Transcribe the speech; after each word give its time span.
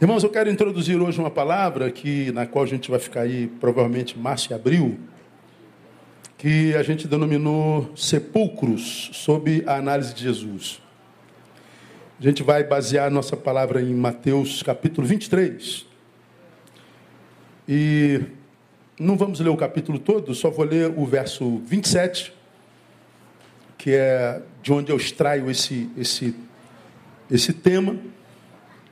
Irmãos, 0.00 0.24
eu 0.24 0.28
quero 0.28 0.50
introduzir 0.50 1.00
hoje 1.00 1.20
uma 1.20 1.30
palavra 1.30 1.88
que, 1.88 2.32
na 2.32 2.46
qual 2.46 2.64
a 2.64 2.66
gente 2.66 2.90
vai 2.90 2.98
ficar 2.98 3.20
aí 3.20 3.46
provavelmente 3.46 4.18
março 4.18 4.50
e 4.50 4.54
abril, 4.54 4.98
que 6.36 6.74
a 6.74 6.82
gente 6.82 7.06
denominou 7.06 7.88
sepulcros, 7.94 9.10
sob 9.12 9.62
a 9.64 9.76
análise 9.76 10.12
de 10.12 10.24
Jesus. 10.24 10.82
A 12.18 12.22
gente 12.24 12.42
vai 12.42 12.64
basear 12.64 13.08
nossa 13.08 13.36
palavra 13.36 13.80
em 13.80 13.94
Mateus 13.94 14.64
capítulo 14.64 15.06
23. 15.06 15.86
E 17.68 18.20
não 18.98 19.16
vamos 19.16 19.38
ler 19.38 19.50
o 19.50 19.56
capítulo 19.56 20.00
todo, 20.00 20.34
só 20.34 20.50
vou 20.50 20.64
ler 20.64 20.92
o 20.96 21.06
verso 21.06 21.58
27, 21.58 22.34
que 23.78 23.92
é 23.92 24.42
de 24.60 24.72
onde 24.72 24.90
eu 24.90 24.96
extraio 24.96 25.48
esse, 25.48 25.88
esse, 25.96 26.34
esse 27.30 27.52
tema 27.52 27.96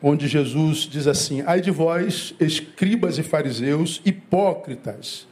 onde 0.02 0.26
Jesus 0.26 0.80
diz 0.80 1.06
assim: 1.06 1.42
Ai 1.46 1.60
de 1.60 1.70
vós, 1.70 2.34
escribas 2.40 3.18
e 3.18 3.22
fariseus, 3.22 4.00
hipócritas, 4.04 5.26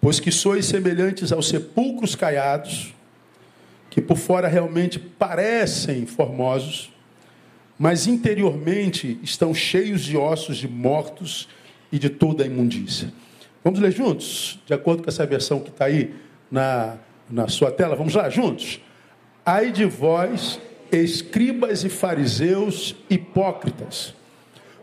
pois 0.00 0.20
que 0.20 0.30
sois 0.30 0.66
semelhantes 0.66 1.32
aos 1.32 1.48
sepulcros 1.48 2.14
caiados, 2.14 2.94
que 3.88 4.00
por 4.00 4.18
fora 4.18 4.46
realmente 4.46 4.98
parecem 4.98 6.04
formosos, 6.04 6.92
mas 7.78 8.06
interiormente 8.06 9.18
estão 9.22 9.54
cheios 9.54 10.02
de 10.02 10.16
ossos 10.16 10.58
de 10.58 10.68
mortos 10.68 11.48
e 11.90 11.98
de 11.98 12.10
toda 12.10 12.44
a 12.44 12.46
imundícia. 12.46 13.12
Vamos 13.64 13.80
ler 13.80 13.92
juntos, 13.92 14.58
de 14.66 14.74
acordo 14.74 15.02
com 15.02 15.08
essa 15.08 15.26
versão 15.26 15.60
que 15.60 15.70
está 15.70 15.86
aí 15.86 16.14
na, 16.50 16.96
na 17.30 17.48
sua 17.48 17.70
tela? 17.70 17.96
Vamos 17.96 18.14
lá, 18.14 18.28
juntos. 18.28 18.80
Ai 19.44 19.72
de 19.72 19.84
vós, 19.84 20.60
escribas 20.92 21.84
e 21.84 21.88
fariseus 21.88 22.96
hipócritas, 23.08 24.14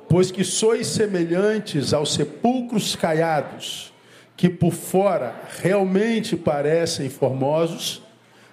pois 0.07 0.31
que 0.31 0.43
sois 0.43 0.87
semelhantes 0.87 1.93
aos 1.93 2.13
sepulcros 2.13 2.95
caiados, 2.95 3.93
que 4.37 4.49
por 4.49 4.71
fora 4.71 5.35
realmente 5.61 6.35
parecem 6.35 7.09
formosos, 7.09 8.01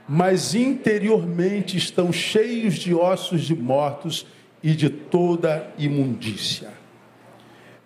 mas 0.09 0.55
interiormente 0.55 1.77
estão 1.77 2.13
cheios 2.13 2.75
de 2.75 2.95
ossos 2.95 3.43
de 3.43 3.55
mortos 3.55 4.27
e 4.63 4.75
de 4.75 4.89
toda 4.89 5.71
imundícia. 5.77 6.71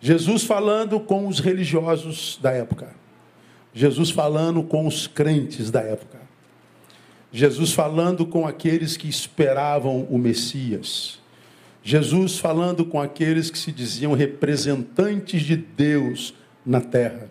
Jesus 0.00 0.44
falando 0.44 1.00
com 1.00 1.26
os 1.26 1.40
religiosos 1.40 2.38
da 2.40 2.52
época. 2.52 2.94
Jesus 3.72 4.10
falando 4.10 4.62
com 4.62 4.86
os 4.86 5.06
crentes 5.06 5.70
da 5.70 5.80
época. 5.80 6.25
Jesus 7.36 7.72
falando 7.74 8.24
com 8.24 8.46
aqueles 8.46 8.96
que 8.96 9.10
esperavam 9.10 10.06
o 10.08 10.16
Messias. 10.16 11.18
Jesus 11.82 12.38
falando 12.38 12.82
com 12.86 12.98
aqueles 12.98 13.50
que 13.50 13.58
se 13.58 13.70
diziam 13.70 14.14
representantes 14.14 15.42
de 15.42 15.54
Deus 15.54 16.32
na 16.64 16.80
terra. 16.80 17.30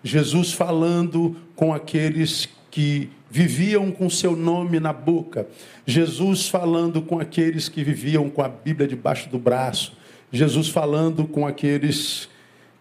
Jesus 0.00 0.52
falando 0.52 1.34
com 1.56 1.74
aqueles 1.74 2.48
que 2.70 3.10
viviam 3.28 3.90
com 3.90 4.08
seu 4.08 4.36
nome 4.36 4.78
na 4.78 4.92
boca. 4.92 5.48
Jesus 5.84 6.48
falando 6.48 7.02
com 7.02 7.18
aqueles 7.18 7.68
que 7.68 7.82
viviam 7.82 8.30
com 8.30 8.42
a 8.42 8.48
Bíblia 8.48 8.86
debaixo 8.86 9.28
do 9.28 9.40
braço. 9.40 9.92
Jesus 10.30 10.68
falando 10.68 11.26
com 11.26 11.44
aqueles 11.44 12.28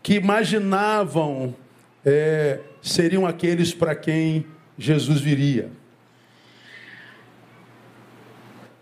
que 0.03 0.14
imaginavam 0.14 1.56
é, 2.06 2.59
seriam 2.84 3.25
aqueles 3.25 3.73
para 3.73 3.96
quem 3.96 4.46
Jesus 4.78 5.20
viria. 5.20 5.81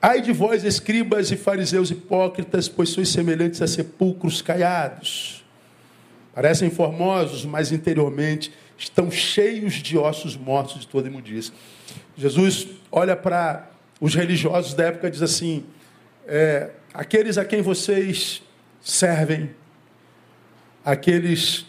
Ai 0.02 0.22
de 0.22 0.32
vós, 0.32 0.64
escribas 0.64 1.30
e 1.30 1.36
fariseus 1.36 1.92
hipócritas, 1.92 2.70
pois 2.70 2.90
sois 2.90 3.10
semelhantes 3.10 3.62
a 3.62 3.68
sepulcros 3.68 4.42
caiados. 4.42 5.44
Parecem 6.34 6.70
formosos, 6.70 7.44
mas 7.44 7.74
interiormente 7.74 8.50
estão 8.78 9.12
cheios 9.12 9.74
de 9.74 9.98
ossos 9.98 10.38
mortos 10.38 10.82
de 10.82 10.88
toda 10.88 11.10
imundícia. 11.10 11.54
Jesus 12.18 12.68
olha 12.90 13.14
para 13.14 13.70
os 14.00 14.16
religiosos 14.16 14.74
da 14.74 14.86
época 14.86 15.10
e 15.10 15.12
diz 15.12 15.22
assim: 15.22 15.66
é, 16.26 16.70
aqueles 16.94 17.38
a 17.38 17.44
quem 17.44 17.62
vocês 17.62 18.42
servem, 18.82 19.50
aqueles 20.86 21.66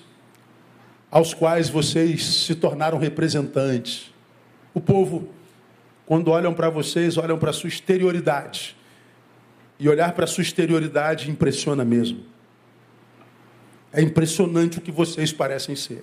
aos 1.11 1.35
quais 1.35 1.69
vocês 1.69 2.25
se 2.25 2.55
tornaram 2.55 2.97
representantes, 2.97 4.13
o 4.73 4.81
povo 4.81 5.29
quando 6.11 6.33
olham 6.33 6.53
para 6.53 6.69
vocês, 6.69 7.17
olham 7.17 7.39
para 7.39 7.51
a 7.51 7.53
sua 7.53 7.69
exterioridade. 7.69 8.77
E 9.79 9.89
olhar 9.89 10.11
para 10.11 10.25
a 10.25 10.27
sua 10.27 10.43
exterioridade 10.43 11.31
impressiona 11.31 11.85
mesmo. 11.85 12.25
É 13.93 14.03
impressionante 14.03 14.79
o 14.79 14.81
que 14.81 14.91
vocês 14.91 15.33
parecem 15.33 15.77
ser. 15.77 16.03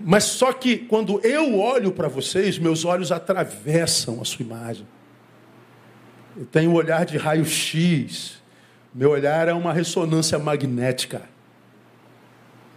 Mas 0.00 0.24
só 0.24 0.52
que 0.52 0.78
quando 0.78 1.24
eu 1.24 1.60
olho 1.60 1.92
para 1.92 2.08
vocês, 2.08 2.58
meus 2.58 2.84
olhos 2.84 3.12
atravessam 3.12 4.20
a 4.20 4.24
sua 4.24 4.44
imagem. 4.44 4.84
Eu 6.36 6.46
tenho 6.46 6.72
um 6.72 6.74
olhar 6.74 7.06
de 7.06 7.16
raio-x. 7.16 8.42
Meu 8.92 9.10
olhar 9.10 9.46
é 9.46 9.52
uma 9.52 9.72
ressonância 9.72 10.40
magnética. 10.40 11.22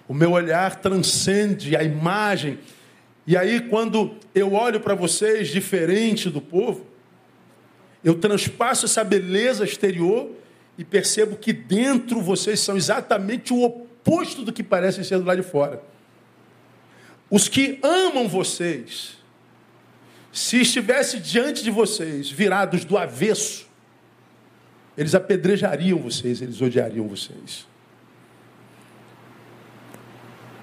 O 0.07 0.13
meu 0.13 0.33
olhar 0.33 0.75
transcende 0.75 1.75
a 1.75 1.81
imagem 1.81 2.59
e 3.25 3.37
aí, 3.37 3.61
quando 3.61 4.15
eu 4.33 4.53
olho 4.53 4.79
para 4.79 4.95
vocês 4.95 5.49
diferente 5.49 6.29
do 6.29 6.41
povo, 6.41 6.85
eu 8.03 8.15
transpasso 8.15 8.85
essa 8.85 9.03
beleza 9.03 9.63
exterior 9.63 10.31
e 10.77 10.83
percebo 10.83 11.35
que 11.35 11.53
dentro 11.53 12.19
vocês 12.19 12.59
são 12.59 12.75
exatamente 12.75 13.53
o 13.53 13.61
oposto 13.61 14.43
do 14.43 14.51
que 14.51 14.63
parecem 14.63 15.03
ser 15.03 15.19
do 15.19 15.25
lado 15.25 15.41
de 15.41 15.47
fora. 15.47 15.83
Os 17.29 17.47
que 17.47 17.79
amam 17.83 18.27
vocês, 18.27 19.17
se 20.31 20.61
estivesse 20.61 21.19
diante 21.19 21.63
de 21.63 21.69
vocês, 21.69 22.29
virados 22.29 22.83
do 22.83 22.97
avesso, 22.97 23.69
eles 24.97 25.13
apedrejariam 25.13 25.99
vocês, 25.99 26.41
eles 26.41 26.59
odiariam 26.59 27.07
vocês. 27.07 27.67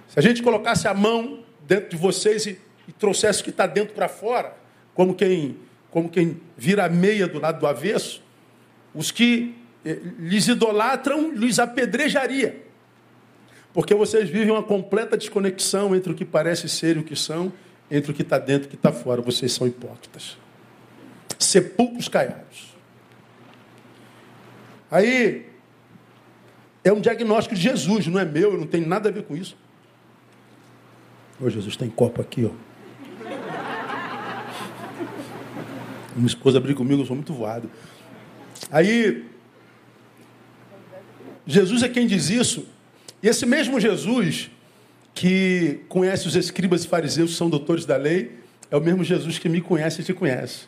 Se 0.08 0.18
a 0.18 0.22
gente 0.22 0.42
colocasse 0.42 0.88
a 0.88 0.94
mão 0.94 1.44
dentro 1.68 1.90
de 1.90 1.96
vocês 1.96 2.46
e, 2.46 2.58
e 2.88 2.92
trouxesse 2.92 3.42
o 3.42 3.44
que 3.44 3.50
está 3.50 3.66
dentro 3.66 3.94
para 3.94 4.08
fora, 4.08 4.56
como 4.94 5.14
quem, 5.14 5.56
como 5.90 6.08
quem 6.08 6.40
vira 6.56 6.86
a 6.86 6.88
meia 6.88 7.28
do 7.28 7.38
lado 7.38 7.60
do 7.60 7.66
avesso, 7.66 8.22
os 8.94 9.10
que 9.10 9.54
eh, 9.84 9.98
lhes 10.18 10.48
idolatram, 10.48 11.30
lhes 11.30 11.58
apedrejaria. 11.58 12.64
Porque 13.74 13.94
vocês 13.94 14.28
vivem 14.30 14.50
uma 14.50 14.62
completa 14.62 15.16
desconexão 15.16 15.94
entre 15.94 16.10
o 16.10 16.14
que 16.14 16.24
parece 16.24 16.68
ser 16.68 16.96
e 16.96 17.00
o 17.00 17.04
que 17.04 17.14
são, 17.14 17.52
entre 17.90 18.10
o 18.10 18.14
que 18.14 18.22
está 18.22 18.38
dentro 18.38 18.64
e 18.64 18.66
o 18.66 18.70
que 18.70 18.76
está 18.76 18.90
fora. 18.90 19.20
Vocês 19.20 19.52
são 19.52 19.66
hipócritas. 19.66 20.38
Sepulcros 21.38 22.08
caiados. 22.08 22.74
Aí, 24.90 25.46
é 26.82 26.90
um 26.92 27.00
diagnóstico 27.00 27.54
de 27.54 27.60
Jesus, 27.60 28.06
não 28.06 28.18
é 28.18 28.24
meu, 28.24 28.54
eu 28.54 28.58
não 28.58 28.66
tenho 28.66 28.88
nada 28.88 29.10
a 29.10 29.12
ver 29.12 29.24
com 29.24 29.36
isso. 29.36 29.56
Ô 31.40 31.48
Jesus, 31.48 31.76
tem 31.76 31.88
copo 31.88 32.20
aqui, 32.20 32.44
ó. 32.44 32.50
Minha 36.16 36.26
esposa 36.26 36.58
briga 36.58 36.76
comigo, 36.76 37.02
eu 37.02 37.06
sou 37.06 37.14
muito 37.14 37.32
voado. 37.32 37.70
Aí, 38.70 39.24
Jesus 41.46 41.82
é 41.82 41.88
quem 41.88 42.06
diz 42.06 42.28
isso. 42.28 42.66
E 43.22 43.28
esse 43.28 43.46
mesmo 43.46 43.78
Jesus 43.78 44.50
que 45.14 45.80
conhece 45.88 46.26
os 46.26 46.36
escribas 46.36 46.84
e 46.84 46.88
fariseus, 46.88 47.30
que 47.30 47.36
são 47.36 47.48
doutores 47.48 47.84
da 47.84 47.96
lei, 47.96 48.38
é 48.70 48.76
o 48.76 48.80
mesmo 48.80 49.04
Jesus 49.04 49.38
que 49.38 49.48
me 49.48 49.60
conhece 49.60 50.00
e 50.00 50.04
te 50.04 50.12
conhece 50.12 50.66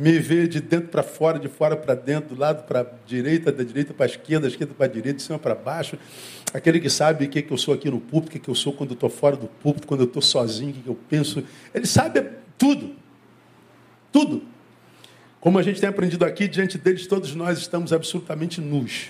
me 0.00 0.16
vê 0.20 0.46
de 0.46 0.60
dentro 0.60 0.90
para 0.90 1.02
fora, 1.02 1.40
de 1.40 1.48
fora 1.48 1.76
para 1.76 1.92
dentro, 1.92 2.36
do 2.36 2.40
lado 2.40 2.62
para 2.68 2.86
direita, 3.04 3.50
da 3.50 3.64
direita 3.64 3.92
para 3.92 4.06
esquerda, 4.06 4.42
da 4.42 4.48
esquerda 4.48 4.72
para 4.72 4.86
direita, 4.86 5.16
de 5.16 5.24
cima 5.24 5.40
para 5.40 5.56
baixo. 5.56 5.98
Aquele 6.54 6.78
que 6.78 6.88
sabe 6.88 7.24
o 7.24 7.28
que, 7.28 7.42
que 7.42 7.52
eu 7.52 7.58
sou 7.58 7.74
aqui 7.74 7.90
no 7.90 7.98
púlpito, 7.98 8.28
o 8.28 8.32
que, 8.34 8.38
que 8.38 8.48
eu 8.48 8.54
sou 8.54 8.72
quando 8.72 8.94
estou 8.94 9.10
fora 9.10 9.34
do 9.34 9.48
púlpito, 9.48 9.88
quando 9.88 10.04
estou 10.04 10.22
sozinho, 10.22 10.70
o 10.70 10.74
que, 10.74 10.82
que 10.82 10.88
eu 10.88 10.96
penso. 11.08 11.42
Ele 11.74 11.84
sabe 11.84 12.24
tudo. 12.56 12.94
Tudo. 14.12 14.42
Como 15.40 15.58
a 15.58 15.62
gente 15.62 15.80
tem 15.80 15.88
aprendido 15.88 16.24
aqui, 16.24 16.46
diante 16.46 16.78
deles 16.78 17.04
todos 17.08 17.34
nós 17.34 17.58
estamos 17.58 17.92
absolutamente 17.92 18.60
nus. 18.60 19.08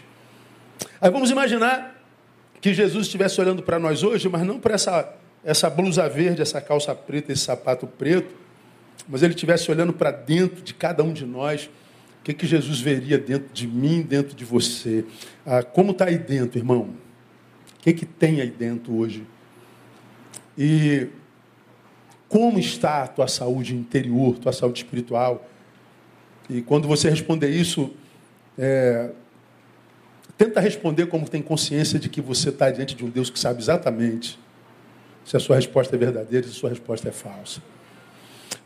Aí 1.02 1.10
vamos 1.10 1.30
imaginar 1.30 2.02
que 2.62 2.72
Jesus 2.72 3.08
estivesse 3.08 3.38
olhando 3.38 3.62
para 3.62 3.78
nós 3.78 4.02
hoje, 4.02 4.26
mas 4.26 4.42
não 4.42 4.58
para 4.58 4.74
essa, 4.74 5.14
essa 5.44 5.68
blusa 5.68 6.08
verde, 6.08 6.40
essa 6.40 6.62
calça 6.62 6.94
preta, 6.94 7.30
esse 7.30 7.42
sapato 7.42 7.86
preto, 7.86 8.47
mas 9.08 9.22
ele 9.22 9.34
estivesse 9.34 9.70
olhando 9.70 9.92
para 9.92 10.10
dentro 10.10 10.62
de 10.62 10.72
cada 10.72 11.02
um 11.02 11.12
de 11.12 11.26
nós, 11.26 11.66
o 12.20 12.24
que, 12.24 12.32
que 12.32 12.46
Jesus 12.46 12.80
veria 12.80 13.18
dentro 13.18 13.52
de 13.52 13.66
mim, 13.66 14.02
dentro 14.02 14.34
de 14.34 14.44
você? 14.44 15.04
Ah, 15.44 15.62
como 15.62 15.92
está 15.92 16.06
aí 16.06 16.18
dentro, 16.18 16.58
irmão? 16.58 16.90
O 17.76 17.80
que, 17.80 17.92
que 17.92 18.06
tem 18.06 18.40
aí 18.40 18.50
dentro 18.50 18.94
hoje? 18.94 19.26
E 20.56 21.08
como 22.28 22.58
está 22.58 23.04
a 23.04 23.08
tua 23.08 23.28
saúde 23.28 23.74
interior, 23.74 24.38
tua 24.38 24.52
saúde 24.52 24.78
espiritual? 24.78 25.48
E 26.50 26.60
quando 26.60 26.88
você 26.88 27.08
responder 27.08 27.48
isso, 27.48 27.90
é, 28.58 29.10
Tenta 30.38 30.60
responder 30.60 31.06
como 31.06 31.28
tem 31.28 31.42
consciência 31.42 31.98
de 31.98 32.08
que 32.08 32.20
você 32.20 32.50
está 32.50 32.70
diante 32.70 32.94
de 32.94 33.04
um 33.04 33.10
Deus 33.10 33.28
que 33.28 33.36
sabe 33.36 33.60
exatamente 33.60 34.38
se 35.24 35.36
a 35.36 35.40
sua 35.40 35.56
resposta 35.56 35.96
é 35.96 35.98
verdadeira 35.98 36.46
se 36.46 36.52
a 36.52 36.54
sua 36.54 36.70
resposta 36.70 37.08
é 37.08 37.12
falsa. 37.12 37.60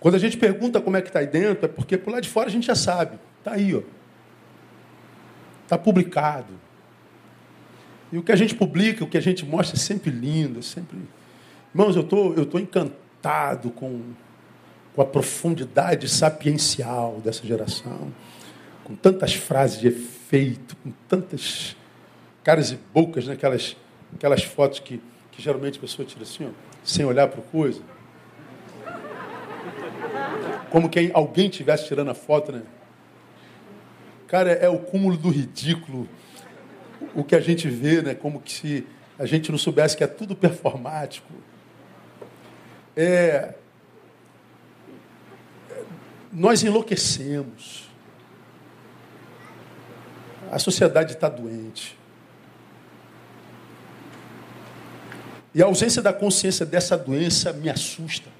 Quando 0.01 0.15
a 0.15 0.19
gente 0.19 0.37
pergunta 0.37 0.81
como 0.81 0.97
é 0.97 1.03
que 1.03 1.09
está 1.09 1.21
aí 1.21 1.27
dentro, 1.27 1.65
é 1.65 1.69
porque 1.69 1.97
por 1.97 2.13
lá 2.13 2.21
de 2.21 2.29
fora 2.29 2.49
a 2.49 2.51
gente 2.51 2.67
já 2.67 2.75
sabe. 2.75 3.19
Está 3.39 3.53
aí, 3.53 3.75
ó. 3.75 3.83
Está 5.65 5.79
publicado. 5.79 6.53
E 8.13 8.19
o 8.19 8.23
que 8.23 8.33
a 8.33 8.37
gente 8.37 8.55
publica, 8.55 9.05
o 9.05 9.07
que 9.07 9.17
a 9.17 9.23
gente 9.23 9.45
mostra 9.45 9.77
é 9.77 9.81
sempre 9.81 10.11
lindo, 10.11 10.59
é 10.59 10.63
sempre. 10.63 10.99
Irmãos, 11.75 11.97
eu 11.97 12.05
tô, 12.05 12.31
estou 12.31 12.47
tô 12.47 12.59
encantado 12.59 13.71
com, 13.71 14.03
com 14.95 15.03
a 15.03 15.07
profundidade 15.07 16.09
sapiencial 16.09 17.21
dessa 17.25 17.47
geração, 17.47 18.13
com 18.85 18.95
tantas 18.95 19.35
frases 19.35 19.81
de 19.81 19.89
efeito, 19.89 20.77
com 20.77 20.93
tantas 21.09 21.75
caras 22.45 22.73
e 22.73 22.79
bocas 22.93 23.27
naquelas 23.27 23.77
aquelas 24.15 24.43
fotos 24.43 24.79
que, 24.79 25.01
que 25.31 25.43
geralmente 25.43 25.79
a 25.79 25.81
pessoa 25.81 26.07
tira 26.07 26.23
assim, 26.23 26.47
ó, 26.47 26.51
sem 26.85 27.05
olhar 27.05 27.29
para 27.29 27.41
coisa. 27.43 27.81
Como 30.73 30.89
quem 30.89 31.11
alguém 31.13 31.51
estivesse 31.51 31.87
tirando 31.87 32.11
a 32.11 32.15
foto, 32.15 32.51
né? 32.51 32.63
Cara, 34.27 34.51
é 34.53 34.71
o 34.71 34.79
cúmulo 34.79 35.19
do 35.19 35.29
ridículo 35.29 36.09
o 37.15 37.23
que 37.23 37.35
a 37.35 37.41
gente 37.41 37.69
vê, 37.69 38.01
né? 38.01 38.15
Como 38.15 38.41
que 38.41 38.51
se 38.51 38.87
a 39.19 39.27
gente 39.27 39.51
não 39.51 39.59
soubesse 39.59 39.95
que 39.95 40.03
é 40.03 40.07
tudo 40.07 40.35
performático. 40.35 41.31
É, 42.97 43.55
nós 46.33 46.63
enlouquecemos. 46.63 47.87
A 50.51 50.59
sociedade 50.59 51.13
está 51.13 51.29
doente. 51.29 51.99
E 55.55 55.63
a 55.63 55.67
ausência 55.67 56.01
da 56.01 56.15
consciência 56.15 56.65
dessa 56.65 56.97
doença 56.97 57.53
me 57.53 57.69
assusta. 57.69 58.32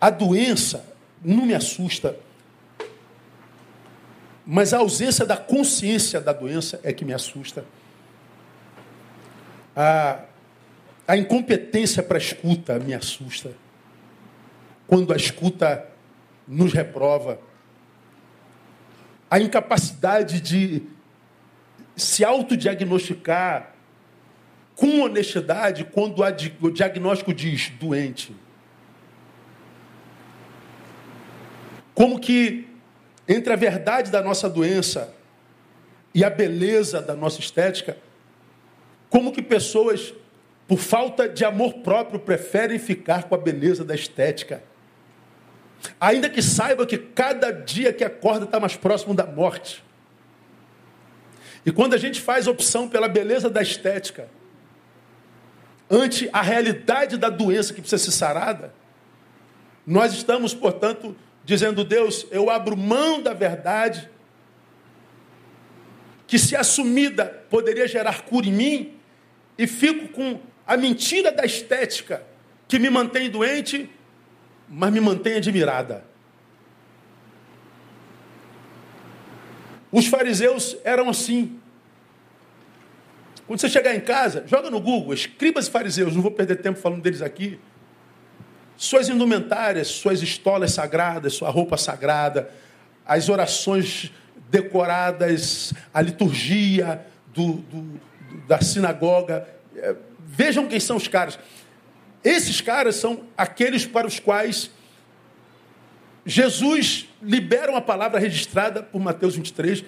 A 0.00 0.10
doença 0.10 0.84
não 1.22 1.46
me 1.46 1.54
assusta, 1.54 2.16
mas 4.44 4.72
a 4.72 4.78
ausência 4.78 5.26
da 5.26 5.36
consciência 5.36 6.20
da 6.20 6.32
doença 6.32 6.78
é 6.82 6.92
que 6.92 7.04
me 7.04 7.12
assusta. 7.12 7.64
A, 9.74 10.20
a 11.08 11.16
incompetência 11.16 12.02
para 12.02 12.16
a 12.16 12.20
escuta 12.20 12.78
me 12.78 12.94
assusta. 12.94 13.52
Quando 14.86 15.12
a 15.12 15.16
escuta 15.16 15.86
nos 16.46 16.72
reprova. 16.72 17.40
A 19.28 19.40
incapacidade 19.40 20.40
de 20.40 20.82
se 21.96 22.24
autodiagnosticar 22.24 23.74
com 24.76 25.00
honestidade 25.00 25.84
quando 25.84 26.22
o 26.60 26.70
diagnóstico 26.70 27.34
diz 27.34 27.70
doente. 27.80 28.36
Como 31.96 32.20
que 32.20 32.68
entre 33.26 33.54
a 33.54 33.56
verdade 33.56 34.10
da 34.10 34.22
nossa 34.22 34.50
doença 34.50 35.14
e 36.14 36.22
a 36.22 36.28
beleza 36.28 37.00
da 37.00 37.16
nossa 37.16 37.40
estética, 37.40 37.96
como 39.08 39.32
que 39.32 39.40
pessoas, 39.40 40.12
por 40.68 40.78
falta 40.78 41.26
de 41.26 41.42
amor 41.42 41.78
próprio, 41.78 42.20
preferem 42.20 42.78
ficar 42.78 43.24
com 43.24 43.34
a 43.34 43.38
beleza 43.38 43.82
da 43.82 43.94
estética. 43.94 44.62
Ainda 45.98 46.28
que 46.28 46.42
saiba 46.42 46.84
que 46.84 46.98
cada 46.98 47.50
dia 47.50 47.94
que 47.94 48.04
acorda 48.04 48.44
está 48.44 48.60
mais 48.60 48.76
próximo 48.76 49.14
da 49.14 49.24
morte. 49.24 49.82
E 51.64 51.72
quando 51.72 51.94
a 51.94 51.98
gente 51.98 52.20
faz 52.20 52.46
opção 52.46 52.90
pela 52.90 53.08
beleza 53.08 53.48
da 53.48 53.62
estética, 53.62 54.28
ante 55.90 56.28
a 56.30 56.42
realidade 56.42 57.16
da 57.16 57.30
doença 57.30 57.72
que 57.72 57.80
precisa 57.80 58.04
ser 58.04 58.12
sarada, 58.12 58.74
nós 59.86 60.12
estamos, 60.12 60.52
portanto, 60.52 61.16
dizendo: 61.46 61.84
Deus, 61.84 62.26
eu 62.30 62.50
abro 62.50 62.76
mão 62.76 63.22
da 63.22 63.32
verdade, 63.32 64.10
que 66.26 66.38
se 66.38 66.56
assumida 66.56 67.24
poderia 67.48 67.86
gerar 67.86 68.22
cura 68.22 68.46
em 68.48 68.52
mim, 68.52 68.94
e 69.56 69.66
fico 69.66 70.08
com 70.08 70.40
a 70.66 70.76
mentira 70.76 71.30
da 71.30 71.46
estética, 71.46 72.22
que 72.66 72.78
me 72.78 72.90
mantém 72.90 73.30
doente, 73.30 73.88
mas 74.68 74.92
me 74.92 75.00
mantém 75.00 75.34
admirada. 75.34 76.04
Os 79.92 80.06
fariseus 80.08 80.76
eram 80.82 81.08
assim. 81.08 81.60
Quando 83.46 83.60
você 83.60 83.68
chegar 83.68 83.94
em 83.94 84.00
casa, 84.00 84.44
joga 84.48 84.68
no 84.68 84.80
Google, 84.80 85.14
escribas 85.14 85.68
e 85.68 85.70
fariseus, 85.70 86.16
não 86.16 86.20
vou 86.20 86.32
perder 86.32 86.56
tempo 86.56 86.80
falando 86.80 87.00
deles 87.00 87.22
aqui 87.22 87.60
suas 88.76 89.08
indumentárias, 89.08 89.88
suas 89.88 90.22
estolas 90.22 90.72
sagradas, 90.72 91.34
sua 91.34 91.50
roupa 91.50 91.76
sagrada, 91.76 92.50
as 93.06 93.28
orações 93.28 94.12
decoradas, 94.50 95.72
a 95.92 96.00
liturgia 96.00 97.04
do, 97.28 97.54
do, 97.54 98.00
da 98.46 98.60
sinagoga. 98.60 99.48
É, 99.76 99.94
vejam 100.26 100.66
quem 100.66 100.80
são 100.80 100.96
os 100.96 101.08
caras. 101.08 101.38
Esses 102.22 102.60
caras 102.60 102.96
são 102.96 103.24
aqueles 103.36 103.86
para 103.86 104.06
os 104.06 104.18
quais 104.18 104.70
Jesus 106.24 107.08
libera 107.22 107.70
uma 107.70 107.80
palavra 107.80 108.18
registrada 108.18 108.82
por 108.82 109.00
Mateus 109.00 109.36
23, 109.36 109.84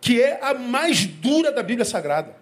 que 0.00 0.22
é 0.22 0.38
a 0.40 0.54
mais 0.54 1.04
dura 1.04 1.50
da 1.50 1.62
Bíblia 1.62 1.84
Sagrada. 1.84 2.36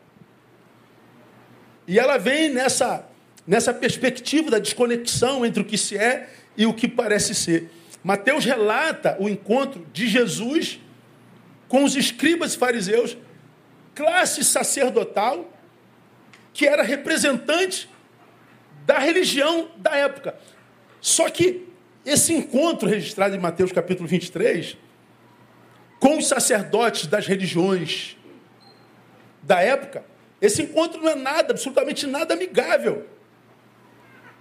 E 1.88 1.98
ela 1.98 2.18
vem 2.18 2.50
nessa 2.50 3.06
nessa 3.46 3.72
perspectiva 3.72 4.50
da 4.50 4.58
desconexão 4.58 5.46
entre 5.46 5.62
o 5.62 5.64
que 5.64 5.78
se 5.78 5.96
é 5.96 6.28
e 6.56 6.66
o 6.66 6.74
que 6.74 6.88
parece 6.88 7.34
ser. 7.34 7.70
Mateus 8.02 8.44
relata 8.44 9.16
o 9.20 9.28
encontro 9.28 9.86
de 9.92 10.08
Jesus 10.08 10.80
com 11.68 11.84
os 11.84 11.96
escribas 11.96 12.54
e 12.54 12.58
fariseus, 12.58 13.16
classe 13.94 14.44
sacerdotal, 14.44 15.52
que 16.52 16.66
era 16.66 16.82
representante 16.82 17.88
da 18.84 18.98
religião 18.98 19.70
da 19.76 19.96
época. 19.96 20.36
Só 21.00 21.28
que 21.28 21.66
esse 22.04 22.32
encontro 22.32 22.88
registrado 22.88 23.34
em 23.34 23.38
Mateus 23.38 23.72
capítulo 23.72 24.08
23, 24.08 24.76
com 25.98 26.18
os 26.18 26.28
sacerdotes 26.28 27.06
das 27.06 27.26
religiões 27.26 28.16
da 29.42 29.60
época, 29.60 30.04
esse 30.40 30.62
encontro 30.62 31.00
não 31.00 31.10
é 31.10 31.14
nada, 31.14 31.52
absolutamente 31.52 32.06
nada 32.06 32.34
amigável. 32.34 33.06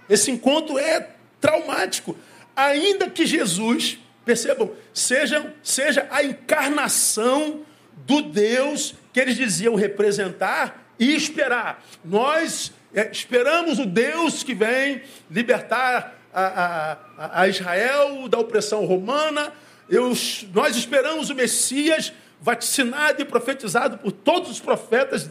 Esse 0.08 0.30
encontro 0.30 0.78
é 0.78 1.10
traumático. 1.40 2.16
Ainda 2.54 3.10
que 3.10 3.26
Jesus, 3.26 3.98
percebam, 4.24 4.72
seja, 4.92 5.54
seja 5.62 6.06
a 6.10 6.24
encarnação 6.24 7.62
do 8.06 8.22
Deus 8.22 8.94
que 9.12 9.20
eles 9.20 9.36
diziam 9.36 9.74
representar 9.74 10.86
e 10.98 11.14
esperar. 11.14 11.84
Nós 12.04 12.72
é, 12.94 13.10
esperamos 13.10 13.78
o 13.78 13.86
Deus 13.86 14.42
que 14.42 14.54
vem 14.54 15.02
libertar 15.30 16.14
a, 16.32 16.98
a, 17.16 17.42
a 17.42 17.48
Israel 17.48 18.28
da 18.28 18.38
opressão 18.38 18.84
romana. 18.84 19.52
Eu, 19.88 20.12
nós 20.52 20.76
esperamos 20.76 21.30
o 21.30 21.34
Messias 21.34 22.12
vaticinado 22.40 23.20
e 23.22 23.24
profetizado 23.24 23.98
por 23.98 24.12
todos 24.12 24.50
os 24.50 24.60
profetas, 24.60 25.30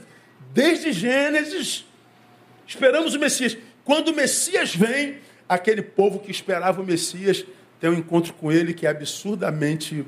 desde 0.54 0.92
Gênesis. 0.92 1.86
Esperamos 2.68 3.14
o 3.14 3.20
Messias. 3.20 3.58
Quando 3.86 4.10
o 4.10 4.16
Messias 4.16 4.76
vem, 4.76 5.20
aquele 5.48 5.84
povo 5.84 6.20
que 6.20 6.32
esperava 6.32 6.82
o 6.82 6.86
Messias 6.86 7.46
tem 7.80 7.90
um 7.90 7.94
encontro 7.94 8.34
com 8.34 8.52
ele 8.52 8.74
que 8.74 8.88
é 8.88 8.90
absurdamente 8.90 10.04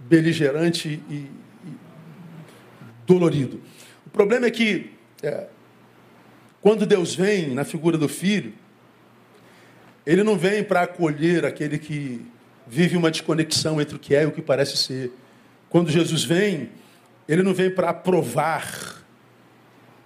beligerante 0.00 1.00
e, 1.08 1.14
e 1.14 1.30
dolorido. 3.06 3.60
O 4.06 4.10
problema 4.10 4.46
é 4.46 4.50
que 4.50 4.92
é, 5.22 5.46
quando 6.60 6.84
Deus 6.84 7.14
vem 7.14 7.54
na 7.54 7.64
figura 7.64 7.96
do 7.96 8.08
filho, 8.08 8.52
ele 10.04 10.22
não 10.22 10.36
vem 10.36 10.62
para 10.62 10.82
acolher 10.82 11.46
aquele 11.46 11.78
que 11.78 12.20
vive 12.66 12.98
uma 12.98 13.10
desconexão 13.10 13.80
entre 13.80 13.96
o 13.96 13.98
que 13.98 14.14
é 14.14 14.24
e 14.24 14.26
o 14.26 14.32
que 14.32 14.42
parece 14.42 14.76
ser. 14.76 15.10
Quando 15.70 15.90
Jesus 15.90 16.22
vem, 16.22 16.70
ele 17.26 17.42
não 17.42 17.54
vem 17.54 17.70
para 17.70 17.90
aprovar 17.90 18.99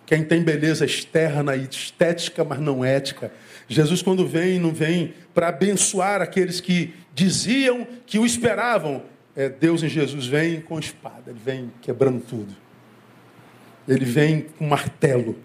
quem 0.07 0.23
tem 0.23 0.43
beleza 0.43 0.85
externa 0.85 1.57
e 1.57 1.65
estética, 1.65 2.45
mas 2.45 2.61
não 2.61 2.85
ética. 2.85 3.33
Jesus, 3.67 4.03
quando 4.03 4.27
vem, 4.27 4.59
não 4.59 4.73
vem 4.73 5.15
para 5.33 5.49
abençoar 5.49 6.21
aqueles 6.21 6.61
que 6.61 6.95
diziam 7.15 7.87
que 8.07 8.19
o 8.19 8.27
esperavam. 8.27 9.03
É, 9.35 9.49
Deus 9.49 9.83
em 9.83 9.89
Jesus 9.89 10.27
vem 10.27 10.61
com 10.61 10.79
espada, 10.79 11.31
ele 11.31 11.41
vem 11.43 11.73
quebrando 11.81 12.21
tudo. 12.21 12.55
Ele 13.89 14.05
vem 14.05 14.43
com 14.59 14.67
martelo. 14.67 15.37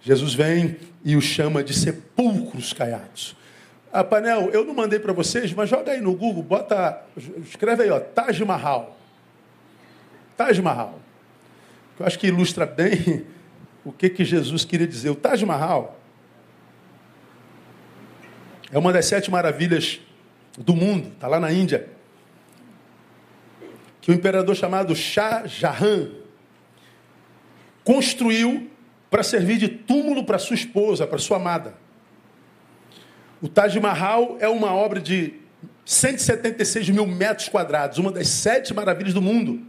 Jesus 0.00 0.34
vem 0.34 0.76
e 1.04 1.16
o 1.16 1.20
chama 1.20 1.64
de 1.64 1.74
sepulcros 1.74 2.72
caiados. 2.72 3.36
Ah, 3.92 4.04
Panel, 4.04 4.50
eu 4.50 4.64
não 4.64 4.74
mandei 4.74 4.98
para 4.98 5.12
vocês, 5.12 5.52
mas 5.52 5.70
joga 5.70 5.92
aí 5.92 6.00
no 6.00 6.14
Google, 6.14 6.42
bota, 6.42 7.02
escreve 7.48 7.84
aí, 7.84 7.90
ó, 7.90 8.00
Taj 8.00 8.44
Mahal. 8.44 8.98
Taj 10.36 10.60
Mahal. 10.60 10.98
Eu 11.98 12.04
acho 12.04 12.18
que 12.18 12.26
ilustra 12.26 12.66
bem 12.66 13.24
o 13.84 13.92
que, 13.92 14.08
que 14.08 14.24
Jesus 14.24 14.64
queria 14.64 14.86
dizer. 14.86 15.10
O 15.10 15.14
Taj 15.14 15.44
Mahal 15.44 16.00
é 18.72 18.78
uma 18.78 18.92
das 18.92 19.06
sete 19.06 19.30
maravilhas 19.30 20.00
do 20.56 20.74
mundo, 20.74 21.08
está 21.08 21.28
lá 21.28 21.38
na 21.38 21.52
Índia. 21.52 21.88
Que 24.00 24.10
o 24.10 24.14
imperador 24.14 24.54
chamado 24.56 24.94
Shah 24.94 25.46
Jahan 25.46 26.10
construiu 27.84 28.70
para 29.10 29.22
servir 29.22 29.58
de 29.58 29.68
túmulo 29.68 30.24
para 30.24 30.38
sua 30.38 30.54
esposa, 30.54 31.06
para 31.06 31.18
sua 31.18 31.36
amada. 31.36 31.74
O 33.40 33.48
Taj 33.48 33.78
Mahal 33.78 34.38
é 34.40 34.48
uma 34.48 34.74
obra 34.74 35.00
de 35.00 35.34
176 35.84 36.88
mil 36.88 37.06
metros 37.06 37.48
quadrados, 37.48 37.98
uma 37.98 38.10
das 38.10 38.28
sete 38.28 38.72
maravilhas 38.72 39.12
do 39.12 39.20
mundo, 39.20 39.62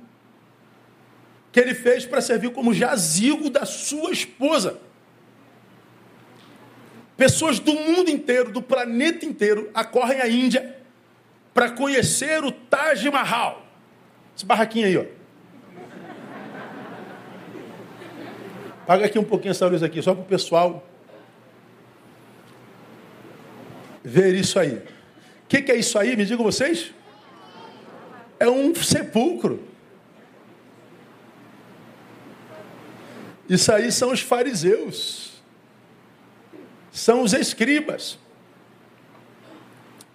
que 1.55 1.59
ele 1.61 1.73
fez 1.73 2.05
para 2.05 2.19
servir 2.19 2.51
como 2.51 2.73
jazigo 2.73 3.49
da 3.49 3.65
sua 3.65 4.11
esposa. 4.11 4.77
Pessoas 7.15 7.59
do 7.59 7.73
mundo 7.73 8.09
inteiro, 8.09 8.51
do 8.51 8.61
planeta 8.61 9.25
inteiro, 9.25 9.71
acorrem 9.73 10.19
à 10.19 10.27
Índia 10.27 10.75
para 11.53 11.71
conhecer 11.71 12.43
o 12.43 12.51
Taj 12.51 13.09
Mahal. 13.09 13.65
Esse 14.35 14.45
barraquinho 14.45 14.85
aí, 14.85 14.97
ó. 14.97 15.05
Paga 18.85 19.05
aqui 19.05 19.17
um 19.17 19.23
pouquinho 19.23 19.51
essa 19.51 19.65
luz 19.65 19.81
aqui, 19.81 20.01
só 20.01 20.13
para 20.13 20.23
o 20.23 20.27
pessoal 20.27 20.85
ver 24.03 24.35
isso 24.35 24.59
aí. 24.59 24.73
O 24.73 24.83
que, 25.47 25.61
que 25.61 25.71
é 25.71 25.77
isso 25.77 25.97
aí? 25.97 26.17
Me 26.17 26.25
digam 26.25 26.43
vocês. 26.43 26.93
É 28.37 28.49
um 28.49 28.75
sepulcro. 28.75 29.73
Isso 33.49 33.71
aí 33.71 33.91
são 33.91 34.11
os 34.11 34.21
fariseus. 34.21 35.33
São 36.91 37.21
os 37.21 37.33
escribas. 37.33 38.17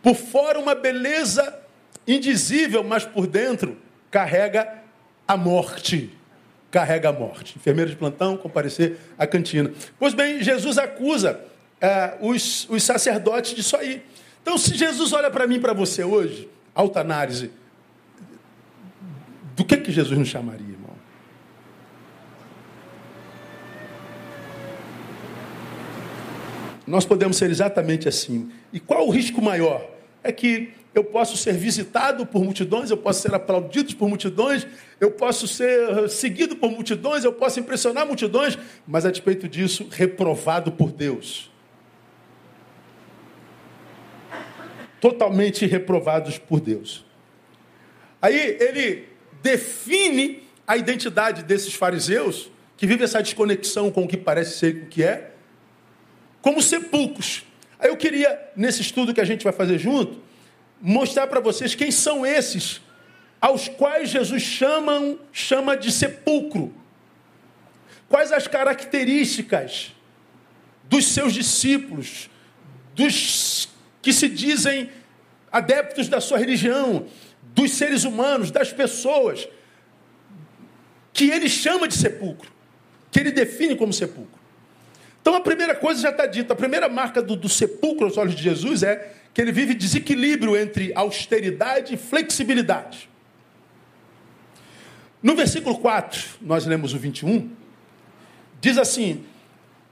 Por 0.03 0.15
fora 0.15 0.59
uma 0.59 0.75
beleza 0.75 1.59
indizível, 2.07 2.83
mas 2.83 3.05
por 3.05 3.27
dentro 3.27 3.77
carrega 4.11 4.83
a 5.29 5.37
morte. 5.37 6.13
Carrega 6.71 7.11
a 7.11 7.13
morte. 7.13 7.57
Enfermeiro 7.57 7.91
de 7.91 7.97
plantão, 7.97 8.37
comparecer 8.37 8.99
à 9.19 9.27
cantina. 9.27 9.73
Pois 9.99 10.15
bem, 10.15 10.43
Jesus 10.43 10.79
acusa 10.79 11.41
é, 11.81 12.17
os, 12.21 12.69
os 12.69 12.83
sacerdotes 12.83 13.55
disso 13.55 13.77
aí. 13.77 14.03
Então, 14.43 14.57
se 14.57 14.75
Jesus 14.75 15.13
olha 15.13 15.31
para 15.31 15.47
mim 15.47 15.61
para 15.61 15.73
você 15.73 16.03
hoje, 16.03 16.49
alta 16.75 17.01
análise, 17.01 17.51
do 19.55 19.65
que, 19.65 19.77
que 19.77 19.93
Jesus 19.93 20.19
nos 20.19 20.29
chamaria, 20.29 20.67
irmão? 20.67 20.91
Nós 26.91 27.05
podemos 27.05 27.37
ser 27.37 27.51
exatamente 27.51 28.09
assim. 28.09 28.51
E 28.73 28.81
qual 28.81 29.07
o 29.07 29.11
risco 29.11 29.41
maior? 29.41 29.89
É 30.23 30.31
que 30.33 30.73
eu 30.95 31.05
posso 31.05 31.37
ser 31.37 31.55
visitado 31.55 32.27
por 32.27 32.43
multidões, 32.43 32.91
eu 32.91 32.97
posso 32.97 33.23
ser 33.23 33.33
aplaudido 33.35 33.95
por 33.97 34.09
multidões, 34.09 34.67
eu 35.01 35.11
posso 35.11 35.47
ser 35.47 36.09
seguido 36.09 36.57
por 36.57 36.71
multidões, 36.71 37.25
eu 37.25 37.33
posso 37.33 37.61
impressionar 37.61 38.05
multidões, 38.07 38.59
mas 38.87 39.07
a 39.07 39.11
despeito 39.11 39.49
disso, 39.49 39.89
reprovado 39.91 40.73
por 40.73 40.91
Deus. 40.91 41.51
totalmente 45.01 45.67
reprovados 45.67 46.39
por 46.39 46.61
Deus. 46.61 47.05
Aí 48.21 48.57
ele 48.61 49.09
define 49.43 50.43
a 50.67 50.77
identidade 50.77 51.43
desses 51.43 51.75
fariseus, 51.75 52.51
que 52.77 52.87
vivem 52.87 53.05
essa 53.05 53.23
desconexão 53.23 53.91
com 53.91 54.05
o 54.05 54.09
que 54.09 54.17
parece 54.17 54.59
ser 54.59 54.75
o 54.75 54.87
que 54.87 55.03
é, 55.03 55.30
como 56.43 56.63
sepulcros. 56.63 57.45
Aí 57.79 57.89
eu 57.89 57.97
queria, 57.97 58.51
nesse 58.57 58.83
estudo 58.83 59.15
que 59.15 59.21
a 59.21 59.25
gente 59.25 59.45
vai 59.45 59.53
fazer 59.53 59.79
junto, 59.79 60.21
mostrar 60.81 61.27
para 61.27 61.41
vocês 61.41 61.75
quem 61.75 61.91
são 61.91 62.25
esses 62.25 62.81
aos 63.41 63.69
quais 63.69 64.11
Jesus 64.11 64.43
chama, 64.43 65.17
chama 65.33 65.77
de 65.77 65.91
sepulcro. 65.91 66.75
Quais 68.09 68.33
as 68.33 68.47
características 68.47 69.93
dos 70.85 71.07
seus 71.07 71.33
discípulos, 71.33 72.29
dos 72.95 73.69
que 74.03 74.13
se 74.13 74.29
dizem 74.29 74.91
adeptos 75.51 76.09
da 76.09 76.21
sua 76.21 76.39
religião, 76.39 77.07
dos 77.43 77.73
seres 77.73 78.05
humanos, 78.05 78.51
das 78.51 78.73
pessoas, 78.73 79.49
que 81.13 81.31
ele 81.31 81.49
chama 81.49 81.87
de 81.87 81.95
sepulcro, 81.95 82.51
que 83.11 83.21
ele 83.21 83.31
define 83.31 83.77
como 83.77 83.93
sepulcro. 83.93 84.40
Então 85.21 85.35
a 85.35 85.41
primeira 85.41 85.75
coisa 85.75 86.01
já 86.01 86.11
está 86.11 86.27
dita, 86.27 86.53
a 86.53 86.57
primeira 86.57 86.89
marca 86.89 87.21
do, 87.21 87.37
do 87.37 87.49
sepulcro 87.49 88.07
aos 88.07 88.17
olhos 88.17 88.35
de 88.35 88.43
Jesus 88.43 88.83
é 88.83 89.13
que 89.35 89.41
ele 89.41 89.53
vive 89.53 89.75
desequilíbrio 89.75 90.57
entre 90.57 90.93
austeridade 90.95 91.95
e 91.95 91.97
flexibilidade. 91.97 93.09
No 95.23 95.37
versículo 95.37 95.79
4, 95.79 96.39
nós 96.41 96.65
lemos 96.65 96.95
o 96.95 96.99
21, 96.99 97.51
diz 98.61 98.79
assim: 98.79 99.25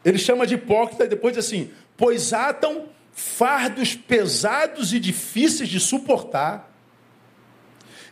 ele 0.04 0.18
chama 0.18 0.46
de 0.46 0.54
hipócrita 0.54 1.04
e 1.04 1.08
depois 1.08 1.34
diz 1.34 1.44
assim: 1.44 1.70
pois 1.96 2.32
atam 2.32 2.86
fardos 3.12 3.94
pesados 3.94 4.92
e 4.92 5.00
difíceis 5.00 5.68
de 5.68 5.78
suportar, 5.78 6.72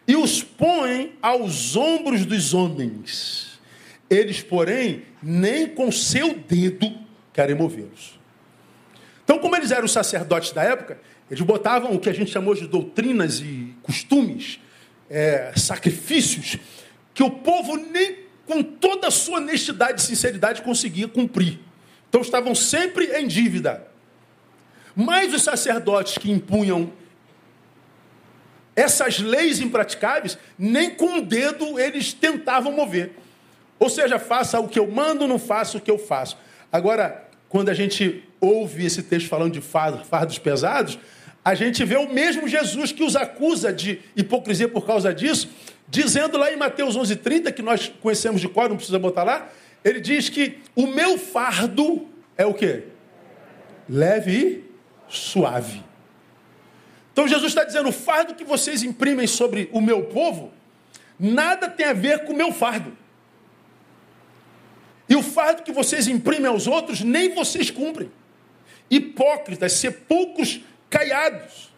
e 0.06 0.14
os 0.14 0.42
põem 0.42 1.14
aos 1.22 1.74
ombros 1.74 2.26
dos 2.26 2.52
homens. 2.52 3.58
Eles, 4.08 4.40
porém, 4.40 5.02
nem 5.22 5.66
com 5.66 5.90
seu 5.90 6.34
dedo 6.34 7.05
querem 7.36 7.54
movê-los. 7.54 8.18
Então, 9.22 9.38
como 9.38 9.54
eles 9.54 9.70
eram 9.70 9.84
os 9.84 9.92
sacerdotes 9.92 10.52
da 10.52 10.62
época, 10.62 10.98
eles 11.30 11.42
botavam 11.42 11.92
o 11.94 12.00
que 12.00 12.08
a 12.08 12.12
gente 12.14 12.30
chamou 12.30 12.54
de 12.54 12.66
doutrinas 12.66 13.40
e 13.40 13.74
costumes, 13.82 14.58
é, 15.10 15.52
sacrifícios, 15.54 16.56
que 17.12 17.22
o 17.22 17.30
povo 17.30 17.76
nem 17.76 18.24
com 18.46 18.62
toda 18.62 19.08
a 19.08 19.10
sua 19.10 19.36
honestidade 19.36 20.00
e 20.00 20.04
sinceridade 20.04 20.62
conseguia 20.62 21.08
cumprir. 21.08 21.58
Então 22.08 22.22
estavam 22.22 22.54
sempre 22.54 23.04
em 23.18 23.26
dívida. 23.26 23.86
Mas 24.94 25.34
os 25.34 25.42
sacerdotes 25.42 26.16
que 26.16 26.30
impunham 26.30 26.90
essas 28.74 29.18
leis 29.18 29.60
impraticáveis, 29.60 30.38
nem 30.58 30.88
com 30.88 31.18
o 31.18 31.22
dedo 31.22 31.78
eles 31.78 32.14
tentavam 32.14 32.72
mover. 32.72 33.12
Ou 33.78 33.90
seja, 33.90 34.18
faça 34.18 34.58
o 34.58 34.68
que 34.68 34.78
eu 34.78 34.90
mando, 34.90 35.28
não 35.28 35.38
faça 35.38 35.76
o 35.76 35.80
que 35.80 35.90
eu 35.90 35.98
faço. 35.98 36.38
Agora, 36.72 37.25
quando 37.48 37.68
a 37.68 37.74
gente 37.74 38.22
ouve 38.40 38.84
esse 38.84 39.02
texto 39.02 39.28
falando 39.28 39.52
de 39.52 39.60
fardos 39.60 40.38
pesados, 40.38 40.98
a 41.44 41.54
gente 41.54 41.84
vê 41.84 41.96
o 41.96 42.12
mesmo 42.12 42.48
Jesus 42.48 42.90
que 42.90 43.04
os 43.04 43.14
acusa 43.14 43.72
de 43.72 44.00
hipocrisia 44.16 44.68
por 44.68 44.84
causa 44.84 45.14
disso, 45.14 45.48
dizendo 45.88 46.36
lá 46.36 46.52
em 46.52 46.56
Mateus 46.56 46.96
11:30 46.96 47.52
que 47.52 47.62
nós 47.62 47.92
conhecemos 48.00 48.40
de 48.40 48.48
cor, 48.48 48.68
não 48.68 48.76
precisa 48.76 48.98
botar 48.98 49.22
lá, 49.22 49.48
ele 49.84 50.00
diz 50.00 50.28
que 50.28 50.58
o 50.74 50.86
meu 50.88 51.16
fardo 51.16 52.08
é 52.36 52.44
o 52.44 52.52
quê? 52.52 52.84
Leve 53.88 54.32
e 54.32 54.64
suave. 55.08 55.84
Então 57.12 57.28
Jesus 57.28 57.52
está 57.52 57.62
dizendo: 57.62 57.88
o 57.88 57.92
fardo 57.92 58.34
que 58.34 58.44
vocês 58.44 58.82
imprimem 58.82 59.26
sobre 59.26 59.70
o 59.72 59.80
meu 59.80 60.02
povo, 60.02 60.52
nada 61.18 61.68
tem 61.68 61.86
a 61.86 61.92
ver 61.92 62.24
com 62.24 62.32
o 62.32 62.36
meu 62.36 62.52
fardo. 62.52 62.92
E 65.08 65.14
o 65.14 65.22
fardo 65.22 65.62
que 65.62 65.72
vocês 65.72 66.08
imprimem 66.08 66.46
aos 66.46 66.66
outros, 66.66 67.00
nem 67.00 67.34
vocês 67.34 67.70
cumprem. 67.70 68.10
Hipócritas, 68.90 69.72
sepulcros 69.72 70.60
caiados. 70.90 71.72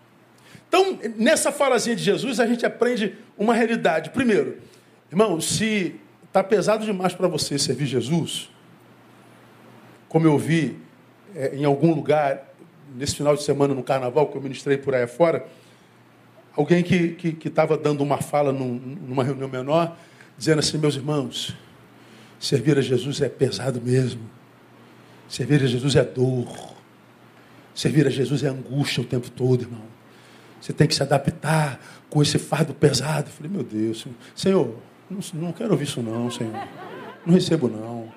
Então, 0.68 0.99
nessa 1.16 1.50
falazinha 1.50 1.97
de 1.97 2.02
Jesus, 2.02 2.40
a 2.40 2.47
gente 2.47 2.64
aprende 2.64 3.14
uma 3.37 3.54
realidade. 3.54 4.11
Primeiro, 4.11 4.58
irmão, 5.11 5.40
se 5.40 5.94
está 6.26 6.44
pesado 6.44 6.85
demais 6.85 7.14
para 7.14 7.26
você 7.26 7.58
servir 7.58 7.87
Jesus, 7.87 8.50
como 10.08 10.26
eu 10.26 10.38
vi 10.38 10.76
é, 11.35 11.56
em 11.56 11.64
algum 11.64 11.94
lugar 11.94 12.49
nesse 12.94 13.16
final 13.16 13.35
de 13.35 13.42
semana 13.42 13.75
no 13.75 13.82
carnaval 13.82 14.28
que 14.28 14.37
eu 14.37 14.42
ministrei 14.42 14.76
por 14.76 14.94
aí 14.94 15.06
fora, 15.06 15.47
alguém 16.56 16.82
que 16.82 17.37
estava 17.44 17.76
dando 17.76 18.02
uma 18.02 18.18
fala 18.18 18.52
num, 18.52 18.75
numa 18.75 19.25
reunião 19.25 19.49
menor, 19.49 19.97
dizendo 20.37 20.58
assim: 20.58 20.78
meus 20.78 20.97
irmãos, 20.97 21.54
servir 22.38 22.78
a 22.78 22.80
Jesus 22.80 23.21
é 23.21 23.28
pesado 23.28 23.80
mesmo, 23.80 24.23
servir 25.28 25.62
a 25.62 25.66
Jesus 25.66 25.97
é 25.97 26.04
dor, 26.04 26.75
servir 27.75 28.07
a 28.07 28.11
Jesus 28.11 28.42
é 28.42 28.49
angústia 28.49 29.02
o 29.02 29.07
tempo 29.07 29.30
todo, 29.30 29.62
irmão. 29.62 29.85
Você 30.61 30.73
tem 30.73 30.87
que 30.87 30.95
se 30.95 31.02
adaptar 31.02 31.80
com 32.11 32.21
esse 32.21 32.38
fardo 32.38 32.75
pesado. 32.75 33.28
Eu 33.28 33.33
falei, 33.33 33.50
meu 33.50 33.62
Deus, 33.62 34.07
Senhor, 34.35 34.76
não, 35.09 35.21
não 35.35 35.52
quero 35.52 35.71
ouvir 35.71 35.85
isso 35.85 36.02
não, 36.02 36.30
Senhor. 36.30 36.52
Não 37.25 37.35
recebo 37.35 37.68
não. 37.68 38.12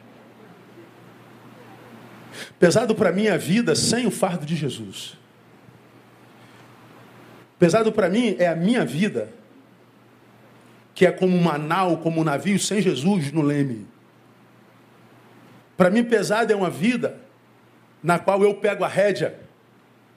Pesado 2.60 2.96
para 2.96 3.12
mim 3.12 3.28
a 3.28 3.38
vida 3.38 3.75
sem 3.75 4.08
o 4.08 4.12
fardo 4.12 4.46
de 4.46 4.56
Jesus. 4.56 5.18
Pesado 7.60 7.92
para 7.92 8.10
mim 8.10 8.36
é 8.40 8.48
a 8.48 8.56
minha 8.56 8.84
vida, 8.84 9.32
que 10.96 11.06
é 11.06 11.12
como 11.12 11.38
uma 11.38 11.58
nau, 11.58 11.98
como 11.98 12.22
um 12.22 12.24
navio 12.24 12.58
sem 12.58 12.82
Jesus 12.82 13.32
no 13.32 13.42
leme. 13.42 13.91
Para 15.82 15.90
mim, 15.90 16.04
pesado 16.04 16.54
é 16.54 16.56
uma 16.56 16.70
vida 16.70 17.18
na 18.04 18.20
qual 18.20 18.44
eu 18.44 18.54
pego 18.54 18.84
a 18.84 18.88
rédea 18.88 19.40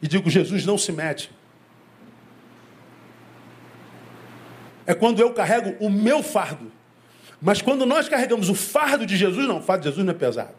e 0.02 0.06
digo: 0.06 0.28
Jesus 0.28 0.66
não 0.66 0.76
se 0.76 0.92
mete. 0.92 1.30
É 4.86 4.92
quando 4.92 5.20
eu 5.20 5.32
carrego 5.32 5.74
o 5.80 5.88
meu 5.88 6.22
fardo. 6.22 6.70
Mas 7.40 7.62
quando 7.62 7.86
nós 7.86 8.10
carregamos 8.10 8.50
o 8.50 8.54
fardo 8.54 9.06
de 9.06 9.16
Jesus, 9.16 9.48
não, 9.48 9.56
o 9.56 9.62
fardo 9.62 9.84
de 9.84 9.88
Jesus 9.88 10.04
não 10.04 10.12
é 10.12 10.14
pesado. 10.14 10.52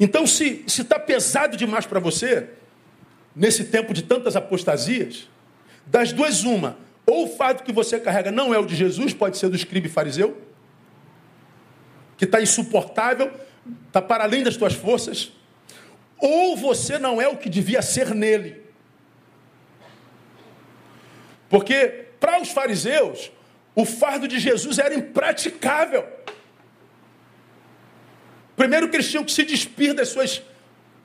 Então, 0.00 0.26
se 0.26 0.64
está 0.66 0.98
pesado 0.98 1.54
demais 1.54 1.84
para 1.84 2.00
você, 2.00 2.48
nesse 3.36 3.64
tempo 3.64 3.92
de 3.92 4.00
tantas 4.00 4.36
apostasias, 4.36 5.28
das 5.84 6.14
duas, 6.14 6.44
uma, 6.44 6.78
ou 7.06 7.26
o 7.26 7.28
fardo 7.28 7.62
que 7.62 7.74
você 7.74 8.00
carrega 8.00 8.32
não 8.32 8.54
é 8.54 8.58
o 8.58 8.64
de 8.64 8.74
Jesus, 8.74 9.12
pode 9.12 9.36
ser 9.36 9.50
do 9.50 9.56
escriba 9.56 9.86
e 9.86 9.90
fariseu, 9.90 10.50
que 12.22 12.26
está 12.26 12.40
insuportável, 12.40 13.32
está 13.88 14.00
para 14.00 14.22
além 14.22 14.44
das 14.44 14.56
tuas 14.56 14.74
forças, 14.74 15.32
ou 16.16 16.56
você 16.56 16.96
não 16.96 17.20
é 17.20 17.26
o 17.26 17.36
que 17.36 17.50
devia 17.50 17.82
ser 17.82 18.14
nele. 18.14 18.62
Porque 21.48 22.06
para 22.20 22.40
os 22.40 22.52
fariseus, 22.52 23.32
o 23.74 23.84
fardo 23.84 24.28
de 24.28 24.38
Jesus 24.38 24.78
era 24.78 24.94
impraticável. 24.94 26.06
Primeiro 28.54 28.88
que 28.88 28.94
eles 28.94 29.10
tinham 29.10 29.24
que 29.24 29.32
se 29.32 29.42
despir 29.42 29.92
das 29.92 30.10
suas 30.10 30.40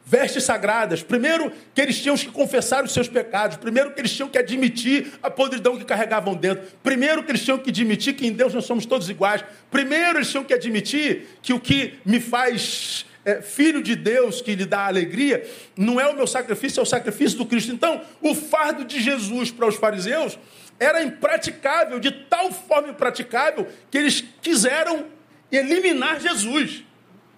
vestes 0.08 0.46
sagradas. 0.46 1.04
Primeiro 1.04 1.52
que 1.76 1.82
eles 1.82 2.02
tinham 2.02 2.16
que 2.16 2.32
confessar 2.32 2.82
os 2.82 2.94
seus 2.94 3.10
pecados. 3.10 3.58
Primeiro 3.58 3.92
que 3.92 4.00
eles 4.00 4.14
tinham 4.14 4.30
que 4.30 4.38
admitir 4.38 5.12
a 5.22 5.30
podridão 5.30 5.78
que 5.78 5.84
carregavam 5.84 6.34
dentro. 6.34 6.66
Primeiro 6.82 7.24
que 7.24 7.32
eles 7.32 7.44
tinham 7.44 7.58
que 7.58 7.70
admitir 7.70 8.14
que 8.14 8.26
em 8.26 8.32
Deus 8.32 8.54
nós 8.54 8.64
somos 8.64 8.86
todos 8.86 9.10
iguais. 9.10 9.44
Primeiro 9.70 10.18
eles 10.18 10.32
tinham 10.32 10.46
que 10.46 10.54
admitir 10.54 11.28
que 11.42 11.52
o 11.52 11.60
que 11.60 11.96
me 12.06 12.22
faz 12.22 13.06
é, 13.26 13.42
filho 13.42 13.84
de 13.84 13.98
Deus, 13.98 14.40
que 14.40 14.56
lhe 14.56 14.66
dá 14.66 14.88
alegria, 14.88 15.46
não 15.76 16.00
é 16.00 16.08
o 16.08 16.16
meu 16.16 16.26
sacrifício, 16.26 16.80
é 16.80 16.84
o 16.84 16.86
sacrifício 16.86 17.38
do 17.38 17.46
Cristo. 17.46 17.74
Então, 17.74 18.02
o 18.22 18.34
fardo 18.34 18.86
de 18.86 19.02
Jesus 19.02 19.52
para 19.52 19.68
os 19.68 19.76
fariseus 19.76 20.40
era 20.80 21.04
impraticável, 21.04 22.00
de 22.00 22.12
tal 22.12 22.50
forma 22.54 22.90
impraticável, 22.90 23.68
que 23.92 23.98
eles 23.98 24.24
quiseram 24.42 25.06
eliminar 25.52 26.22
Jesus. 26.22 26.86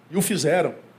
E 0.08 0.16
o 0.16 0.22
fizeram. 0.22 0.89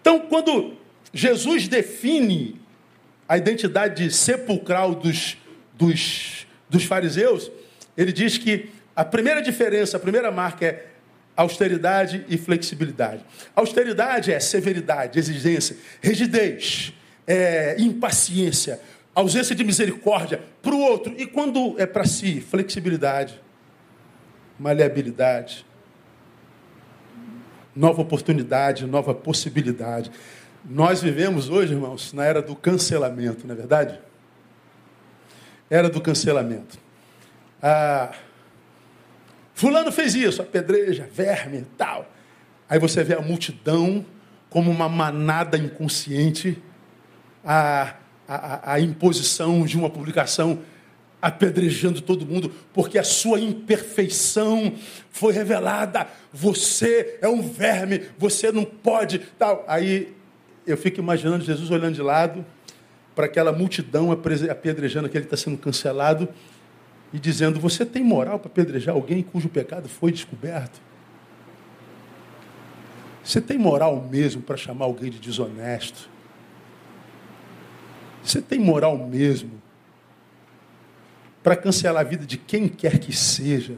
Então, 0.00 0.20
quando 0.20 0.76
Jesus 1.12 1.68
define 1.68 2.60
a 3.28 3.36
identidade 3.36 4.10
sepulcral 4.10 4.94
dos, 4.94 5.36
dos, 5.74 6.46
dos 6.68 6.84
fariseus, 6.84 7.50
ele 7.96 8.12
diz 8.12 8.38
que 8.38 8.70
a 8.94 9.04
primeira 9.04 9.40
diferença, 9.40 9.96
a 9.96 10.00
primeira 10.00 10.30
marca 10.30 10.66
é 10.66 10.86
austeridade 11.36 12.24
e 12.28 12.36
flexibilidade. 12.36 13.24
Austeridade 13.54 14.32
é 14.32 14.40
severidade, 14.40 15.18
exigência, 15.18 15.76
rigidez, 16.02 16.92
é, 17.26 17.76
impaciência, 17.78 18.80
ausência 19.14 19.54
de 19.54 19.64
misericórdia 19.64 20.42
para 20.62 20.74
o 20.74 20.80
outro. 20.80 21.14
E 21.16 21.26
quando 21.26 21.76
é 21.78 21.86
para 21.86 22.04
si, 22.04 22.40
flexibilidade, 22.40 23.40
maleabilidade, 24.58 25.64
nova 27.74 28.02
oportunidade, 28.02 28.86
nova 28.86 29.14
possibilidade. 29.14 30.10
Nós 30.64 31.02
vivemos 31.02 31.48
hoje, 31.48 31.72
irmãos, 31.72 32.12
na 32.12 32.24
era 32.24 32.42
do 32.42 32.54
cancelamento, 32.54 33.46
não 33.46 33.54
é 33.54 33.56
verdade? 33.56 33.98
Era 35.68 35.88
do 35.88 36.00
cancelamento. 36.00 36.78
Ah, 37.62 38.12
fulano 39.54 39.92
fez 39.92 40.14
isso, 40.14 40.42
apedreja, 40.42 41.08
verme 41.12 41.66
tal. 41.78 42.10
Aí 42.68 42.78
você 42.78 43.02
vê 43.02 43.14
a 43.14 43.20
multidão 43.20 44.04
como 44.48 44.70
uma 44.70 44.88
manada 44.88 45.56
inconsciente, 45.56 46.60
a, 47.44 47.94
a, 48.28 48.74
a 48.74 48.80
imposição 48.80 49.64
de 49.64 49.78
uma 49.78 49.88
publicação 49.88 50.60
apedrejando 51.20 52.00
todo 52.00 52.26
mundo, 52.26 52.52
porque 52.72 52.98
a 52.98 53.04
sua 53.04 53.38
imperfeição 53.40 54.72
foi 55.10 55.32
revelada. 55.32 56.06
Você 56.32 57.18
é 57.20 57.28
um 57.28 57.42
verme, 57.42 58.02
você 58.18 58.50
não 58.50 58.64
pode. 58.64 59.18
Tal. 59.38 59.64
Aí 59.68 60.14
eu 60.66 60.76
fico 60.76 61.00
imaginando 61.00 61.44
Jesus 61.44 61.70
olhando 61.70 61.94
de 61.94 62.02
lado 62.02 62.44
para 63.14 63.26
aquela 63.26 63.52
multidão 63.52 64.10
apedrejando 64.12 65.08
que 65.08 65.16
ele 65.16 65.24
está 65.24 65.36
sendo 65.36 65.58
cancelado 65.58 66.28
e 67.12 67.18
dizendo: 67.18 67.60
Você 67.60 67.84
tem 67.84 68.02
moral 68.02 68.38
para 68.38 68.50
apedrejar 68.50 68.94
alguém 68.94 69.22
cujo 69.22 69.48
pecado 69.48 69.88
foi 69.88 70.12
descoberto? 70.12 70.80
Você 73.22 73.40
tem 73.40 73.58
moral 73.58 74.08
mesmo 74.10 74.40
para 74.40 74.56
chamar 74.56 74.86
alguém 74.86 75.10
de 75.10 75.18
desonesto? 75.18 76.08
Você 78.22 78.40
tem 78.40 78.58
moral 78.58 78.96
mesmo 78.96 79.59
para 81.42 81.56
cancelar 81.56 82.04
a 82.04 82.08
vida 82.08 82.26
de 82.26 82.36
quem 82.36 82.68
quer 82.68 82.98
que 82.98 83.14
seja, 83.14 83.76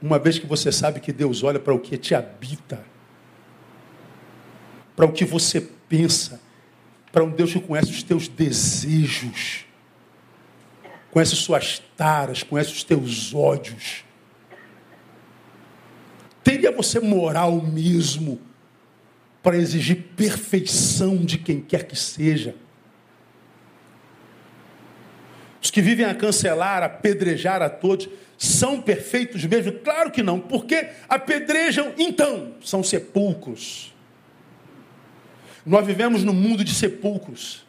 uma 0.00 0.18
vez 0.18 0.38
que 0.38 0.46
você 0.46 0.70
sabe 0.70 1.00
que 1.00 1.12
Deus 1.12 1.42
olha 1.42 1.58
para 1.58 1.74
o 1.74 1.80
que 1.80 1.96
te 1.96 2.14
habita, 2.14 2.84
para 4.94 5.06
o 5.06 5.12
que 5.12 5.24
você 5.24 5.60
pensa, 5.88 6.40
para 7.10 7.24
um 7.24 7.30
Deus 7.30 7.52
que 7.52 7.60
conhece 7.60 7.90
os 7.90 8.02
teus 8.02 8.28
desejos, 8.28 9.64
conhece 11.10 11.34
suas 11.34 11.80
taras, 11.96 12.42
conhece 12.42 12.72
os 12.72 12.84
teus 12.84 13.34
ódios. 13.34 14.04
Teria 16.44 16.70
você 16.70 17.00
moral 17.00 17.60
mesmo 17.60 18.40
para 19.42 19.56
exigir 19.56 19.96
perfeição 20.16 21.16
de 21.16 21.38
quem 21.38 21.60
quer 21.60 21.84
que 21.84 21.96
seja? 21.96 22.54
Os 25.68 25.70
que 25.70 25.82
vivem 25.82 26.06
a 26.06 26.14
cancelar, 26.14 26.82
a 26.82 26.86
apedrejar 26.86 27.60
a 27.60 27.68
todos, 27.68 28.08
são 28.38 28.80
perfeitos 28.80 29.44
mesmo? 29.44 29.70
Claro 29.70 30.10
que 30.10 30.22
não, 30.22 30.40
porque 30.40 30.88
apedrejam, 31.06 31.92
então, 31.98 32.54
são 32.64 32.82
sepulcros. 32.82 33.94
Nós 35.66 35.86
vivemos 35.86 36.24
num 36.24 36.32
mundo 36.32 36.64
de 36.64 36.72
sepulcros, 36.72 37.66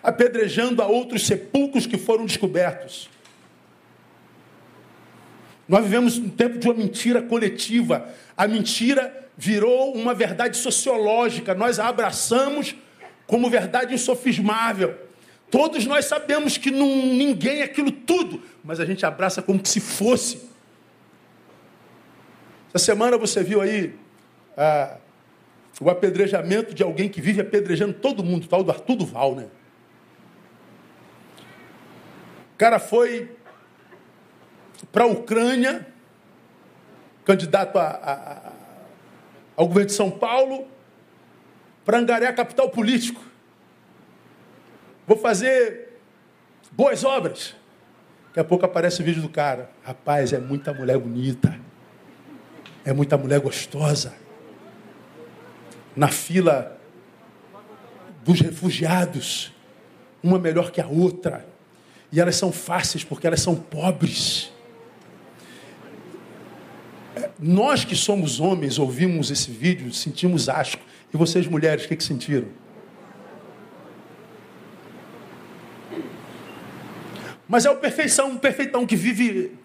apedrejando 0.00 0.80
a 0.80 0.86
outros 0.86 1.26
sepulcros 1.26 1.86
que 1.86 1.98
foram 1.98 2.24
descobertos. 2.24 3.10
Nós 5.66 5.82
vivemos 5.82 6.18
um 6.18 6.28
tempo 6.28 6.56
de 6.56 6.68
uma 6.68 6.74
mentira 6.74 7.20
coletiva. 7.20 8.08
A 8.36 8.46
mentira 8.46 9.28
virou 9.36 9.92
uma 9.92 10.14
verdade 10.14 10.56
sociológica. 10.56 11.52
Nós 11.52 11.80
a 11.80 11.88
abraçamos 11.88 12.76
como 13.26 13.50
verdade 13.50 13.92
insofismável. 13.92 15.07
Todos 15.50 15.86
nós 15.86 16.04
sabemos 16.04 16.58
que 16.58 16.70
não, 16.70 16.86
ninguém 16.86 17.60
é 17.60 17.64
aquilo 17.64 17.90
tudo, 17.90 18.42
mas 18.62 18.80
a 18.80 18.84
gente 18.84 19.04
abraça 19.06 19.40
como 19.40 19.64
se 19.64 19.80
fosse. 19.80 20.48
Essa 22.68 22.84
semana 22.84 23.16
você 23.16 23.42
viu 23.42 23.62
aí 23.62 23.94
ah, 24.56 24.98
o 25.80 25.88
apedrejamento 25.88 26.74
de 26.74 26.82
alguém 26.82 27.08
que 27.08 27.20
vive 27.20 27.40
apedrejando 27.40 27.94
todo 27.94 28.22
mundo, 28.22 28.46
tal 28.46 28.62
do 28.62 28.70
Arthur 28.70 28.96
Duval, 28.96 29.34
né? 29.34 29.48
O 32.54 32.58
cara 32.58 32.78
foi 32.78 33.34
para 34.92 35.04
a 35.04 35.06
Ucrânia, 35.06 35.86
candidato 37.24 37.78
a, 37.78 37.86
a, 37.86 38.12
a, 38.12 38.52
ao 39.56 39.66
governo 39.66 39.86
de 39.86 39.94
São 39.94 40.10
Paulo, 40.10 40.66
para 41.86 41.98
angariar 41.98 42.34
capital 42.34 42.68
político 42.68 43.27
vou 45.08 45.16
fazer 45.16 45.94
boas 46.70 47.02
obras. 47.02 47.56
Daqui 48.26 48.40
a 48.40 48.44
pouco 48.44 48.66
aparece 48.66 49.00
o 49.00 49.04
vídeo 49.04 49.22
do 49.22 49.28
cara. 49.30 49.70
Rapaz, 49.82 50.34
é 50.34 50.38
muita 50.38 50.74
mulher 50.74 50.98
bonita. 50.98 51.58
É 52.84 52.92
muita 52.92 53.16
mulher 53.16 53.40
gostosa. 53.40 54.14
Na 55.96 56.08
fila 56.08 56.78
dos 58.22 58.40
refugiados, 58.40 59.52
uma 60.22 60.38
melhor 60.38 60.70
que 60.70 60.80
a 60.80 60.86
outra. 60.86 61.48
E 62.12 62.20
elas 62.20 62.36
são 62.36 62.52
fáceis 62.52 63.02
porque 63.02 63.26
elas 63.26 63.40
são 63.40 63.56
pobres. 63.56 64.52
Nós 67.38 67.84
que 67.84 67.96
somos 67.96 68.40
homens 68.40 68.78
ouvimos 68.78 69.30
esse 69.30 69.50
vídeo, 69.50 69.90
sentimos 69.92 70.50
asco. 70.50 70.82
E 71.12 71.16
vocês, 71.16 71.46
mulheres, 71.46 71.86
o 71.86 71.88
que, 71.88 71.96
que 71.96 72.04
sentiram? 72.04 72.48
Mas 77.48 77.64
é 77.64 77.70
o 77.70 77.76
perfeição, 77.76 78.32
um 78.32 78.38
perfeitão 78.38 78.86
que 78.86 78.94
vive 78.94 79.56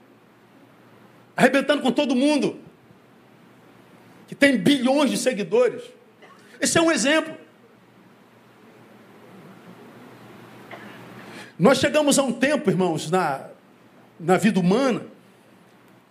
arrebentando 1.36 1.82
com 1.82 1.92
todo 1.92 2.16
mundo. 2.16 2.60
que 4.26 4.34
tem 4.34 4.58
bilhões 4.58 5.12
de 5.12 5.18
seguidores. 5.18 5.84
Esse 6.60 6.78
é 6.78 6.82
um 6.82 6.92
exemplo. 6.92 7.36
Nós 11.60 11.78
chegamos 11.78 12.18
a 12.18 12.24
um 12.24 12.32
tempo, 12.32 12.70
irmãos, 12.70 13.12
na, 13.12 13.50
na 14.20 14.38
vida 14.38 14.60
humana, 14.60 15.06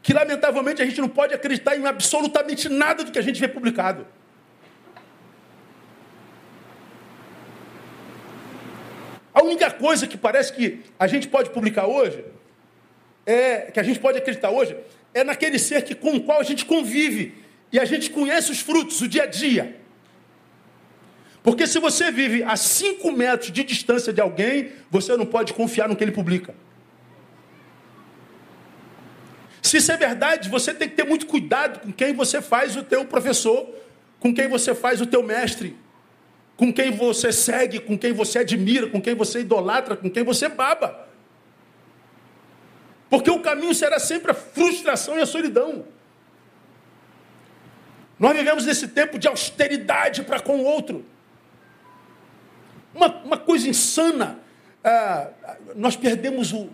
que 0.02 0.12
lamentavelmente 0.12 0.82
a 0.82 0.84
gente 0.84 1.00
não 1.00 1.08
pode 1.08 1.34
acreditar 1.34 1.76
em 1.76 1.84
absolutamente 1.86 2.68
nada 2.68 3.02
do 3.02 3.10
que 3.10 3.18
a 3.18 3.22
gente 3.22 3.40
vê 3.40 3.48
publicado. 3.48 4.06
A 9.42 9.44
única 9.44 9.72
coisa 9.72 10.06
que 10.06 10.16
parece 10.16 10.52
que 10.52 10.78
a 10.96 11.08
gente 11.08 11.26
pode 11.26 11.50
publicar 11.50 11.88
hoje, 11.88 12.24
é 13.26 13.72
que 13.72 13.80
a 13.80 13.82
gente 13.82 13.98
pode 13.98 14.16
acreditar 14.18 14.50
hoje, 14.50 14.76
é 15.12 15.24
naquele 15.24 15.58
ser 15.58 15.82
que, 15.82 15.96
com 15.96 16.14
o 16.14 16.20
qual 16.20 16.38
a 16.38 16.44
gente 16.44 16.64
convive 16.64 17.34
e 17.72 17.80
a 17.80 17.84
gente 17.84 18.08
conhece 18.08 18.52
os 18.52 18.60
frutos, 18.60 19.00
o 19.00 19.08
dia 19.08 19.24
a 19.24 19.26
dia. 19.26 19.76
Porque 21.42 21.66
se 21.66 21.80
você 21.80 22.12
vive 22.12 22.44
a 22.44 22.54
5 22.54 23.10
metros 23.10 23.50
de 23.50 23.64
distância 23.64 24.12
de 24.12 24.20
alguém, 24.20 24.70
você 24.88 25.16
não 25.16 25.26
pode 25.26 25.52
confiar 25.54 25.88
no 25.88 25.96
que 25.96 26.04
ele 26.04 26.12
publica. 26.12 26.54
Se 29.60 29.78
isso 29.78 29.90
é 29.90 29.96
verdade, 29.96 30.48
você 30.48 30.72
tem 30.72 30.88
que 30.88 30.94
ter 30.94 31.04
muito 31.04 31.26
cuidado 31.26 31.80
com 31.80 31.92
quem 31.92 32.14
você 32.14 32.40
faz 32.40 32.76
o 32.76 32.84
teu 32.84 33.04
professor, 33.04 33.68
com 34.20 34.32
quem 34.32 34.46
você 34.46 34.72
faz 34.72 35.00
o 35.00 35.06
teu 35.06 35.20
mestre, 35.20 35.76
com 36.56 36.72
quem 36.72 36.90
você 36.90 37.32
segue, 37.32 37.80
com 37.80 37.96
quem 37.98 38.12
você 38.12 38.40
admira, 38.40 38.88
com 38.88 39.00
quem 39.00 39.14
você 39.14 39.40
idolatra, 39.40 39.96
com 39.96 40.10
quem 40.10 40.22
você 40.22 40.48
baba. 40.48 41.08
Porque 43.08 43.30
o 43.30 43.40
caminho 43.40 43.74
será 43.74 43.98
sempre 43.98 44.30
a 44.30 44.34
frustração 44.34 45.18
e 45.18 45.20
a 45.20 45.26
solidão. 45.26 45.84
Nós 48.18 48.36
vivemos 48.36 48.64
nesse 48.64 48.88
tempo 48.88 49.18
de 49.18 49.26
austeridade 49.26 50.22
para 50.22 50.40
com 50.40 50.58
o 50.58 50.64
outro. 50.64 51.04
Uma, 52.94 53.08
uma 53.24 53.36
coisa 53.36 53.68
insana. 53.68 54.38
Ah, 54.84 55.28
nós 55.74 55.96
perdemos 55.96 56.52
o, 56.52 56.68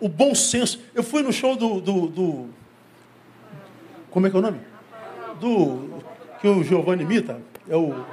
o 0.00 0.08
bom 0.08 0.34
senso. 0.34 0.82
Eu 0.94 1.02
fui 1.02 1.22
no 1.22 1.32
show 1.32 1.56
do, 1.56 1.80
do, 1.80 2.08
do, 2.08 2.48
Como 4.10 4.26
é 4.26 4.30
que 4.30 4.36
é 4.36 4.38
o 4.38 4.42
nome? 4.42 4.60
Do. 5.40 6.02
Que 6.40 6.48
o 6.48 6.62
Giovanni 6.64 7.04
imita. 7.04 7.40
É 7.68 7.76
o. 7.76 8.04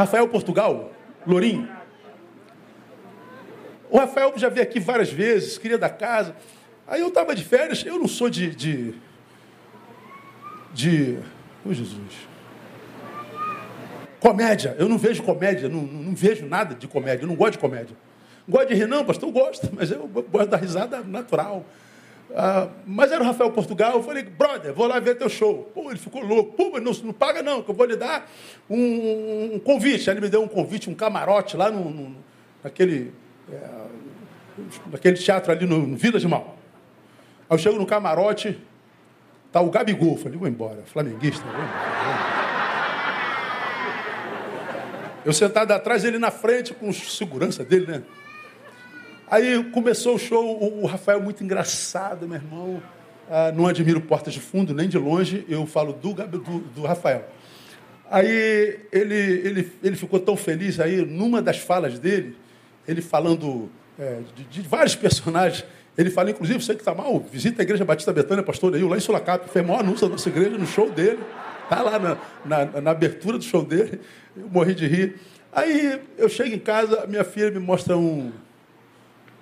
Rafael 0.00 0.26
Portugal, 0.28 0.92
Lourinho. 1.26 1.68
O 3.90 3.98
Rafael 3.98 4.32
já 4.36 4.48
veio 4.48 4.62
aqui 4.62 4.80
várias 4.80 5.12
vezes, 5.12 5.58
queria 5.58 5.76
da 5.76 5.90
casa. 5.90 6.34
Aí 6.86 7.02
eu 7.02 7.08
estava 7.08 7.34
de 7.34 7.44
férias, 7.44 7.84
eu 7.84 7.98
não 7.98 8.08
sou 8.08 8.30
de. 8.30 8.48
de, 8.54 8.94
de 10.72 11.18
oh, 11.66 11.74
Jesus. 11.74 12.30
Comédia, 14.18 14.74
eu 14.78 14.88
não 14.88 14.96
vejo 14.96 15.22
comédia, 15.22 15.68
não, 15.68 15.82
não, 15.82 16.14
vejo 16.14 16.46
nada 16.46 16.74
de 16.74 16.88
comédia, 16.88 17.24
eu 17.24 17.28
não 17.28 17.36
gosto 17.36 17.52
de 17.52 17.58
comédia. 17.58 17.96
Gosto 18.48 18.74
de 18.74 18.86
não, 18.86 19.04
pastor, 19.04 19.28
eu 19.28 19.32
gosto, 19.32 19.68
mas 19.70 19.90
eu 19.90 20.06
gosto 20.08 20.48
da 20.48 20.56
risada 20.56 21.00
natural. 21.02 21.66
Ah, 22.34 22.68
mas 22.86 23.10
era 23.10 23.22
o 23.22 23.26
Rafael 23.26 23.50
Portugal, 23.50 23.94
eu 23.94 24.02
falei, 24.02 24.22
brother, 24.22 24.72
vou 24.72 24.86
lá 24.86 25.00
ver 25.00 25.16
teu 25.16 25.28
show. 25.28 25.70
Pô, 25.74 25.90
ele 25.90 25.98
ficou 25.98 26.22
louco. 26.22 26.52
Pô, 26.52 26.78
não, 26.78 26.92
não 26.92 27.12
paga 27.12 27.42
não, 27.42 27.62
que 27.62 27.70
eu 27.70 27.74
vou 27.74 27.86
lhe 27.86 27.96
dar 27.96 28.30
um, 28.68 29.54
um 29.54 29.58
convite. 29.58 30.08
Aí 30.08 30.14
ele 30.14 30.22
me 30.22 30.28
deu 30.28 30.42
um 30.42 30.48
convite, 30.48 30.88
um 30.88 30.94
camarote 30.94 31.56
lá 31.56 31.70
no, 31.70 31.90
no 31.90 32.16
naquele, 32.62 33.12
é, 33.50 33.60
naquele 34.90 35.16
teatro 35.16 35.50
ali 35.50 35.66
no, 35.66 35.86
no 35.86 35.96
Vila 35.96 36.20
de 36.20 36.28
Mal. 36.28 36.56
Aí 37.48 37.54
eu 37.54 37.58
chego 37.58 37.78
no 37.78 37.86
camarote, 37.86 38.58
tá 39.50 39.60
o 39.60 39.70
Gabigol. 39.70 40.16
Falei, 40.16 40.38
vou 40.38 40.48
embora, 40.48 40.82
flamenguista, 40.86 41.44
vou 41.44 41.54
embora. 41.54 42.40
Eu 45.24 45.32
sentado 45.32 45.72
atrás, 45.72 46.04
ele 46.04 46.18
na 46.18 46.30
frente, 46.30 46.72
com 46.72 46.90
segurança 46.92 47.62
dele, 47.62 47.86
né? 47.86 48.02
Aí 49.30 49.62
começou 49.70 50.16
o 50.16 50.18
show, 50.18 50.60
o 50.60 50.86
Rafael 50.86 51.20
muito 51.20 51.44
engraçado, 51.44 52.26
meu 52.26 52.36
irmão. 52.36 52.82
Ah, 53.30 53.52
não 53.52 53.68
admiro 53.68 54.00
portas 54.00 54.34
de 54.34 54.40
fundo, 54.40 54.74
nem 54.74 54.88
de 54.88 54.98
longe, 54.98 55.44
eu 55.48 55.64
falo 55.64 55.92
do, 55.92 56.12
do, 56.12 56.38
do 56.58 56.82
Rafael. 56.82 57.28
Aí 58.10 58.80
ele, 58.90 59.14
ele, 59.14 59.72
ele 59.84 59.94
ficou 59.94 60.18
tão 60.18 60.36
feliz 60.36 60.80
aí, 60.80 61.06
numa 61.06 61.40
das 61.40 61.58
falas 61.58 61.96
dele, 61.96 62.36
ele 62.88 63.00
falando 63.00 63.70
é, 63.96 64.18
de, 64.34 64.42
de, 64.42 64.62
vários 64.62 64.96
personagens, 64.96 65.64
ele 65.96 66.10
fala, 66.10 66.32
inclusive, 66.32 66.60
você 66.60 66.74
que 66.74 66.80
está 66.80 66.92
mal, 66.92 67.20
visita 67.20 67.62
a 67.62 67.64
Igreja 67.64 67.84
Batista 67.84 68.12
Betânia, 68.12 68.42
pastor 68.42 68.72
Neil, 68.72 68.88
lá 68.88 68.96
em 68.96 69.00
Sulacap, 69.00 69.48
fez 69.48 69.64
o 69.64 69.68
maior 69.68 69.80
anúncio 69.80 70.08
da 70.08 70.12
nossa 70.12 70.28
igreja 70.28 70.58
no 70.58 70.66
show 70.66 70.90
dele, 70.90 71.20
tá 71.68 71.82
lá 71.82 72.00
na, 72.00 72.18
na, 72.44 72.80
na 72.80 72.90
abertura 72.90 73.38
do 73.38 73.44
show 73.44 73.64
dele, 73.64 74.00
eu 74.36 74.48
morri 74.50 74.74
de 74.74 74.88
rir. 74.88 75.14
Aí 75.52 76.00
eu 76.18 76.28
chego 76.28 76.52
em 76.52 76.58
casa, 76.58 77.06
minha 77.06 77.22
filha 77.22 77.48
me 77.48 77.60
mostra 77.60 77.96
um, 77.96 78.32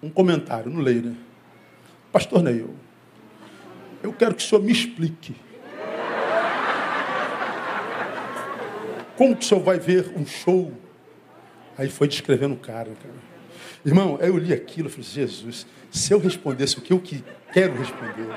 um 0.02 0.10
comentário, 0.10 0.74
leio, 0.78 1.02
né? 1.02 1.16
Pastor 2.12 2.42
Neil, 2.42 2.74
eu 4.02 4.12
quero 4.12 4.34
que 4.34 4.42
o 4.42 4.46
senhor 4.46 4.62
me 4.62 4.72
explique. 4.72 5.34
Como 9.16 9.34
que 9.36 9.44
o 9.44 9.48
senhor 9.48 9.60
vai 9.60 9.78
ver 9.78 10.12
um 10.16 10.24
show? 10.24 10.72
Aí 11.76 11.88
foi 11.88 12.08
descrevendo 12.08 12.54
o 12.54 12.58
cara, 12.58 12.90
cara. 13.02 13.14
Irmão, 13.84 14.18
aí 14.20 14.28
eu 14.28 14.36
li 14.36 14.52
aquilo, 14.52 14.86
eu 14.86 14.90
falei, 14.90 15.06
Jesus, 15.06 15.66
se 15.90 16.12
eu 16.12 16.18
respondesse 16.18 16.78
o 16.78 16.80
que 16.80 16.92
eu 16.92 17.02
quero 17.52 17.74
responder, 17.74 18.28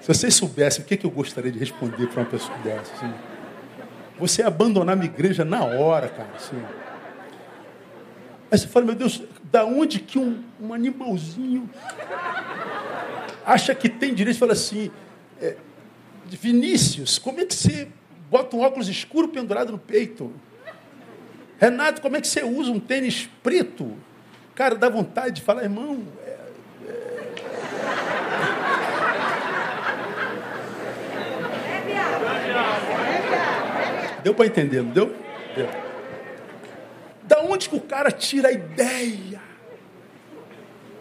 se 0.00 0.08
vocês 0.08 0.34
soubessem 0.34 0.84
o 0.84 0.86
que 0.86 1.04
eu 1.04 1.10
gostaria 1.10 1.50
de 1.50 1.58
responder 1.58 2.06
para 2.08 2.20
uma 2.22 2.30
pessoa 2.30 2.56
dessa, 2.58 2.92
assim, 2.94 3.14
você 4.18 4.42
ia 4.42 4.48
abandonar 4.48 4.96
minha 4.96 5.10
igreja 5.10 5.44
na 5.44 5.64
hora, 5.64 6.08
cara, 6.08 6.30
assim. 6.36 6.60
Aí 8.50 8.58
você 8.58 8.68
fala, 8.68 8.86
meu 8.86 8.94
Deus, 8.94 9.22
da 9.54 9.64
onde 9.64 10.00
que 10.00 10.18
um, 10.18 10.42
um 10.60 10.74
animalzinho 10.74 11.70
acha 13.46 13.72
que 13.72 13.88
tem 13.88 14.12
direito? 14.12 14.36
Fala 14.36 14.52
assim, 14.52 14.90
é, 15.40 15.54
Vinícius, 16.26 17.20
como 17.20 17.38
é 17.38 17.44
que 17.46 17.54
você 17.54 17.86
bota 18.28 18.56
um 18.56 18.62
óculos 18.62 18.88
escuro 18.88 19.28
pendurado 19.28 19.70
no 19.70 19.78
peito? 19.78 20.32
Renato, 21.56 22.02
como 22.02 22.16
é 22.16 22.20
que 22.20 22.26
você 22.26 22.42
usa 22.42 22.72
um 22.72 22.80
tênis 22.80 23.30
preto? 23.44 23.96
Cara, 24.56 24.74
dá 24.74 24.88
vontade 24.88 25.36
de 25.36 25.42
falar, 25.42 25.62
irmão. 25.62 26.02
É, 26.26 26.36
é... 26.88 27.22
Deu 34.24 34.34
para 34.34 34.46
entender, 34.46 34.82
não 34.82 34.90
deu? 34.90 35.14
Deu. 35.54 35.83
Da 37.24 37.40
onde 37.40 37.68
que 37.68 37.76
o 37.76 37.80
cara 37.80 38.10
tira 38.10 38.48
a 38.48 38.52
ideia 38.52 39.40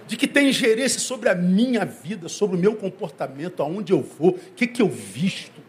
de 0.08 0.18
que 0.18 0.28
tem 0.28 0.50
ingerência 0.50 1.00
sobre 1.00 1.30
a 1.30 1.36
minha 1.36 1.86
vida, 1.86 2.30
sobre 2.30 2.56
o 2.56 2.60
meu 2.60 2.76
comportamento, 2.76 3.62
aonde 3.62 3.92
eu 3.92 4.02
vou, 4.02 4.32
o 4.32 4.40
que, 4.56 4.68
que 4.68 4.82
eu 4.82 4.88
visto? 4.88 5.62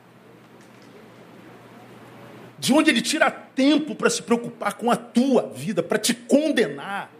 De 2.58 2.72
onde 2.72 2.90
ele 2.90 3.02
tira 3.02 3.30
tempo 3.30 3.94
para 3.94 4.10
se 4.10 4.22
preocupar 4.22 4.74
com 4.74 4.90
a 4.90 4.96
tua 4.96 5.48
vida, 5.48 5.82
para 5.82 5.98
te 5.98 6.14
condenar? 6.14 7.10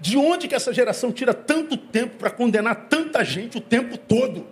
De 0.00 0.16
onde 0.16 0.46
que 0.46 0.54
essa 0.54 0.72
geração 0.72 1.12
tira 1.12 1.34
tanto 1.34 1.76
tempo 1.76 2.16
para 2.16 2.30
condenar 2.30 2.86
tanta 2.88 3.24
gente 3.24 3.58
o 3.58 3.60
tempo 3.60 3.96
todo? 3.96 4.46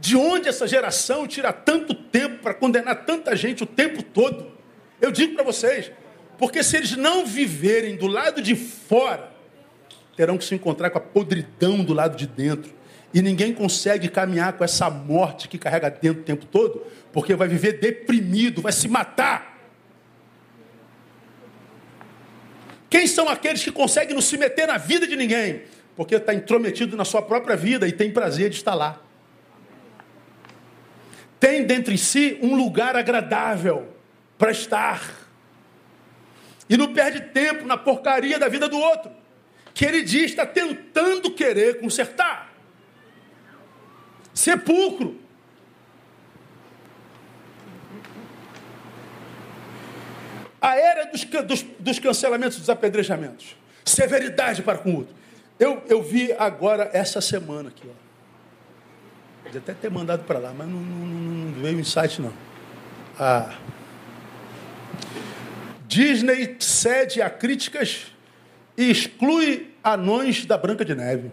De 0.00 0.16
onde 0.16 0.48
essa 0.48 0.66
geração 0.66 1.26
tira 1.26 1.52
tanto 1.52 1.94
tempo 1.94 2.42
para 2.42 2.54
condenar 2.54 3.04
tanta 3.04 3.34
gente 3.34 3.62
o 3.62 3.66
tempo 3.66 4.02
todo? 4.02 4.57
Eu 5.00 5.12
digo 5.12 5.34
para 5.34 5.44
vocês, 5.44 5.90
porque 6.38 6.62
se 6.62 6.76
eles 6.76 6.96
não 6.96 7.26
viverem 7.26 7.96
do 7.96 8.06
lado 8.06 8.42
de 8.42 8.54
fora, 8.54 9.32
terão 10.16 10.36
que 10.36 10.44
se 10.44 10.54
encontrar 10.54 10.90
com 10.90 10.98
a 10.98 11.00
podridão 11.00 11.84
do 11.84 11.92
lado 11.92 12.16
de 12.16 12.26
dentro. 12.26 12.72
E 13.14 13.22
ninguém 13.22 13.54
consegue 13.54 14.08
caminhar 14.08 14.52
com 14.54 14.64
essa 14.64 14.90
morte 14.90 15.48
que 15.48 15.56
carrega 15.56 15.88
dentro 15.90 16.22
o 16.22 16.24
tempo 16.24 16.44
todo, 16.44 16.84
porque 17.12 17.34
vai 17.34 17.48
viver 17.48 17.78
deprimido, 17.78 18.60
vai 18.60 18.72
se 18.72 18.88
matar. 18.88 19.56
Quem 22.90 23.06
são 23.06 23.28
aqueles 23.28 23.62
que 23.62 23.70
conseguem 23.70 24.14
não 24.14 24.20
se 24.20 24.36
meter 24.36 24.66
na 24.66 24.76
vida 24.76 25.06
de 25.06 25.14
ninguém? 25.14 25.62
Porque 25.96 26.16
está 26.16 26.34
intrometido 26.34 26.96
na 26.96 27.04
sua 27.04 27.22
própria 27.22 27.56
vida 27.56 27.86
e 27.86 27.92
tem 27.92 28.10
prazer 28.10 28.50
de 28.50 28.56
estar 28.56 28.74
lá. 28.74 29.00
Tem 31.38 31.64
dentro 31.64 31.92
de 31.92 31.98
si 31.98 32.38
um 32.42 32.56
lugar 32.56 32.96
agradável 32.96 33.97
para 34.38 34.52
estar. 34.52 35.02
E 36.68 36.76
não 36.76 36.92
perde 36.94 37.20
tempo 37.20 37.66
na 37.66 37.76
porcaria 37.76 38.38
da 38.38 38.48
vida 38.48 38.68
do 38.68 38.78
outro, 38.78 39.10
que 39.74 39.84
ele 39.84 40.02
diz 40.02 40.30
está 40.30 40.46
tentando 40.46 41.30
querer 41.32 41.80
consertar. 41.80 42.52
Sepulcro. 44.32 45.18
A 50.60 50.76
era 50.76 51.06
dos, 51.06 51.24
dos, 51.24 51.62
dos 51.78 51.98
cancelamentos, 51.98 52.58
dos 52.58 52.68
apedrejamentos. 52.68 53.56
Severidade 53.84 54.62
para 54.62 54.78
com 54.78 54.90
o 54.90 54.96
outro. 54.98 55.14
Eu, 55.58 55.82
eu 55.88 56.02
vi 56.02 56.32
agora, 56.32 56.90
essa 56.92 57.20
semana 57.20 57.70
aqui, 57.70 57.88
ó. 57.88 58.08
Podia 59.44 59.60
até 59.60 59.72
ter 59.72 59.90
mandado 59.90 60.24
para 60.24 60.38
lá, 60.38 60.52
mas 60.56 60.68
não, 60.68 60.78
não, 60.78 61.06
não 61.06 61.62
veio 61.62 61.80
insight 61.80 62.20
não. 62.20 62.32
Ah. 63.18 63.56
Disney 65.88 66.54
cede 66.60 67.22
a 67.22 67.30
críticas 67.30 68.12
e 68.76 68.90
exclui 68.90 69.74
anões 69.82 70.44
da 70.44 70.58
Branca 70.58 70.84
de 70.84 70.94
Neve. 70.94 71.32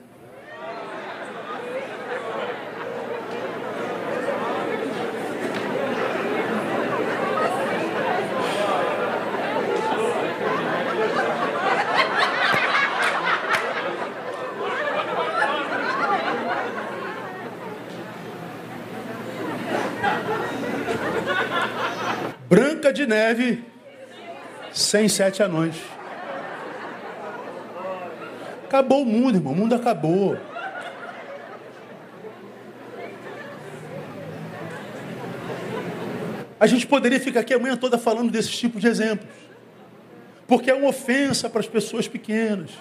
Branca 22.47 22.93
de 22.93 23.05
Neve 23.05 23.74
sem 24.95 25.09
sete 25.09 25.43
anões. 25.43 25.75
Acabou 28.63 29.01
o 29.01 29.05
mundo, 29.05 29.35
irmão. 29.35 29.51
O 29.51 29.55
mundo 29.55 29.75
acabou. 29.75 30.37
A 36.57 36.65
gente 36.65 36.87
poderia 36.87 37.19
ficar 37.19 37.41
aqui 37.41 37.53
a 37.53 37.59
manhã 37.59 37.75
toda 37.75 37.97
falando 37.97 38.31
desses 38.31 38.57
tipos 38.57 38.79
de 38.79 38.87
exemplos. 38.87 39.27
Porque 40.47 40.71
é 40.71 40.73
uma 40.73 40.87
ofensa 40.87 41.49
para 41.49 41.59
as 41.59 41.67
pessoas 41.67 42.07
pequenas. 42.07 42.71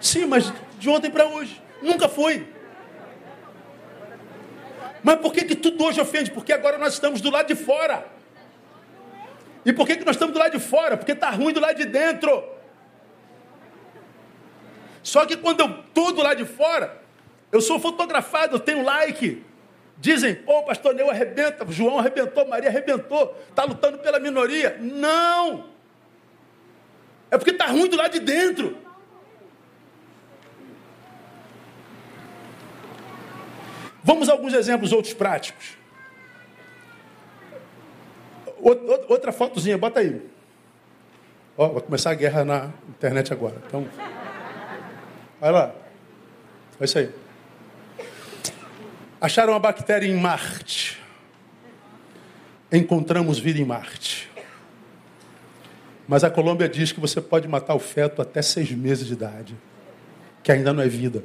Sim, 0.00 0.26
mas 0.26 0.52
de 0.80 0.90
ontem 0.90 1.08
para 1.08 1.24
hoje. 1.28 1.62
Nunca 1.80 2.08
foi. 2.08 2.48
Mas 5.04 5.20
por 5.20 5.32
que, 5.32 5.44
que 5.44 5.54
tudo 5.54 5.84
hoje 5.84 6.00
ofende? 6.00 6.32
Porque 6.32 6.52
agora 6.52 6.78
nós 6.78 6.94
estamos 6.94 7.20
do 7.20 7.30
lado 7.30 7.46
de 7.46 7.54
fora. 7.54 8.17
E 9.64 9.72
por 9.72 9.86
que, 9.86 9.96
que 9.96 10.04
nós 10.04 10.16
estamos 10.16 10.32
do 10.32 10.38
lado 10.38 10.52
de 10.52 10.60
fora? 10.60 10.96
Porque 10.96 11.12
está 11.12 11.30
ruim 11.30 11.52
do 11.52 11.60
lado 11.60 11.76
de 11.76 11.84
dentro. 11.84 12.44
Só 15.02 15.24
que 15.24 15.36
quando 15.36 15.60
eu 15.60 15.80
estou 15.80 16.12
do 16.12 16.22
lado 16.22 16.36
de 16.36 16.44
fora, 16.44 17.00
eu 17.50 17.60
sou 17.60 17.80
fotografado, 17.80 18.56
eu 18.56 18.60
tenho 18.60 18.84
like. 18.84 19.42
Dizem, 19.96 20.34
pô, 20.34 20.62
pastor 20.62 20.94
Neu 20.94 21.10
arrebenta, 21.10 21.66
João 21.70 21.98
arrebentou, 21.98 22.46
Maria 22.46 22.68
arrebentou, 22.68 23.36
está 23.48 23.64
lutando 23.64 23.98
pela 23.98 24.20
minoria. 24.20 24.76
Não! 24.78 25.70
É 27.30 27.38
porque 27.38 27.50
está 27.50 27.66
ruim 27.66 27.88
do 27.88 27.96
lado 27.96 28.12
de 28.12 28.20
dentro. 28.20 28.78
Vamos 34.04 34.28
a 34.28 34.32
alguns 34.32 34.54
exemplos, 34.54 34.92
outros 34.92 35.14
práticos. 35.14 35.77
Outra 38.60 39.32
fotozinha, 39.32 39.78
bota 39.78 40.00
aí. 40.00 40.20
Ó, 41.56 41.68
vai 41.68 41.82
começar 41.82 42.10
a 42.10 42.14
guerra 42.14 42.44
na 42.44 42.70
internet 42.88 43.32
agora. 43.32 43.56
Então, 43.66 43.86
vai 45.40 45.50
lá. 45.50 45.74
É 46.80 46.84
isso 46.84 46.98
aí. 46.98 47.10
Acharam 49.20 49.52
uma 49.52 49.58
bactéria 49.58 50.06
em 50.06 50.14
Marte. 50.14 51.00
Encontramos 52.70 53.38
vida 53.38 53.58
em 53.58 53.64
Marte. 53.64 54.30
Mas 56.06 56.22
a 56.24 56.30
Colômbia 56.30 56.68
diz 56.68 56.92
que 56.92 57.00
você 57.00 57.20
pode 57.20 57.48
matar 57.48 57.74
o 57.74 57.78
feto 57.78 58.22
até 58.22 58.40
seis 58.40 58.70
meses 58.70 59.06
de 59.06 59.12
idade, 59.12 59.56
que 60.42 60.52
ainda 60.52 60.72
não 60.72 60.82
é 60.82 60.88
vida. 60.88 61.24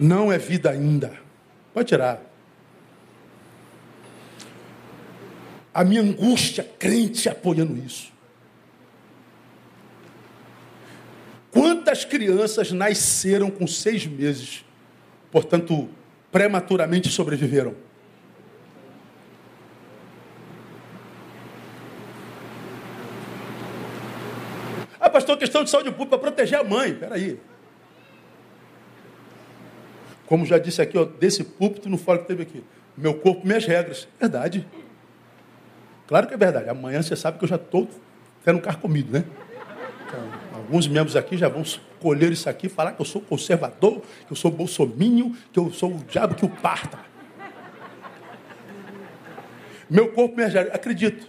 Não 0.00 0.32
é 0.32 0.38
vida 0.38 0.70
ainda. 0.70 1.12
Pode 1.74 1.88
tirar. 1.88 2.22
A 5.74 5.84
minha 5.84 6.00
angústia 6.00 6.66
crente 6.78 7.28
apoiando 7.28 7.76
isso. 7.76 8.10
Quantas 11.50 12.02
crianças 12.04 12.72
nasceram 12.72 13.50
com 13.50 13.66
seis 13.66 14.06
meses, 14.06 14.64
portanto, 15.30 15.90
prematuramente 16.32 17.10
sobreviveram? 17.10 17.74
Ah, 24.98 25.10
pastor, 25.10 25.36
questão 25.36 25.62
de 25.62 25.68
saúde 25.68 25.90
pública 25.90 26.16
para 26.16 26.30
proteger 26.30 26.58
a 26.58 26.64
mãe. 26.64 26.94
Peraí. 26.94 27.38
Como 30.30 30.46
já 30.46 30.58
disse 30.58 30.80
aqui, 30.80 30.96
ó, 30.96 31.04
desse 31.04 31.42
púlpito 31.42 31.88
no 31.88 31.98
fórum 31.98 32.20
que 32.20 32.28
teve 32.28 32.44
aqui. 32.44 32.62
Meu 32.96 33.14
corpo, 33.14 33.44
minhas 33.44 33.66
regras. 33.66 34.06
Verdade. 34.16 34.64
Claro 36.06 36.28
que 36.28 36.34
é 36.34 36.36
verdade. 36.36 36.68
Amanhã 36.68 37.02
você 37.02 37.16
sabe 37.16 37.36
que 37.36 37.44
eu 37.44 37.48
já 37.48 37.56
estou 37.56 37.90
tendo 38.44 38.62
comido, 38.78 39.12
né? 39.12 39.24
Então, 40.06 40.20
alguns 40.54 40.86
membros 40.86 41.16
aqui 41.16 41.36
já 41.36 41.48
vão 41.48 41.64
colher 41.98 42.30
isso 42.30 42.48
aqui, 42.48 42.68
falar 42.68 42.92
que 42.92 43.00
eu 43.00 43.04
sou 43.04 43.20
conservador, 43.20 44.02
que 44.24 44.32
eu 44.32 44.36
sou 44.36 44.52
bolsominho, 44.52 45.36
que 45.52 45.58
eu 45.58 45.72
sou 45.72 45.96
o 45.96 45.98
diabo 46.04 46.36
que 46.36 46.44
o 46.44 46.48
parta. 46.48 47.00
Meu 49.90 50.12
corpo, 50.12 50.36
minhas 50.36 50.54
regras. 50.54 50.72
Acredito. 50.72 51.28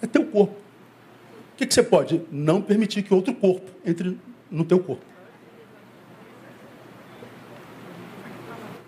É 0.00 0.06
teu 0.06 0.24
corpo. 0.24 0.54
O 0.54 1.56
que, 1.58 1.66
que 1.66 1.74
você 1.74 1.82
pode? 1.82 2.22
Não 2.32 2.62
permitir 2.62 3.02
que 3.02 3.12
outro 3.12 3.34
corpo 3.34 3.70
entre 3.84 4.18
no 4.50 4.64
teu 4.64 4.78
corpo. 4.78 5.09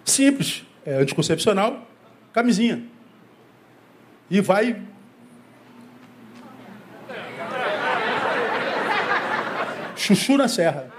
Simples. 0.05 0.65
É 0.85 0.95
anticoncepcional, 0.95 1.87
camisinha. 2.33 2.85
E 4.29 4.41
vai. 4.41 4.83
Chuchu 9.95 10.37
na 10.37 10.49
serra. 10.49 10.91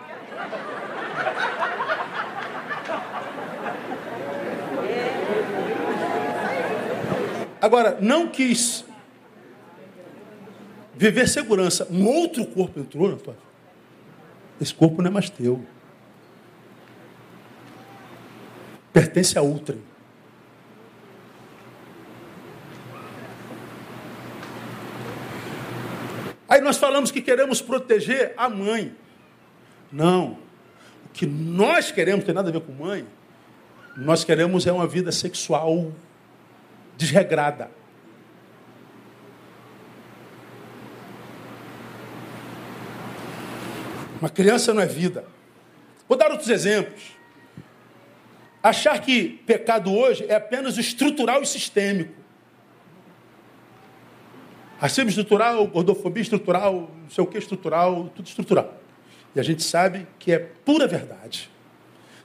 Agora, 7.62 7.98
não 8.02 8.28
quis 8.28 8.86
viver 10.96 11.28
segurança. 11.28 11.88
Um 11.90 12.06
outro 12.06 12.46
corpo 12.46 12.80
entrou 12.80 13.10
na 13.10 13.18
tua 13.18 13.34
vida. 13.34 13.46
Esse 14.62 14.74
corpo 14.74 15.02
não 15.02 15.10
é 15.10 15.14
mais 15.14 15.30
teu. 15.30 15.66
Pertence 18.94 19.38
a 19.38 19.42
outrem. 19.42 19.82
Aí 26.48 26.62
nós 26.62 26.78
falamos 26.78 27.10
que 27.10 27.20
queremos 27.20 27.62
proteger 27.62 28.36
a 28.38 28.48
mãe. 28.48 28.96
Não. 29.92 30.38
O 31.06 31.10
que 31.12 31.26
nós 31.26 31.92
queremos 31.92 32.24
tem 32.24 32.34
nada 32.34 32.50
a 32.50 32.52
ver 32.52 32.62
com 32.62 32.72
mãe. 32.72 33.08
Nós 33.98 34.24
queremos 34.24 34.68
é 34.68 34.72
uma 34.72 34.86
vida 34.86 35.12
sexual 35.12 35.92
desregrada. 36.96 37.72
Uma 44.22 44.30
criança 44.30 44.74
não 44.74 44.82
é 44.82 44.86
vida. 44.86 45.26
Vou 46.08 46.18
dar 46.18 46.30
outros 46.30 46.50
exemplos. 46.50 47.13
Achar 48.64 48.98
que 49.02 49.42
pecado 49.46 49.94
hoje 49.94 50.26
é 50.30 50.36
apenas 50.36 50.78
estrutural 50.78 51.42
e 51.42 51.46
sistêmico. 51.46 52.14
Racismo 54.80 55.10
estrutural, 55.10 55.68
gordofobia 55.68 56.24
estrutural, 56.24 56.90
não 57.02 57.10
sei 57.10 57.22
o 57.22 57.28
que 57.28 57.38
estrutural, 57.38 58.10
tudo 58.16 58.26
estrutural. 58.26 58.82
E 59.36 59.40
a 59.40 59.44
gente 59.44 59.62
sabe 59.64 60.08
que 60.18 60.32
é 60.32 60.40
pura 60.40 60.88
verdade. 60.88 61.50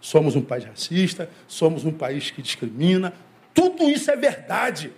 Somos 0.01 0.37
um 0.37 0.43
país 0.43 0.65
racista, 0.65 1.29
somos 1.49 1.85
um 1.85 1.93
país 1.93 2.31
que 2.31 2.41
discrimina, 2.41 3.13
tudo 3.53 3.91
isso 3.91 4.09
é 4.09 4.17
verdade. 4.17 4.93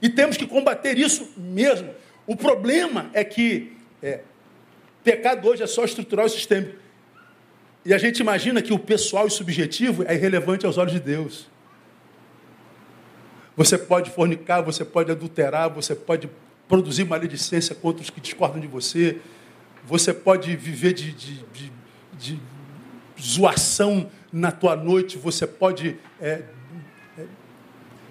E 0.00 0.08
temos 0.08 0.38
que 0.38 0.46
combater 0.46 0.98
isso 0.98 1.30
mesmo. 1.36 1.90
O 2.26 2.34
problema 2.34 3.10
é 3.12 3.22
que 3.22 3.76
é, 4.02 4.20
pecado 5.04 5.46
hoje 5.46 5.62
é 5.62 5.66
só 5.66 5.84
estrutural 5.84 6.26
e 6.26 6.30
sistêmico. 6.30 6.78
E 7.84 7.94
a 7.94 7.98
gente 7.98 8.20
imagina 8.20 8.60
que 8.60 8.72
o 8.72 8.78
pessoal 8.78 9.26
e 9.26 9.30
subjetivo 9.30 10.04
é 10.06 10.14
irrelevante 10.14 10.66
aos 10.66 10.76
olhos 10.76 10.92
de 10.92 11.00
Deus. 11.00 11.48
Você 13.56 13.78
pode 13.78 14.10
fornicar, 14.10 14.62
você 14.62 14.84
pode 14.84 15.10
adulterar, 15.10 15.70
você 15.70 15.94
pode 15.94 16.28
produzir 16.68 17.04
maledicência 17.04 17.74
contra 17.74 18.02
os 18.02 18.10
que 18.10 18.20
discordam 18.20 18.60
de 18.60 18.66
você, 18.66 19.18
você 19.84 20.14
pode 20.14 20.54
viver 20.56 20.92
de, 20.92 21.10
de, 21.12 21.44
de, 21.52 21.72
de 22.16 22.40
zoação 23.20 24.10
na 24.32 24.52
tua 24.52 24.76
noite, 24.76 25.18
você 25.18 25.46
pode 25.46 25.96
é, 26.20 26.42
é, 27.18 27.24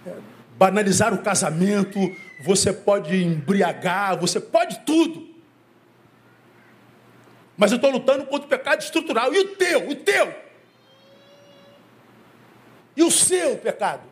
é, 0.06 0.14
banalizar 0.58 1.14
o 1.14 1.20
casamento, 1.20 1.98
você 2.44 2.74
pode 2.74 3.16
embriagar, 3.24 4.20
você 4.20 4.40
pode 4.40 4.80
tudo. 4.86 5.29
Mas 7.60 7.74
eu 7.74 7.76
estou 7.76 7.91
lutando 7.91 8.24
contra 8.24 8.45
o 8.45 8.50
pecado 8.50 8.82
estrutural. 8.82 9.34
E 9.34 9.39
o 9.39 9.48
teu? 9.50 9.89
O 9.89 9.93
teu? 9.93 10.34
E 12.95 13.04
o 13.04 13.12
seu 13.12 13.58
pecado? 13.58 14.04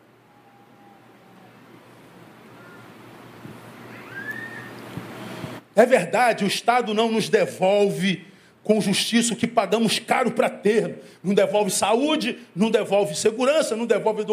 É 5.74 5.86
verdade, 5.86 6.44
o 6.44 6.46
Estado 6.46 6.92
não 6.92 7.10
nos 7.10 7.30
devolve 7.30 8.26
com 8.62 8.82
justiça 8.82 9.32
o 9.32 9.36
que 9.36 9.46
pagamos 9.46 9.98
caro 9.98 10.32
para 10.32 10.50
ter. 10.50 11.02
Não 11.22 11.32
devolve 11.32 11.70
saúde, 11.70 12.38
não 12.54 12.70
devolve 12.70 13.14
segurança, 13.16 13.74
não 13.74 13.86
devolve 13.86 14.26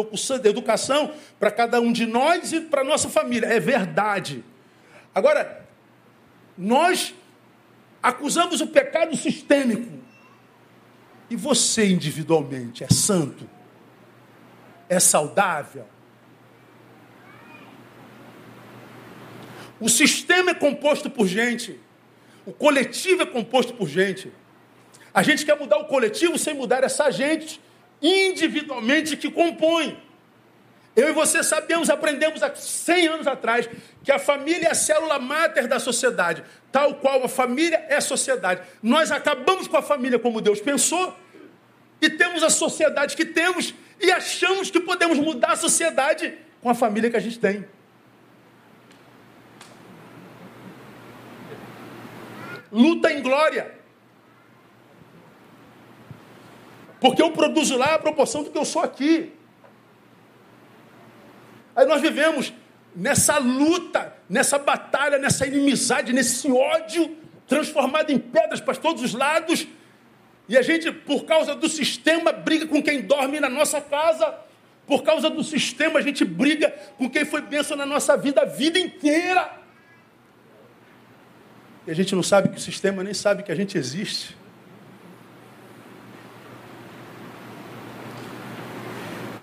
educação 0.44 1.12
para 1.40 1.50
cada 1.50 1.80
um 1.80 1.90
de 1.90 2.04
nós 2.04 2.52
e 2.52 2.60
para 2.60 2.84
nossa 2.84 3.08
família. 3.08 3.46
É 3.46 3.58
verdade. 3.58 4.44
Agora, 5.14 5.64
nós 6.58 7.14
acusamos 8.06 8.60
o 8.60 8.68
pecado 8.68 9.16
sistêmico. 9.16 9.92
E 11.28 11.34
você 11.34 11.88
individualmente 11.88 12.84
é 12.84 12.88
santo? 12.88 13.50
É 14.88 15.00
saudável? 15.00 15.84
O 19.80 19.88
sistema 19.88 20.52
é 20.52 20.54
composto 20.54 21.10
por 21.10 21.26
gente. 21.26 21.80
O 22.46 22.52
coletivo 22.52 23.22
é 23.22 23.26
composto 23.26 23.74
por 23.74 23.88
gente. 23.88 24.32
A 25.12 25.24
gente 25.24 25.44
quer 25.44 25.58
mudar 25.58 25.78
o 25.78 25.86
coletivo 25.86 26.38
sem 26.38 26.54
mudar 26.54 26.84
essa 26.84 27.10
gente 27.10 27.60
individualmente 28.00 29.16
que 29.16 29.28
compõe. 29.28 30.00
Eu 30.96 31.10
e 31.10 31.12
você 31.12 31.42
sabemos, 31.42 31.90
aprendemos 31.90 32.42
há 32.42 32.54
100 32.54 33.06
anos 33.08 33.26
atrás, 33.26 33.68
que 34.02 34.10
a 34.10 34.18
família 34.18 34.68
é 34.68 34.70
a 34.70 34.74
célula 34.74 35.18
máter 35.18 35.68
da 35.68 35.78
sociedade, 35.78 36.42
tal 36.72 36.94
qual 36.94 37.22
a 37.22 37.28
família 37.28 37.84
é 37.88 37.96
a 37.96 38.00
sociedade. 38.00 38.62
Nós 38.82 39.12
acabamos 39.12 39.68
com 39.68 39.76
a 39.76 39.82
família 39.82 40.18
como 40.18 40.40
Deus 40.40 40.60
pensou, 40.60 41.14
e 42.00 42.08
temos 42.08 42.42
a 42.42 42.50
sociedade 42.50 43.14
que 43.14 43.26
temos, 43.26 43.74
e 44.00 44.10
achamos 44.10 44.70
que 44.70 44.80
podemos 44.80 45.18
mudar 45.18 45.52
a 45.52 45.56
sociedade 45.56 46.34
com 46.62 46.70
a 46.70 46.74
família 46.74 47.10
que 47.10 47.16
a 47.16 47.20
gente 47.20 47.38
tem. 47.38 47.66
luta 52.70 53.12
em 53.12 53.22
glória. 53.22 53.74
Porque 57.00 57.22
eu 57.22 57.30
produzo 57.32 57.76
lá 57.76 57.94
a 57.94 57.98
proporção 57.98 58.42
do 58.42 58.50
que 58.50 58.58
eu 58.58 58.64
sou 58.64 58.82
aqui. 58.82 59.32
Aí 61.76 61.84
nós 61.84 62.00
vivemos 62.00 62.54
nessa 62.94 63.36
luta, 63.36 64.14
nessa 64.28 64.58
batalha, 64.58 65.18
nessa 65.18 65.46
inimizade, 65.46 66.14
nesse 66.14 66.50
ódio 66.50 67.14
transformado 67.46 68.10
em 68.10 68.18
pedras 68.18 68.60
para 68.60 68.74
todos 68.74 69.02
os 69.02 69.12
lados. 69.12 69.68
E 70.48 70.56
a 70.56 70.62
gente, 70.62 70.90
por 70.90 71.24
causa 71.24 71.54
do 71.54 71.68
sistema, 71.68 72.32
briga 72.32 72.66
com 72.66 72.82
quem 72.82 73.02
dorme 73.02 73.38
na 73.38 73.50
nossa 73.50 73.80
casa. 73.80 74.34
Por 74.86 75.02
causa 75.02 75.28
do 75.28 75.44
sistema, 75.44 75.98
a 75.98 76.02
gente 76.02 76.24
briga 76.24 76.70
com 76.96 77.10
quem 77.10 77.24
foi 77.24 77.42
bênção 77.42 77.76
na 77.76 77.84
nossa 77.84 78.16
vida 78.16 78.42
a 78.42 78.44
vida 78.44 78.78
inteira. 78.78 79.50
E 81.86 81.90
a 81.90 81.94
gente 81.94 82.14
não 82.14 82.22
sabe 82.22 82.48
que 82.48 82.56
o 82.56 82.60
sistema 82.60 83.04
nem 83.04 83.12
sabe 83.12 83.42
que 83.42 83.52
a 83.52 83.54
gente 83.54 83.76
existe. 83.76 84.36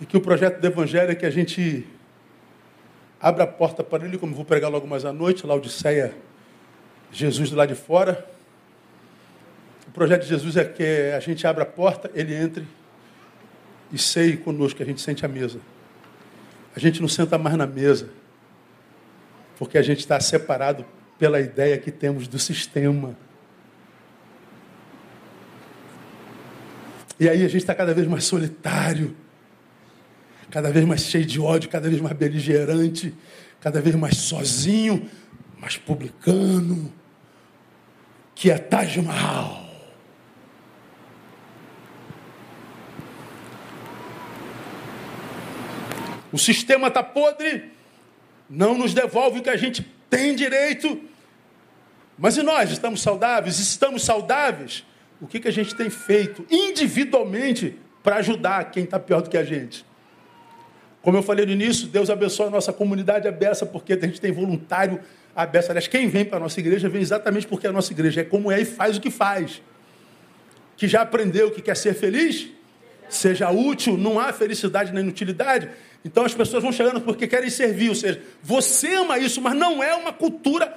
E 0.01 0.05
que 0.05 0.17
o 0.17 0.21
projeto 0.21 0.59
do 0.59 0.67
Evangelho 0.67 1.11
é 1.11 1.15
que 1.15 1.25
a 1.25 1.29
gente 1.29 1.87
abra 3.23 3.45
a 3.45 3.47
porta 3.47 3.81
para 3.85 4.05
ele, 4.05 4.17
como 4.17 4.35
vou 4.35 4.43
pregar 4.43 4.69
logo 4.69 4.85
mais 4.85 5.05
à 5.05 5.13
noite, 5.13 5.47
lá 5.47 5.55
Odisseia, 5.55 6.13
Jesus 7.09 7.49
do 7.49 7.55
lado 7.55 7.69
de 7.69 7.75
fora. 7.75 8.27
O 9.87 9.91
projeto 9.91 10.23
de 10.23 10.27
Jesus 10.27 10.57
é 10.57 10.65
que 10.65 11.11
a 11.15 11.21
gente 11.21 11.47
abra 11.47 11.63
a 11.63 11.65
porta, 11.65 12.11
ele 12.13 12.35
entre 12.35 12.67
e 13.93 13.97
ceie 13.97 14.35
conosco, 14.35 14.83
a 14.83 14.85
gente 14.85 14.99
sente 14.99 15.25
a 15.25 15.29
mesa. 15.29 15.59
A 16.75 16.79
gente 16.79 16.99
não 16.99 17.07
senta 17.07 17.37
mais 17.37 17.55
na 17.55 17.65
mesa, 17.65 18.09
porque 19.57 19.77
a 19.77 19.81
gente 19.81 19.99
está 19.99 20.19
separado 20.19 20.85
pela 21.17 21.39
ideia 21.39 21.77
que 21.77 21.91
temos 21.91 22.27
do 22.27 22.37
sistema. 22.37 23.15
E 27.17 27.29
aí 27.29 27.41
a 27.45 27.47
gente 27.47 27.61
está 27.61 27.73
cada 27.73 27.93
vez 27.93 28.05
mais 28.05 28.25
solitário, 28.25 29.15
cada 30.53 30.69
vez 30.69 30.85
mais 30.85 31.01
cheio 31.01 31.25
de 31.25 31.41
ódio, 31.41 31.67
cada 31.67 31.89
vez 31.89 31.99
mais 31.99 32.15
beligerante, 32.15 33.11
cada 33.59 33.81
vez 33.81 33.95
mais 33.95 34.17
sozinho, 34.17 35.09
mais 35.59 35.77
publicano, 35.77 36.93
que 38.35 38.51
é 38.51 38.59
Taj 38.59 39.01
Mahal. 39.01 39.65
O 46.31 46.37
sistema 46.37 46.89
está 46.89 47.01
podre, 47.01 47.71
não 48.47 48.77
nos 48.77 48.93
devolve 48.93 49.39
o 49.39 49.41
que 49.41 49.49
a 49.49 49.57
gente 49.57 49.81
tem 50.07 50.35
direito. 50.35 51.01
Mas 52.15 52.37
e 52.37 52.43
nós 52.43 52.69
estamos 52.69 53.01
saudáveis? 53.01 53.57
Estamos 53.57 54.05
saudáveis? 54.05 54.85
O 55.19 55.25
que, 55.25 55.39
que 55.39 55.47
a 55.47 55.51
gente 55.51 55.73
tem 55.73 55.89
feito 55.89 56.45
individualmente 56.51 57.75
para 58.03 58.17
ajudar 58.17 58.69
quem 58.69 58.83
está 58.83 58.99
pior 58.99 59.23
do 59.23 59.31
que 59.31 59.37
a 59.37 59.43
gente? 59.43 59.83
Como 61.03 61.17
eu 61.17 61.21
falei 61.21 61.45
no 61.45 61.51
início, 61.51 61.85
Deus 61.87 62.09
abençoa 62.09 62.47
a 62.47 62.49
nossa 62.49 62.71
comunidade 62.71 63.27
abessa, 63.27 63.65
porque 63.65 63.91
a 63.91 63.99
gente 63.99 64.21
tem 64.21 64.31
voluntário 64.31 65.01
abessa. 65.35 65.73
Aliás, 65.73 65.85
quem 65.85 66.07
vem 66.07 66.23
para 66.23 66.37
a 66.37 66.39
nossa 66.39 66.57
igreja 66.61 66.87
vem 66.87 67.01
exatamente 67.01 67.45
porque 67.45 67.67
a 67.67 67.73
nossa 67.73 67.91
igreja 67.91 68.21
é 68.21 68.23
como 68.23 68.49
é 68.49 68.61
e 68.61 68.65
faz 68.65 68.95
o 68.95 69.01
que 69.01 69.11
faz. 69.11 69.61
Que 70.77 70.87
já 70.87 71.01
aprendeu 71.01 71.51
que 71.51 71.61
quer 71.61 71.75
ser 71.75 71.93
feliz, 71.93 72.47
seja 73.09 73.51
útil, 73.51 73.97
não 73.97 74.17
há 74.17 74.31
felicidade 74.31 74.93
nem 74.93 75.03
inutilidade. 75.03 75.69
Então 76.05 76.23
as 76.23 76.33
pessoas 76.33 76.63
vão 76.63 76.71
chegando 76.71 77.01
porque 77.01 77.27
querem 77.27 77.49
servir. 77.49 77.89
Ou 77.89 77.95
seja, 77.95 78.21
você 78.41 78.95
ama 78.95 79.19
isso, 79.19 79.41
mas 79.41 79.55
não 79.55 79.83
é 79.83 79.93
uma 79.95 80.13
cultura 80.13 80.73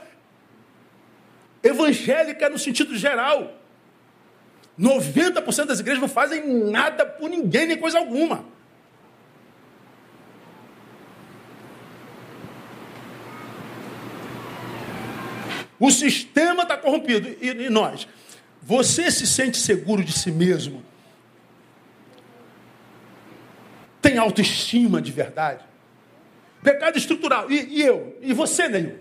evangélica 1.63 2.49
no 2.49 2.59
sentido 2.59 2.97
geral. 2.97 3.55
90% 4.77 5.67
das 5.67 5.79
igrejas 5.79 6.01
não 6.01 6.09
fazem 6.09 6.45
nada 6.69 7.07
por 7.07 7.31
ninguém, 7.31 7.69
nem 7.69 7.77
coisa 7.77 7.97
alguma. 7.97 8.56
O 15.79 15.91
sistema 15.91 16.63
está 16.63 16.77
corrompido. 16.77 17.29
E, 17.41 17.49
e, 17.49 17.71
nós? 17.71 18.09
Você 18.63 19.11
se 19.11 19.27
sente 19.27 19.57
seguro 19.59 20.03
de 20.03 20.13
si 20.13 20.31
mesmo? 20.31 20.83
Tem 24.01 24.19
autoestima 24.19 25.01
de 25.01 25.13
verdade? 25.13 25.65
Pecado 26.63 26.97
estrutural. 26.97 27.51
E, 27.51 27.79
e 27.79 27.83
eu? 27.83 28.19
E 28.23 28.33
você, 28.33 28.69
Neil? 28.69 28.99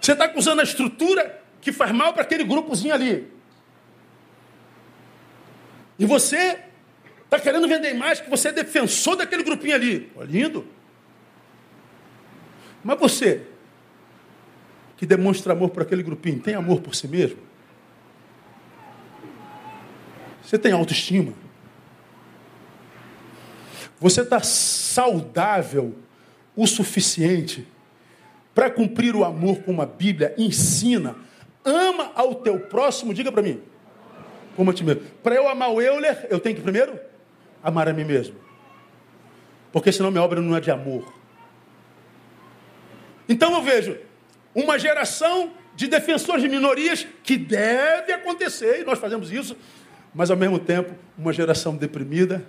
Você 0.00 0.12
está 0.12 0.24
acusando 0.24 0.60
a 0.60 0.64
estrutura 0.64 1.42
que 1.60 1.72
faz 1.72 1.92
mal 1.92 2.12
para 2.12 2.22
aquele 2.22 2.44
grupozinho 2.44 2.94
ali. 2.94 3.30
E 5.98 6.06
você 6.06 6.58
está 7.24 7.38
querendo 7.38 7.68
vender 7.68 7.92
mais 7.94 8.20
que 8.20 8.30
você 8.30 8.48
é 8.48 8.52
defensor 8.52 9.16
daquele 9.16 9.42
grupinho 9.42 9.74
ali. 9.74 10.00
Pô, 10.00 10.22
lindo. 10.22 10.66
Mas 12.82 12.98
você, 12.98 13.42
que 14.96 15.06
demonstra 15.06 15.52
amor 15.52 15.70
por 15.70 15.82
aquele 15.82 16.02
grupinho, 16.02 16.40
tem 16.40 16.54
amor 16.54 16.80
por 16.80 16.94
si 16.94 17.08
mesmo? 17.08 17.38
Você 20.42 20.58
tem 20.58 20.72
autoestima? 20.72 21.32
Você 24.00 24.22
está 24.22 24.40
saudável 24.40 25.94
o 26.56 26.66
suficiente 26.66 27.66
para 28.54 28.70
cumprir 28.70 29.14
o 29.14 29.24
amor 29.24 29.62
como 29.62 29.82
a 29.82 29.86
Bíblia 29.86 30.34
ensina, 30.38 31.16
ama 31.64 32.10
ao 32.14 32.36
teu 32.36 32.58
próximo, 32.58 33.12
diga 33.12 33.30
para 33.30 33.42
mim, 33.42 33.60
como 34.56 34.70
a 34.70 34.74
ti 34.74 34.82
mesmo. 34.82 35.02
Para 35.22 35.34
eu 35.34 35.48
amar 35.48 35.70
o 35.70 35.80
Euler, 35.80 36.26
eu 36.30 36.40
tenho 36.40 36.56
que 36.56 36.62
primeiro 36.62 36.98
amar 37.62 37.88
a 37.88 37.92
mim 37.92 38.04
mesmo. 38.04 38.34
Porque 39.70 39.92
senão 39.92 40.10
minha 40.10 40.22
obra 40.22 40.40
não 40.40 40.56
é 40.56 40.60
de 40.60 40.70
amor. 40.70 41.17
Então 43.28 43.52
eu 43.54 43.62
vejo 43.62 43.96
uma 44.54 44.78
geração 44.78 45.52
de 45.76 45.86
defensores 45.86 46.42
de 46.42 46.48
minorias 46.48 47.06
que 47.22 47.36
deve 47.36 48.12
acontecer, 48.12 48.80
e 48.80 48.84
nós 48.84 48.98
fazemos 48.98 49.30
isso, 49.30 49.56
mas 50.14 50.30
ao 50.30 50.36
mesmo 50.36 50.58
tempo 50.58 50.94
uma 51.16 51.32
geração 51.32 51.76
deprimida, 51.76 52.44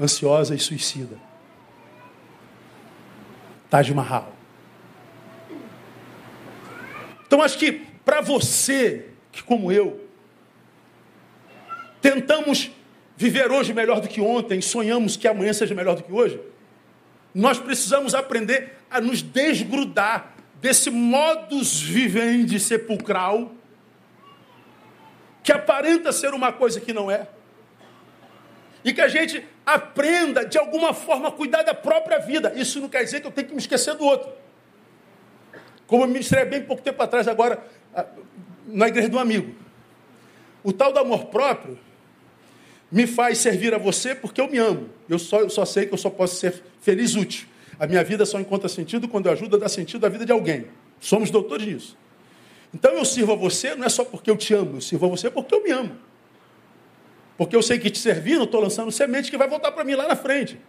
ansiosa 0.00 0.54
e 0.54 0.58
suicida. 0.58 1.16
Taj 3.70 3.92
Mahal. 3.92 4.34
Então 7.26 7.40
acho 7.40 7.58
que 7.58 7.72
para 8.04 8.20
você, 8.20 9.06
que 9.30 9.42
como 9.42 9.70
eu, 9.70 10.06
tentamos 12.00 12.70
viver 13.16 13.50
hoje 13.50 13.72
melhor 13.72 14.00
do 14.00 14.08
que 14.08 14.20
ontem, 14.20 14.60
sonhamos 14.60 15.16
que 15.16 15.28
amanhã 15.28 15.52
seja 15.52 15.74
melhor 15.74 15.94
do 15.94 16.02
que 16.02 16.12
hoje, 16.12 16.40
nós 17.34 17.58
precisamos 17.58 18.14
aprender 18.14 18.78
a 18.92 19.00
nos 19.00 19.22
desgrudar 19.22 20.32
desse 20.60 20.90
modus 20.90 21.80
vivendi 21.80 22.60
sepulcral 22.60 23.52
que 25.42 25.50
aparenta 25.50 26.12
ser 26.12 26.34
uma 26.34 26.52
coisa 26.52 26.80
que 26.80 26.92
não 26.92 27.10
é. 27.10 27.26
E 28.84 28.92
que 28.92 29.00
a 29.00 29.08
gente 29.08 29.44
aprenda, 29.66 30.44
de 30.44 30.58
alguma 30.58 30.94
forma, 30.94 31.28
a 31.28 31.32
cuidar 31.32 31.62
da 31.62 31.74
própria 31.74 32.18
vida. 32.18 32.52
Isso 32.54 32.80
não 32.80 32.88
quer 32.88 33.02
dizer 33.04 33.20
que 33.20 33.26
eu 33.26 33.30
tenho 33.30 33.48
que 33.48 33.54
me 33.54 33.60
esquecer 33.60 33.94
do 33.94 34.04
outro. 34.04 34.30
Como 35.86 36.04
eu 36.04 36.08
ministrei 36.08 36.44
bem 36.44 36.62
pouco 36.62 36.82
tempo 36.82 37.02
atrás, 37.02 37.26
agora, 37.28 37.64
na 38.66 38.88
igreja 38.88 39.08
do 39.08 39.18
amigo. 39.18 39.54
O 40.62 40.72
tal 40.72 40.92
do 40.92 40.98
amor 40.98 41.26
próprio 41.26 41.78
me 42.90 43.06
faz 43.06 43.38
servir 43.38 43.74
a 43.74 43.78
você 43.78 44.14
porque 44.14 44.40
eu 44.40 44.48
me 44.48 44.58
amo. 44.58 44.90
Eu 45.08 45.18
só, 45.18 45.40
eu 45.40 45.50
só 45.50 45.64
sei 45.64 45.86
que 45.86 45.94
eu 45.94 45.98
só 45.98 46.10
posso 46.10 46.36
ser 46.36 46.62
feliz 46.80 47.14
útil. 47.14 47.48
A 47.82 47.86
minha 47.88 48.04
vida 48.04 48.24
só 48.24 48.38
encontra 48.38 48.68
sentido 48.68 49.08
quando 49.08 49.26
eu 49.26 49.32
ajudo 49.32 49.56
a 49.56 49.58
dar 49.58 49.68
sentido 49.68 50.06
à 50.06 50.08
vida 50.08 50.24
de 50.24 50.30
alguém. 50.30 50.68
Somos 51.00 51.32
doutores 51.32 51.66
nisso. 51.66 51.98
Então 52.72 52.92
eu 52.92 53.04
sirvo 53.04 53.32
a 53.32 53.34
você 53.34 53.74
não 53.74 53.84
é 53.84 53.88
só 53.88 54.04
porque 54.04 54.30
eu 54.30 54.36
te 54.36 54.54
amo, 54.54 54.76
eu 54.76 54.80
sirvo 54.80 55.06
a 55.06 55.08
você 55.08 55.28
porque 55.28 55.52
eu 55.52 55.64
me 55.64 55.72
amo. 55.72 55.98
Porque 57.36 57.56
eu 57.56 57.60
sei 57.60 57.80
que 57.80 57.90
te 57.90 57.98
servindo, 57.98 58.44
estou 58.44 58.60
lançando 58.60 58.92
semente 58.92 59.32
que 59.32 59.36
vai 59.36 59.48
voltar 59.48 59.72
para 59.72 59.82
mim 59.82 59.96
lá 59.96 60.06
na 60.06 60.14
frente. 60.14 60.60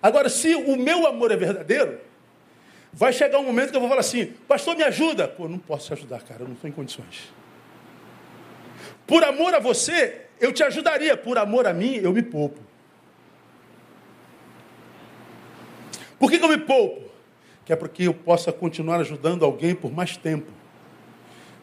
Agora, 0.00 0.28
se 0.28 0.54
o 0.54 0.76
meu 0.76 1.04
amor 1.04 1.32
é 1.32 1.36
verdadeiro, 1.36 1.98
vai 2.92 3.12
chegar 3.12 3.40
um 3.40 3.44
momento 3.44 3.72
que 3.72 3.76
eu 3.76 3.80
vou 3.80 3.88
falar 3.88 4.02
assim, 4.02 4.26
pastor, 4.46 4.76
me 4.76 4.84
ajuda. 4.84 5.26
Pô, 5.26 5.48
não 5.48 5.58
posso 5.58 5.88
te 5.88 5.94
ajudar, 5.94 6.22
cara, 6.22 6.42
eu 6.42 6.46
não 6.46 6.54
estou 6.54 6.70
em 6.70 6.72
condições. 6.72 7.32
Por 9.04 9.24
amor 9.24 9.52
a 9.52 9.58
você, 9.58 10.26
eu 10.40 10.52
te 10.52 10.62
ajudaria. 10.62 11.16
Por 11.16 11.38
amor 11.38 11.66
a 11.66 11.72
mim, 11.74 11.96
eu 11.96 12.12
me 12.12 12.22
poupo. 12.22 12.60
Por 16.18 16.30
que, 16.30 16.38
que 16.38 16.44
eu 16.44 16.48
me 16.48 16.58
poupo? 16.58 17.10
Que 17.64 17.72
é 17.72 17.76
porque 17.76 18.04
eu 18.04 18.14
possa 18.14 18.52
continuar 18.52 19.00
ajudando 19.00 19.44
alguém 19.44 19.74
por 19.74 19.92
mais 19.92 20.16
tempo. 20.16 20.50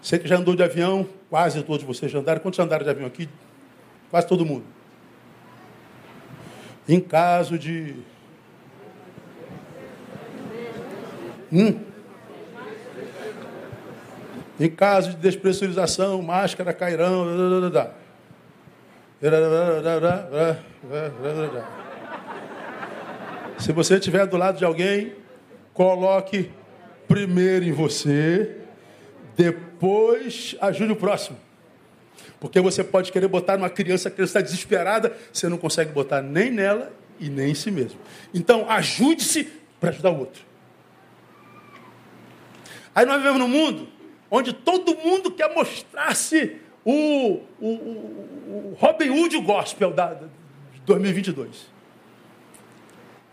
Você 0.02 0.18
que 0.18 0.28
já 0.28 0.38
andou 0.38 0.56
de 0.56 0.64
avião, 0.64 1.08
quase 1.30 1.62
todos 1.64 1.84
vocês 1.86 2.12
já 2.12 2.20
andaram. 2.20 2.42
Quantos 2.42 2.60
andaram 2.60 2.84
de 2.84 2.90
avião 2.90 3.08
aqui? 3.08 3.30
Quase 4.10 4.28
todo 4.28 4.46
mundo. 4.46 4.66
Em 6.88 7.00
caso 7.00 7.58
de. 7.58 7.96
Hum? 11.54 11.80
Em 14.60 14.70
caso 14.70 15.12
de 15.12 15.18
despressurização, 15.18 16.22
máscara, 16.22 16.74
cairão. 16.74 17.26
Se 23.62 23.72
você 23.72 23.96
estiver 23.96 24.26
do 24.26 24.38
lado 24.38 24.58
de 24.58 24.66
alguém, 24.66 25.14
coloque 25.72 26.52
primeiro 27.08 27.64
em 27.64 27.72
você 27.72 28.58
depois 29.38 30.56
ajude 30.60 30.94
o 30.94 30.96
próximo. 30.96 31.38
Porque 32.40 32.60
você 32.60 32.84
pode 32.84 33.12
querer 33.12 33.28
botar 33.28 33.58
numa 33.58 33.70
criança, 33.70 34.10
a 34.10 34.12
criança 34.12 34.40
está 34.40 34.42
desesperada, 34.42 35.16
você 35.32 35.48
não 35.48 35.60
consegue 35.60 35.92
botar 35.92 36.24
nem 36.24 36.50
nela 36.50 36.92
e 37.20 37.30
nem 37.30 37.52
em 37.52 37.56
si 37.56 37.70
mesmo. 37.70 38.00
Então, 38.34 38.68
ajude-se 38.68 39.48
para 39.80 39.92
ajudar 39.92 40.10
o 40.10 40.20
outro. 40.20 40.44
Aí 42.96 43.06
nós 43.06 43.18
vivemos 43.18 43.40
num 43.40 43.48
mundo 43.48 43.88
onde 44.32 44.54
todo 44.54 44.96
mundo 44.96 45.30
quer 45.30 45.54
mostrar-se 45.54 46.58
o, 46.84 47.42
o, 47.60 47.68
o, 47.68 48.78
Robin 48.80 49.12
Hood 49.12 49.40
gospel 49.42 49.94
da, 49.94 50.16
de 50.16 50.26
2022. 50.84 51.70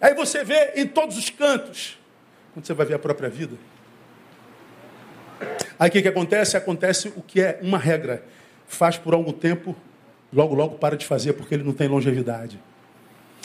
Aí 0.00 0.14
você 0.14 0.44
vê 0.44 0.72
em 0.76 0.86
todos 0.86 1.16
os 1.16 1.30
cantos, 1.30 1.98
quando 2.52 2.66
você 2.66 2.74
vai 2.74 2.86
ver 2.86 2.94
a 2.94 2.98
própria 2.98 3.28
vida, 3.28 3.56
Aí 5.78 5.88
o 5.88 5.92
que, 5.92 6.02
que 6.02 6.08
acontece? 6.08 6.56
Acontece 6.56 7.12
o 7.16 7.22
que 7.22 7.40
é 7.40 7.58
uma 7.62 7.78
regra. 7.78 8.24
Faz 8.66 8.98
por 8.98 9.14
algum 9.14 9.32
tempo, 9.32 9.76
logo, 10.32 10.54
logo 10.54 10.76
para 10.76 10.96
de 10.96 11.06
fazer, 11.06 11.34
porque 11.34 11.54
ele 11.54 11.62
não 11.62 11.72
tem 11.72 11.86
longevidade. 11.86 12.58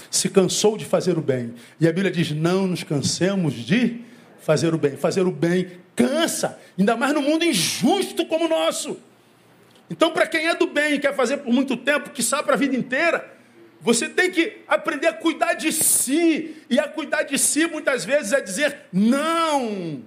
Se 0.10 0.30
cansou 0.30 0.76
de 0.76 0.86
fazer 0.86 1.18
o 1.18 1.22
bem. 1.22 1.54
E 1.80 1.88
a 1.88 1.92
Bíblia 1.92 2.12
diz: 2.12 2.32
não 2.32 2.68
nos 2.68 2.84
cansemos 2.84 3.54
de 3.54 4.02
fazer 4.40 4.74
o 4.74 4.78
bem. 4.78 4.98
Fazer 4.98 5.22
o 5.22 5.32
bem 5.32 5.84
cansa, 5.96 6.60
ainda 6.78 6.98
mais 6.98 7.14
no 7.14 7.22
mundo 7.22 7.46
injusto 7.46 8.26
como 8.26 8.46
o 8.46 8.50
nosso. 8.50 8.98
Então, 9.90 10.12
para 10.12 10.26
quem 10.26 10.48
é 10.48 10.56
do 10.56 10.66
bem 10.66 10.96
e 10.96 11.00
quer 11.00 11.14
fazer 11.14 11.38
por 11.38 11.54
muito 11.54 11.78
tempo, 11.78 12.10
que 12.10 12.24
sabe 12.24 12.44
para 12.44 12.56
a 12.56 12.58
vida 12.58 12.76
inteira, 12.76 13.33
você 13.84 14.08
tem 14.08 14.32
que 14.32 14.62
aprender 14.66 15.08
a 15.08 15.14
cuidar 15.14 15.56
de 15.56 15.70
si. 15.74 16.56
E 16.70 16.80
a 16.80 16.88
cuidar 16.88 17.24
de 17.24 17.38
si, 17.38 17.68
muitas 17.68 18.06
vezes, 18.06 18.32
é 18.32 18.40
dizer 18.40 18.78
não. 18.94 20.02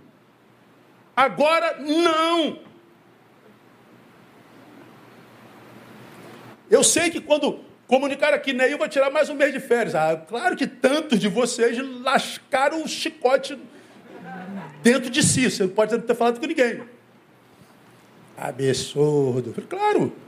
Agora, 1.14 1.77
não. 1.79 2.59
Eu 6.70 6.83
sei 6.83 7.11
que 7.11 7.20
quando 7.20 7.61
comunicar 7.87 8.33
aqui, 8.33 8.55
Neil 8.55 8.79
vai 8.79 8.89
tirar 8.89 9.11
mais 9.11 9.29
um 9.29 9.35
mês 9.35 9.53
de 9.53 9.61
férias. 9.61 9.95
Ah, 9.95 10.16
claro 10.16 10.57
que 10.57 10.66
tantos 10.66 11.20
de 11.20 11.29
vocês 11.29 11.79
lascaram 12.01 12.83
o 12.83 12.89
chicote 12.89 13.59
dentro 14.83 15.11
de 15.11 15.22
si. 15.22 15.51
Você 15.51 15.64
não 15.64 15.70
pode 15.70 15.97
ter 15.99 16.14
falado 16.14 16.41
com 16.41 16.47
ninguém. 16.47 16.81
Absurdo. 18.39 19.55
Claro. 19.68 20.26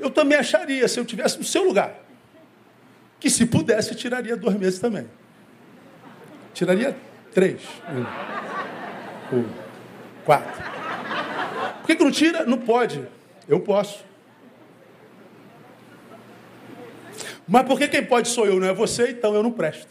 Eu 0.00 0.10
também 0.10 0.38
acharia, 0.38 0.88
se 0.88 0.98
eu 0.98 1.04
tivesse 1.04 1.38
no 1.38 1.44
seu 1.44 1.62
lugar, 1.62 1.94
que 3.20 3.28
se 3.28 3.44
pudesse, 3.44 3.94
tiraria 3.94 4.36
dois 4.36 4.56
meses 4.56 4.80
também. 4.80 5.06
Tiraria 6.54 6.96
três. 7.32 7.60
Um, 9.32 9.44
quatro. 10.24 10.62
Por 11.80 11.86
que, 11.86 11.96
que 11.96 12.04
não 12.04 12.10
tira? 12.10 12.44
Não 12.44 12.58
pode. 12.58 13.06
Eu 13.46 13.60
posso. 13.60 14.04
Mas 17.46 17.66
por 17.66 17.78
que 17.78 17.88
quem 17.88 18.04
pode 18.04 18.28
sou 18.28 18.46
eu, 18.46 18.58
não 18.58 18.66
é 18.66 18.72
você? 18.72 19.10
Então 19.10 19.34
eu 19.34 19.42
não 19.42 19.52
presto. 19.52 19.88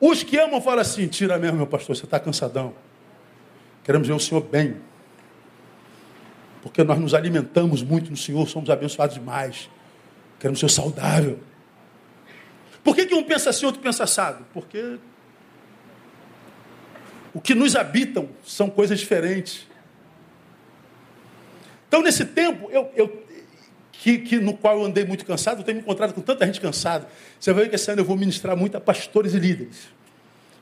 Os 0.00 0.22
que 0.22 0.38
amam 0.38 0.60
falam 0.60 0.80
assim: 0.80 1.06
tira 1.06 1.38
mesmo, 1.38 1.56
meu 1.56 1.66
pastor, 1.66 1.96
você 1.96 2.04
está 2.04 2.18
cansadão. 2.18 2.74
Queremos 3.84 4.08
ver 4.08 4.14
o 4.14 4.20
Senhor 4.20 4.42
bem. 4.42 4.76
Porque 6.68 6.84
nós 6.84 6.98
nos 6.98 7.14
alimentamos 7.14 7.82
muito 7.82 8.10
no 8.10 8.16
Senhor, 8.16 8.46
somos 8.46 8.68
abençoados 8.68 9.14
demais. 9.14 9.70
Queremos 10.38 10.60
ser 10.60 10.70
saudável. 10.70 11.40
Por 12.84 12.94
que, 12.94 13.06
que 13.06 13.14
um 13.14 13.24
pensa 13.24 13.48
assim, 13.50 13.64
outro 13.64 13.80
pensa 13.80 14.04
assado? 14.04 14.44
Porque 14.52 14.98
o 17.32 17.40
que 17.40 17.54
nos 17.54 17.74
habitam 17.74 18.28
são 18.44 18.68
coisas 18.68 19.00
diferentes. 19.00 19.66
Então, 21.88 22.02
nesse 22.02 22.26
tempo, 22.26 22.70
eu, 22.70 22.90
eu 22.94 23.26
que, 23.90 24.18
que, 24.18 24.38
no 24.38 24.54
qual 24.54 24.78
eu 24.78 24.84
andei 24.84 25.06
muito 25.06 25.24
cansado, 25.24 25.60
eu 25.60 25.64
tenho 25.64 25.78
me 25.78 25.82
encontrado 25.82 26.12
com 26.12 26.20
tanta 26.20 26.44
gente 26.46 26.60
cansada. 26.60 27.08
Você 27.40 27.50
vai 27.50 27.64
ver 27.64 27.70
que 27.70 27.76
esse 27.76 27.90
ano 27.90 28.02
eu 28.02 28.04
vou 28.04 28.16
ministrar 28.16 28.54
muito 28.54 28.76
a 28.76 28.80
pastores 28.80 29.32
e 29.32 29.38
líderes. 29.38 29.88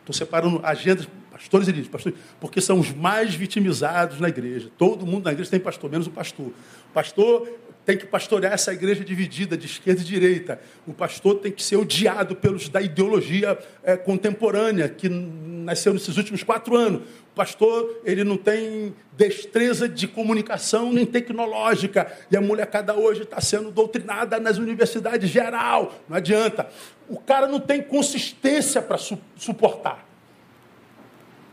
Estou 0.01 0.15
separando 0.15 0.61
agendas, 0.65 1.09
pastores 1.37 1.69
e 1.69 1.71
líderes, 1.71 1.91
pastores, 1.91 2.19
porque 2.41 2.63
são 2.63 2.81
os 2.81 2.93
mais 2.93 3.35
vitimizados 3.35 4.19
na 4.19 4.29
igreja. 4.29 4.71
Todo 4.79 5.05
mundo 5.05 5.27
na 5.27 5.33
igreja 5.33 5.51
tem 5.51 5.61
pastor, 5.61 5.91
menos 5.91 6.07
o 6.07 6.11
pastor. 6.11 6.47
O 6.47 6.93
pastor 6.95 7.47
tem 7.85 7.97
que 7.97 8.07
pastorear 8.07 8.55
essa 8.55 8.73
igreja 8.73 9.05
dividida 9.05 9.55
de 9.57 9.67
esquerda 9.67 10.01
e 10.01 10.05
direita. 10.05 10.59
O 10.87 10.95
pastor 10.95 11.37
tem 11.37 11.53
que 11.53 11.63
ser 11.63 11.77
odiado 11.77 12.35
pelos 12.35 12.71
da 12.71 12.81
ideologia 12.81 13.57
é, 13.85 13.97
contemporânea 13.97 14.89
que 14.89 15.11
nasceu 15.11 15.93
nesses 15.93 16.17
últimos 16.17 16.43
quatro 16.43 16.75
anos. 16.75 17.03
O 17.03 17.35
pastor 17.37 18.01
ele 18.03 18.25
não 18.25 18.39
tem 18.39 18.95
destreza 19.15 19.87
de 19.87 20.09
comunicação 20.09 20.91
nem 20.91 21.05
tecnológica 21.05 22.11
e 22.31 22.37
a 22.37 22.41
molecada 22.41 22.95
hoje 22.95 23.23
está 23.23 23.43
sendo 23.43 23.71
doutrinada 23.71 24.41
nas 24.41 24.57
universidades 24.57 25.29
geral. 25.29 25.95
Não 26.09 26.17
adianta. 26.17 26.69
O 27.09 27.19
cara 27.19 27.47
não 27.47 27.61
tem 27.61 27.83
consistência 27.83 28.81
para 28.81 28.97
su 28.97 29.19
suportar. 29.37 30.06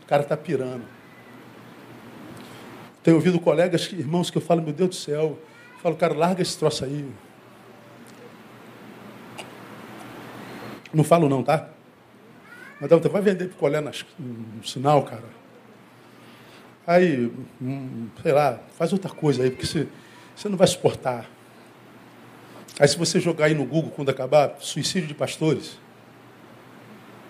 O 0.04 0.06
cara 0.06 0.22
está 0.22 0.36
pirando. 0.36 0.84
Tenho 3.02 3.16
ouvido 3.16 3.38
colegas, 3.40 3.92
irmãos, 3.92 4.30
que 4.30 4.38
eu 4.38 4.42
falo, 4.42 4.62
meu 4.62 4.72
Deus 4.72 4.88
do 4.90 4.94
céu, 4.94 5.38
falo, 5.82 5.96
cara, 5.96 6.14
larga 6.14 6.40
esse 6.40 6.56
troço 6.58 6.84
aí. 6.84 7.06
Não 10.92 11.04
falo 11.04 11.28
não, 11.28 11.42
tá? 11.42 11.68
Mas 12.80 12.90
você 12.90 13.08
vai 13.08 13.22
vender 13.22 13.48
picolé 13.48 13.80
nas, 13.80 14.04
no 14.18 14.66
sinal, 14.66 15.02
cara. 15.02 15.24
Aí, 16.86 17.32
hum, 17.60 18.08
sei 18.22 18.32
lá, 18.32 18.60
faz 18.76 18.92
outra 18.92 19.10
coisa 19.10 19.42
aí, 19.42 19.50
porque 19.50 19.66
você, 19.66 19.88
você 20.36 20.48
não 20.48 20.56
vai 20.56 20.66
suportar. 20.66 21.28
Aí 22.78 22.88
se 22.88 22.98
você 22.98 23.20
jogar 23.20 23.46
aí 23.46 23.54
no 23.54 23.64
Google 23.64 23.90
quando 23.90 24.10
acabar, 24.10 24.56
suicídio 24.58 25.08
de 25.08 25.14
pastores, 25.14 25.78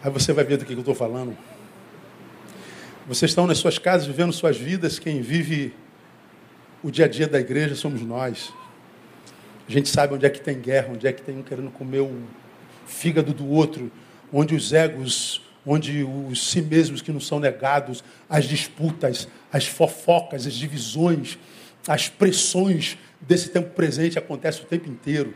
aí 0.02 0.10
você 0.10 0.32
vai 0.32 0.44
ver 0.44 0.56
do 0.56 0.64
que 0.64 0.72
eu 0.72 0.78
estou 0.78 0.94
falando. 0.94 1.36
Vocês 3.06 3.32
estão 3.32 3.46
nas 3.46 3.58
suas 3.58 3.76
casas 3.76 4.06
vivendo 4.06 4.32
suas 4.32 4.56
vidas, 4.56 4.98
quem 4.98 5.20
vive 5.20 5.74
o 6.82 6.90
dia 6.90 7.04
a 7.04 7.08
dia 7.08 7.28
da 7.28 7.38
igreja 7.38 7.74
somos 7.74 8.00
nós. 8.00 8.50
A 9.68 9.70
gente 9.70 9.90
sabe 9.90 10.14
onde 10.14 10.24
é 10.24 10.30
que 10.30 10.40
tem 10.40 10.58
guerra, 10.58 10.88
onde 10.90 11.06
é 11.06 11.12
que 11.12 11.20
tem 11.20 11.36
um 11.36 11.42
querendo 11.42 11.70
comer 11.70 12.00
o 12.00 12.22
fígado 12.86 13.34
do 13.34 13.46
outro, 13.46 13.92
onde 14.32 14.54
os 14.54 14.72
egos, 14.72 15.42
onde 15.66 16.02
os 16.02 16.48
si 16.48 16.62
mesmos 16.62 17.02
que 17.02 17.12
não 17.12 17.20
são 17.20 17.38
negados, 17.38 18.02
as 18.26 18.46
disputas, 18.46 19.28
as 19.52 19.66
fofocas, 19.66 20.46
as 20.46 20.54
divisões, 20.54 21.38
as 21.86 22.08
pressões 22.08 22.96
desse 23.20 23.50
tempo 23.50 23.68
presente 23.74 24.18
acontecem 24.18 24.62
o 24.62 24.66
tempo 24.66 24.88
inteiro. 24.88 25.34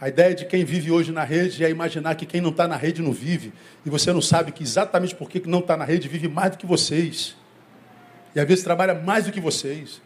A 0.00 0.08
ideia 0.08 0.34
de 0.34 0.44
quem 0.44 0.64
vive 0.64 0.90
hoje 0.90 1.10
na 1.10 1.24
rede 1.24 1.64
é 1.64 1.70
imaginar 1.70 2.14
que 2.16 2.26
quem 2.26 2.40
não 2.40 2.50
está 2.50 2.68
na 2.68 2.76
rede 2.76 3.00
não 3.00 3.12
vive. 3.12 3.52
E 3.84 3.88
você 3.88 4.12
não 4.12 4.20
sabe 4.20 4.52
que 4.52 4.62
exatamente 4.62 5.14
porque 5.14 5.42
não 5.46 5.60
está 5.60 5.76
na 5.76 5.84
rede 5.84 6.06
vive 6.06 6.28
mais 6.28 6.50
do 6.52 6.58
que 6.58 6.66
vocês. 6.66 7.34
E 8.34 8.40
às 8.40 8.46
vezes 8.46 8.62
trabalha 8.62 8.94
mais 8.94 9.24
do 9.24 9.32
que 9.32 9.40
vocês. 9.40 10.02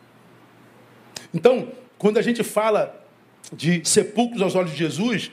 Então, 1.34 1.72
quando 1.98 2.18
a 2.18 2.22
gente 2.22 2.44
fala 2.44 3.04
de 3.52 3.82
sepulcros 3.84 4.40
aos 4.40 4.54
olhos 4.54 4.70
de 4.70 4.76
Jesus, 4.76 5.32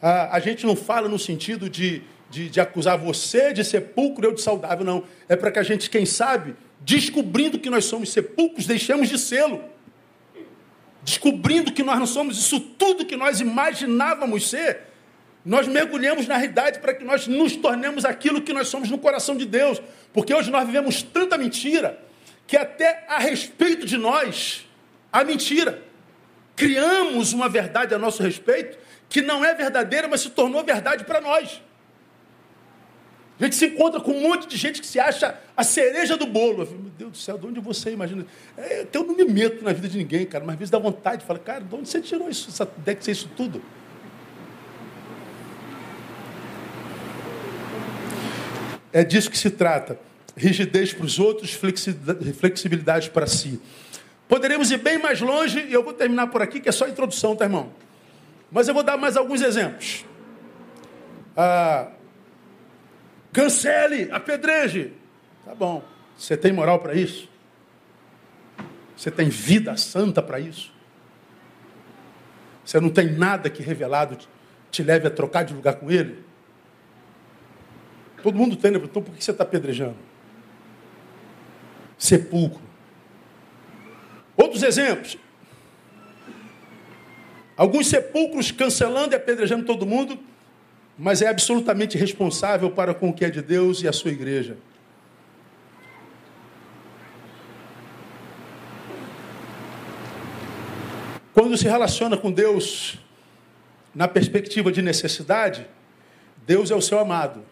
a, 0.00 0.36
a 0.36 0.40
gente 0.40 0.64
não 0.64 0.74
fala 0.74 1.08
no 1.08 1.18
sentido 1.18 1.68
de, 1.68 2.02
de, 2.30 2.48
de 2.48 2.60
acusar 2.60 2.96
você 2.96 3.52
de 3.52 3.62
sepulcro 3.62 4.24
e 4.24 4.26
eu 4.28 4.34
de 4.34 4.40
saudável, 4.40 4.86
não. 4.86 5.04
É 5.28 5.36
para 5.36 5.50
que 5.50 5.58
a 5.58 5.62
gente, 5.62 5.90
quem 5.90 6.06
sabe, 6.06 6.56
descobrindo 6.80 7.58
que 7.58 7.68
nós 7.68 7.84
somos 7.84 8.10
sepulcros, 8.10 8.66
deixemos 8.66 9.10
de 9.10 9.18
sê-lo. 9.18 9.62
Descobrindo 11.02 11.72
que 11.72 11.82
nós 11.82 11.98
não 11.98 12.06
somos 12.06 12.38
isso 12.38 12.60
tudo 12.60 13.06
que 13.06 13.16
nós 13.16 13.40
imaginávamos 13.40 14.48
ser, 14.48 14.80
nós 15.44 15.66
mergulhamos 15.66 16.26
na 16.26 16.36
realidade 16.36 16.78
para 16.80 16.92
que 16.92 17.04
nós 17.04 17.26
nos 17.26 17.56
tornemos 17.56 18.04
aquilo 18.04 18.42
que 18.42 18.52
nós 18.52 18.68
somos 18.68 18.90
no 18.90 18.98
coração 18.98 19.36
de 19.36 19.46
Deus. 19.46 19.80
Porque 20.12 20.34
hoje 20.34 20.50
nós 20.50 20.66
vivemos 20.66 21.02
tanta 21.02 21.38
mentira 21.38 21.98
que 22.46 22.56
até 22.56 23.04
a 23.08 23.18
respeito 23.18 23.86
de 23.86 23.96
nós 23.96 24.66
há 25.12 25.24
mentira. 25.24 25.82
Criamos 26.56 27.32
uma 27.32 27.48
verdade 27.48 27.94
a 27.94 27.98
nosso 27.98 28.22
respeito 28.22 28.78
que 29.08 29.22
não 29.22 29.44
é 29.44 29.54
verdadeira, 29.54 30.08
mas 30.08 30.20
se 30.20 30.30
tornou 30.30 30.62
verdade 30.64 31.04
para 31.04 31.20
nós. 31.20 31.62
A 33.40 33.44
gente 33.44 33.54
se 33.54 33.66
encontra 33.66 34.00
com 34.00 34.10
um 34.10 34.20
monte 34.20 34.48
de 34.48 34.56
gente 34.56 34.80
que 34.80 34.86
se 34.86 34.98
acha 34.98 35.38
a 35.56 35.62
cereja 35.62 36.16
do 36.16 36.26
bolo. 36.26 36.66
Falo, 36.66 36.80
Meu 36.80 36.90
Deus 36.98 37.12
do 37.12 37.16
céu, 37.18 37.38
de 37.38 37.46
onde 37.46 37.60
você 37.60 37.92
imagina? 37.92 38.26
É, 38.56 38.84
eu 38.92 39.04
não 39.04 39.14
me 39.14 39.24
meto 39.24 39.62
na 39.62 39.72
vida 39.72 39.88
de 39.88 39.96
ninguém, 39.96 40.26
cara, 40.26 40.44
mas 40.44 40.54
às 40.54 40.58
vezes 40.58 40.70
dá 40.70 40.78
vontade. 40.78 41.24
Fala, 41.24 41.38
cara, 41.38 41.60
de 41.62 41.72
onde 41.72 41.88
você 41.88 42.00
tirou 42.00 42.28
isso, 42.28 42.48
essa 42.50 42.68
ideia 42.78 42.96
de 42.96 43.04
ser 43.04 43.12
isso 43.12 43.30
tudo? 43.36 43.62
É 48.92 49.04
disso 49.04 49.30
que 49.30 49.38
se 49.38 49.50
trata. 49.50 50.00
Rigidez 50.36 50.92
para 50.92 51.06
os 51.06 51.20
outros, 51.20 51.52
flexibilidade 51.52 53.10
para 53.10 53.26
si. 53.26 53.60
Poderemos 54.28 54.70
ir 54.72 54.78
bem 54.78 54.98
mais 54.98 55.20
longe, 55.20 55.60
e 55.60 55.72
eu 55.72 55.84
vou 55.84 55.92
terminar 55.92 56.26
por 56.26 56.42
aqui, 56.42 56.60
que 56.60 56.68
é 56.68 56.72
só 56.72 56.86
a 56.86 56.88
introdução, 56.88 57.36
tá, 57.36 57.44
irmão? 57.44 57.70
Mas 58.50 58.66
eu 58.66 58.74
vou 58.74 58.82
dar 58.82 58.96
mais 58.96 59.16
alguns 59.16 59.42
exemplos. 59.42 60.04
Ah, 61.36 61.88
Cancele, 63.32 64.10
apedreje. 64.10 64.92
Tá 65.44 65.54
bom. 65.54 65.82
Você 66.16 66.36
tem 66.36 66.52
moral 66.52 66.78
para 66.78 66.94
isso? 66.94 67.28
Você 68.96 69.10
tem 69.10 69.28
vida 69.28 69.76
santa 69.76 70.22
para 70.22 70.40
isso? 70.40 70.72
Você 72.64 72.80
não 72.80 72.90
tem 72.90 73.12
nada 73.12 73.48
que 73.48 73.62
revelado 73.62 74.18
te 74.70 74.82
leve 74.82 75.06
a 75.06 75.10
trocar 75.10 75.44
de 75.44 75.54
lugar 75.54 75.76
com 75.76 75.90
ele? 75.90 76.24
Todo 78.22 78.36
mundo 78.36 78.56
tem, 78.56 78.70
né? 78.70 78.80
Então 78.82 79.02
por 79.02 79.14
que 79.14 79.22
você 79.22 79.30
está 79.30 79.44
apedrejando? 79.44 79.96
Sepulcro. 81.96 82.60
Outros 84.36 84.62
exemplos. 84.62 85.16
Alguns 87.56 87.88
sepulcros 87.88 88.50
cancelando 88.50 89.14
e 89.14 89.16
apedrejando 89.16 89.64
todo 89.64 89.86
mundo 89.86 90.18
mas 90.98 91.22
é 91.22 91.28
absolutamente 91.28 91.96
responsável 91.96 92.70
para 92.72 92.92
com 92.92 93.10
o 93.10 93.12
que 93.12 93.24
é 93.24 93.30
de 93.30 93.40
Deus 93.40 93.82
e 93.82 93.88
a 93.88 93.92
sua 93.92 94.10
igreja. 94.10 94.56
Quando 101.32 101.56
se 101.56 101.68
relaciona 101.68 102.16
com 102.16 102.32
Deus 102.32 102.98
na 103.94 104.08
perspectiva 104.08 104.72
de 104.72 104.82
necessidade, 104.82 105.68
Deus 106.44 106.72
é 106.72 106.74
o 106.74 106.80
seu 106.82 106.98
amado. 106.98 107.44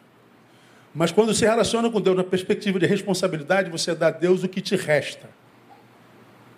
Mas 0.92 1.12
quando 1.12 1.32
se 1.32 1.44
relaciona 1.44 1.88
com 1.88 2.00
Deus 2.00 2.16
na 2.16 2.24
perspectiva 2.24 2.80
de 2.80 2.86
responsabilidade, 2.86 3.70
você 3.70 3.94
dá 3.94 4.08
a 4.08 4.10
Deus 4.10 4.42
o 4.42 4.48
que 4.48 4.60
te 4.60 4.74
resta. 4.74 5.30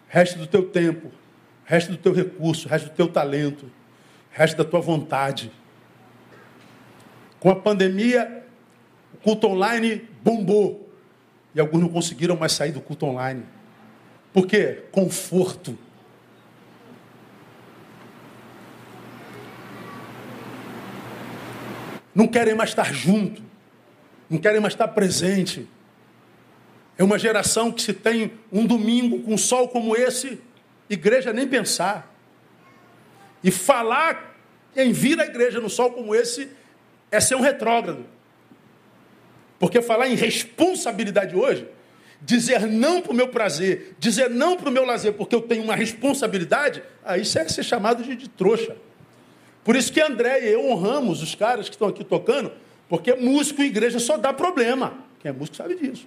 Resta 0.09 0.39
do 0.39 0.47
teu 0.47 0.71
tempo, 0.71 1.13
resta 1.67 1.93
do 1.93 1.99
teu 1.99 2.15
recurso, 2.15 2.67
resta 2.67 2.89
do 2.89 2.95
teu 2.95 3.09
talento, 3.09 3.71
resta 4.31 4.65
da 4.65 4.71
tua 4.71 4.81
vontade. 4.81 5.53
Com 7.41 7.51
a 7.51 7.57
pandemia, 7.57 8.45
o 9.15 9.17
culto 9.19 9.47
online 9.47 10.09
bombou. 10.23 10.89
E 11.55 11.61
alguns 11.61 11.81
não 11.81 11.89
conseguiram 11.89 12.37
mais 12.37 12.53
sair 12.53 12.73
do 12.73 12.81
culto 12.81 13.07
online. 13.07 13.45
Por 14.33 14.47
quê? 14.47 14.85
Conforto. 14.93 15.79
Não 22.15 22.27
querem 22.27 22.55
mais 22.55 22.71
estar 22.71 22.93
junto. 22.93 23.43
Não 24.29 24.39
querem 24.39 24.61
mais 24.61 24.75
estar 24.75 24.89
presente. 24.89 25.69
É 26.99 27.05
uma 27.05 27.19
geração 27.19 27.71
que 27.71 27.81
se 27.81 27.93
tem 27.93 28.33
um 28.53 28.67
domingo 28.67 29.21
com 29.23 29.35
um 29.35 29.39
sol 29.39 29.69
como 29.69 29.97
esse, 29.97 30.41
igreja 30.91 31.33
nem 31.33 31.47
pensar. 31.47 32.13
E 33.43 33.53
falar 33.53 34.37
em 34.77 34.93
vir 34.93 35.21
à 35.21 35.25
igreja 35.25 35.61
no 35.61 35.71
sol 35.71 35.93
como 35.93 36.13
esse 36.13 36.51
é 37.11 37.21
ser 37.21 37.35
um 37.35 37.41
retrógrado. 37.41 38.05
Porque 39.59 39.83
falar 39.83 40.09
em 40.09 40.15
responsabilidade 40.15 41.35
hoje, 41.35 41.67
dizer 42.21 42.67
não 42.67 43.01
para 43.01 43.13
o 43.13 43.15
meu 43.15 43.29
prazer, 43.29 43.97
dizer 43.99 44.31
não 44.31 44.57
para 44.57 44.69
o 44.69 44.73
meu 44.73 44.85
lazer, 44.85 45.13
porque 45.15 45.35
eu 45.35 45.43
tenho 45.43 45.65
uma 45.65 45.75
responsabilidade, 45.75 46.83
aí 47.05 47.23
isso 47.23 47.39
é 47.39 47.49
ser 47.49 47.65
chamado 47.65 48.03
de, 48.03 48.15
de 48.15 48.29
trouxa. 48.29 48.77
Por 49.65 49.77
isso 49.77 49.93
que 49.93 50.01
André 50.01 50.45
e 50.45 50.53
eu 50.53 50.65
honramos 50.65 51.23
os 51.23 51.35
caras 51.35 51.69
que 51.69 51.75
estão 51.75 51.89
aqui 51.89 52.05
tocando, 52.05 52.53
porque 52.89 53.15
músico 53.15 53.63
e 53.63 53.67
igreja 53.67 53.99
só 53.99 54.17
dá 54.17 54.33
problema. 54.33 54.95
Quem 55.21 55.31
é 55.31 55.33
músico 55.33 55.57
sabe 55.57 55.75
disso. 55.75 56.07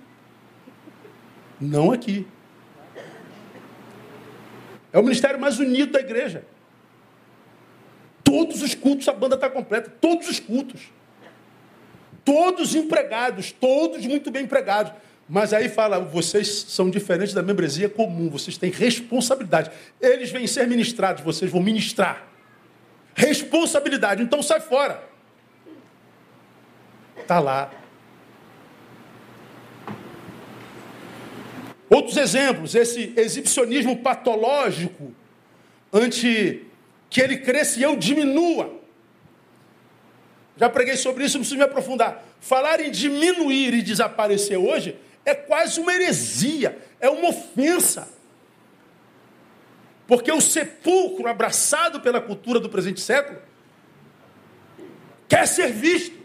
Não 1.59 1.91
aqui. 1.91 2.25
É 4.91 4.99
o 4.99 5.03
ministério 5.03 5.39
mais 5.39 5.59
unido 5.59 5.91
da 5.91 5.99
igreja. 5.99 6.43
Todos 8.31 8.61
os 8.61 8.73
cultos, 8.73 9.09
a 9.09 9.11
banda 9.11 9.35
está 9.35 9.49
completa. 9.49 9.91
Todos 9.99 10.29
os 10.29 10.39
cultos. 10.39 10.83
Todos 12.23 12.73
empregados, 12.75 13.51
todos 13.51 14.05
muito 14.05 14.31
bem 14.31 14.45
empregados. 14.45 14.93
Mas 15.27 15.51
aí 15.51 15.67
fala, 15.67 15.99
vocês 15.99 16.47
são 16.69 16.89
diferentes 16.89 17.33
da 17.33 17.43
membresia 17.43 17.89
comum, 17.89 18.29
vocês 18.29 18.57
têm 18.57 18.71
responsabilidade. 18.71 19.69
Eles 19.99 20.31
vêm 20.31 20.47
ser 20.47 20.65
ministrados, 20.65 21.21
vocês 21.21 21.51
vão 21.51 21.61
ministrar. 21.61 22.25
Responsabilidade, 23.13 24.23
então 24.23 24.41
sai 24.41 24.61
fora. 24.61 25.03
Está 27.17 27.37
lá. 27.37 27.69
Outros 31.89 32.15
exemplos, 32.15 32.75
esse 32.75 33.11
exibicionismo 33.17 33.97
patológico 33.97 35.13
ante 35.91 36.70
que 37.11 37.19
ele 37.19 37.37
cresça 37.39 37.77
e 37.77 37.83
eu 37.83 37.97
diminua. 37.97 38.79
Já 40.55 40.69
preguei 40.69 40.95
sobre 40.95 41.25
isso, 41.25 41.37
não 41.37 41.41
preciso 41.41 41.57
me 41.57 41.65
aprofundar. 41.65 42.23
Falar 42.39 42.79
em 42.79 42.89
diminuir 42.89 43.73
e 43.73 43.81
desaparecer 43.81 44.57
hoje 44.57 44.97
é 45.25 45.35
quase 45.35 45.79
uma 45.81 45.93
heresia, 45.93 46.79
é 47.01 47.09
uma 47.09 47.29
ofensa. 47.29 48.07
Porque 50.07 50.31
o 50.31 50.39
sepulcro 50.39 51.27
abraçado 51.27 51.99
pela 51.99 52.21
cultura 52.21 52.61
do 52.61 52.69
presente 52.69 53.01
século 53.01 53.39
quer 55.27 55.45
ser 55.47 55.71
visto, 55.73 56.17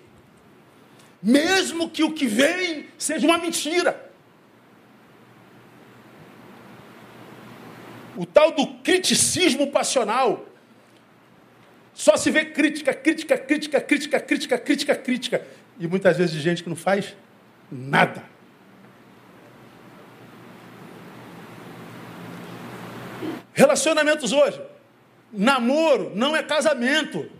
mesmo 1.21 1.91
que 1.91 2.05
o 2.05 2.13
que 2.13 2.27
vem 2.27 2.87
seja 2.97 3.27
uma 3.27 3.39
mentira. 3.39 4.09
O 8.17 8.25
tal 8.25 8.53
do 8.53 8.67
criticismo 8.79 9.73
passional 9.73 10.47
só 11.97 12.15
se 12.19 12.31
vê 12.31 12.45
crítica, 12.45 12.93
crítica, 12.93 13.39
crítica, 13.39 13.81
crítica, 13.81 14.21
crítica, 14.21 14.59
crítica, 14.59 14.95
crítica. 14.95 15.47
E 15.79 15.89
muitas 15.89 16.19
vezes 16.19 16.35
gente 16.43 16.63
que 16.63 16.69
não 16.69 16.77
faz 16.77 17.17
nada. 17.73 18.23
Relacionamentos 23.55 24.31
hoje. 24.31 24.61
Namoro 25.33 26.13
não 26.15 26.37
é 26.37 26.43
casamento. 26.43 27.31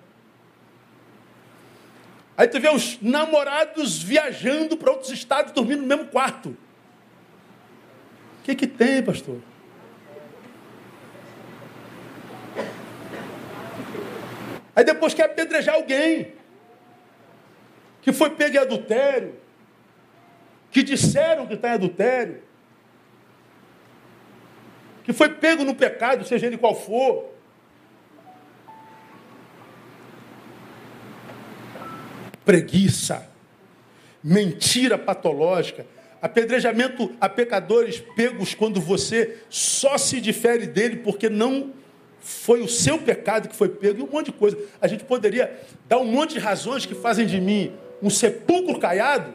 Aí 2.35 2.49
tu 2.49 2.59
vê 2.59 2.71
os 2.71 2.99
namorados 3.03 4.03
viajando 4.03 4.75
para 4.79 4.91
outros 4.91 5.11
estados, 5.11 5.53
dormindo 5.53 5.83
no 5.83 5.87
mesmo 5.87 6.07
quarto. 6.07 6.57
O 8.41 8.45
que, 8.45 8.55
que 8.55 8.67
tem, 8.67 9.03
pastor? 9.03 9.39
Aí 14.77 14.85
depois 14.85 15.15
quer 15.15 15.25
apedrejar 15.25 15.77
alguém 15.77 16.35
que 18.03 18.13
foi 18.13 18.29
pego 18.31 18.57
em 18.57 18.59
adultério, 18.59 19.35
que 20.71 20.83
disseram 20.83 21.47
que 21.47 21.55
está 21.55 21.71
em 21.71 21.73
adultério, 21.73 22.43
que 25.03 25.15
foi 25.15 25.31
pego 25.31 25.65
no 25.65 25.75
pecado, 25.75 26.27
seja 26.27 26.47
ele 26.47 26.59
qual 26.59 26.75
for. 26.75 27.33
Preguiça, 32.45 33.29
mentira 34.23 34.99
patológica, 34.99 35.87
apedrejamento 36.21 37.17
a 37.19 37.29
pecadores 37.29 37.99
pegos 38.15 38.55
quando 38.55 38.81
você 38.81 39.39
só 39.49 39.97
se 39.97 40.21
difere 40.21 40.67
dele 40.67 40.97
porque 40.99 41.31
não 41.31 41.73
foi 42.21 42.61
o 42.61 42.69
seu 42.69 42.99
pecado 42.99 43.49
que 43.49 43.57
foi 43.57 43.69
pego, 43.69 44.01
e 44.01 44.03
um 44.03 44.11
monte 44.11 44.27
de 44.27 44.33
coisa. 44.33 44.59
A 44.81 44.89
gente 44.89 45.05
poderia 45.05 45.61
dar 45.89 45.99
um 45.99 46.05
monte 46.05 46.35
de 46.35 46.39
razões 46.39 46.85
que 46.85 46.95
fazem 46.95 47.27
de 47.27 47.41
mim 47.41 47.73
um 48.03 48.11
sepulcro 48.11 48.79
caiado, 48.79 49.35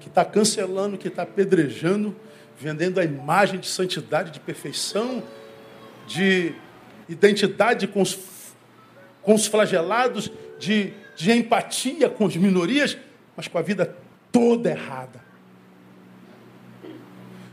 que 0.00 0.08
está 0.08 0.24
cancelando, 0.24 0.98
que 0.98 1.08
está 1.08 1.22
apedrejando, 1.22 2.14
vendendo 2.58 3.00
a 3.00 3.04
imagem 3.04 3.58
de 3.58 3.66
santidade, 3.66 4.30
de 4.30 4.40
perfeição, 4.40 5.22
de 6.06 6.54
identidade 7.08 7.86
com 7.86 8.02
os, 8.02 8.18
com 9.22 9.34
os 9.34 9.46
flagelados, 9.46 10.30
de, 10.58 10.92
de 11.16 11.32
empatia 11.32 12.08
com 12.10 12.26
as 12.26 12.36
minorias, 12.36 12.98
mas 13.36 13.48
com 13.48 13.58
a 13.58 13.62
vida 13.62 13.96
toda 14.30 14.70
errada. 14.70 15.20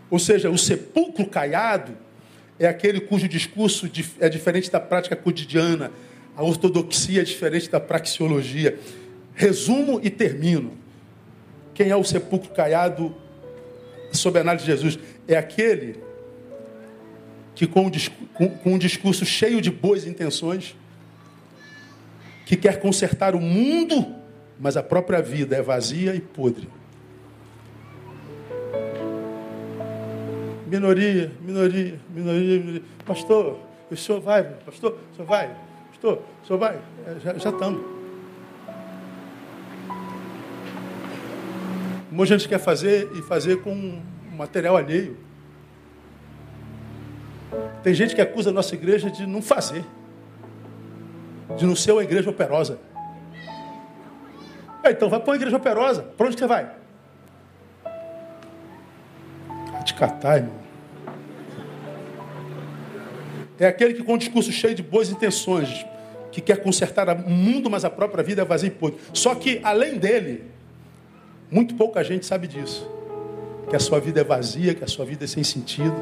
Ou 0.10 0.20
seja, 0.20 0.50
o 0.50 0.58
sepulcro 0.58 1.26
caiado 1.28 1.98
é 2.60 2.68
aquele 2.68 3.00
cujo 3.00 3.28
discurso 3.28 3.90
é 4.20 4.30
diferente 4.30 4.72
da 4.72 4.80
prática 4.80 5.16
cotidiana. 5.16 5.92
A 6.36 6.44
ortodoxia 6.44 7.22
é 7.22 7.24
diferente 7.24 7.70
da 7.70 7.80
praxeologia. 7.80 8.80
Resumo 9.36 10.00
e 10.04 10.10
termino. 10.10 10.74
Quem 11.74 11.90
é 11.90 11.96
o 11.96 12.04
sepulcro 12.04 12.50
caiado 12.50 13.16
sob 14.12 14.38
a 14.40 14.42
análise 14.42 14.66
de 14.66 14.72
Jesus? 14.72 15.00
É 15.28 15.38
aquele 15.38 16.00
que, 17.54 17.68
com, 17.68 17.90
com 17.90 18.74
um 18.74 18.78
discurso 18.78 19.26
cheio 19.26 19.62
de 19.62 19.70
boas 19.70 20.06
intenções, 20.06 20.76
que 22.46 22.56
quer 22.56 22.80
consertar 22.80 23.36
o 23.36 23.42
mundo, 23.42 24.16
mas 24.60 24.78
a 24.78 24.84
própria 24.84 25.22
vida 25.22 25.56
é 25.56 25.62
vazia 25.62 26.16
e 26.16 26.22
podre. 26.22 26.68
Minoria, 30.68 31.32
minoria, 31.40 31.98
minoria, 32.10 32.60
minoria. 32.60 32.82
Pastor, 33.06 33.58
o 33.90 33.96
senhor 33.96 34.20
vai, 34.20 34.44
pastor, 34.44 34.98
o 35.14 35.16
senhor 35.16 35.26
vai, 35.26 35.56
pastor, 35.90 36.22
o 36.44 36.46
senhor 36.46 36.60
vai. 36.60 36.78
É, 37.06 37.20
já, 37.22 37.34
estamos. 37.34 37.82
Um 42.12 42.16
monte 42.16 42.28
de 42.28 42.34
gente 42.34 42.50
quer 42.50 42.60
fazer 42.60 43.10
e 43.14 43.22
fazer 43.22 43.62
com 43.62 44.02
material 44.36 44.76
alheio. 44.76 45.16
Tem 47.82 47.94
gente 47.94 48.14
que 48.14 48.20
acusa 48.20 48.50
a 48.50 48.54
nossa 48.54 48.76
igreja 48.76 49.10
de 49.10 49.26
não 49.26 49.42
fazer, 49.42 49.86
de 51.56 51.66
não 51.66 51.78
ser 51.78 51.94
uma 51.94 52.04
igreja 52.04 52.30
operosa. 52.30 52.78
É, 54.84 54.92
então 54.92 55.10
vai 55.10 55.20
para 55.22 55.30
uma 55.30 55.38
igreja 55.38 55.56
operosa. 55.56 56.04
Para 56.04 56.28
onde 56.28 56.38
você 56.38 56.46
vai? 56.46 56.87
Catar, 59.98 60.38
irmão. 60.38 60.68
É 63.60 63.66
aquele 63.66 63.96
que 63.96 64.04
com 64.04 64.14
um 64.14 64.18
discurso 64.18 64.52
cheio 64.52 64.76
de 64.76 64.84
boas 64.84 65.10
intenções, 65.10 65.86
que 66.32 66.40
quer 66.40 66.62
consertar 66.62 67.10
o 67.10 67.30
mundo, 67.30 67.70
mas 67.70 67.84
a 67.84 67.90
própria 67.90 68.24
vida 68.24 68.44
é 68.44 68.46
vazia 68.46 68.68
e 68.68 68.72
podre. 68.72 69.00
Só 69.12 69.34
que, 69.34 69.60
além 69.64 69.98
dele, 69.98 70.44
muito 71.50 71.74
pouca 71.76 72.04
gente 72.04 72.26
sabe 72.26 72.48
disso. 72.48 72.88
Que 73.70 73.76
a 73.76 73.80
sua 73.80 74.00
vida 74.00 74.22
é 74.22 74.24
vazia, 74.24 74.74
que 74.76 74.84
a 74.84 74.88
sua 74.88 75.04
vida 75.06 75.24
é 75.26 75.28
sem 75.28 75.44
sentido. 75.44 75.96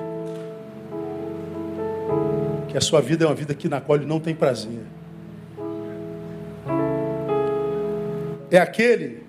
Que 2.68 2.78
a 2.78 2.82
sua 2.82 3.02
vida 3.02 3.24
é 3.24 3.28
uma 3.28 3.36
vida 3.36 3.54
que 3.56 3.70
na 3.70 3.80
qual 3.80 3.98
ele 3.98 4.06
não 4.06 4.20
tem 4.20 4.36
prazer. 4.36 4.82
É 8.52 8.58
aquele 8.58 9.24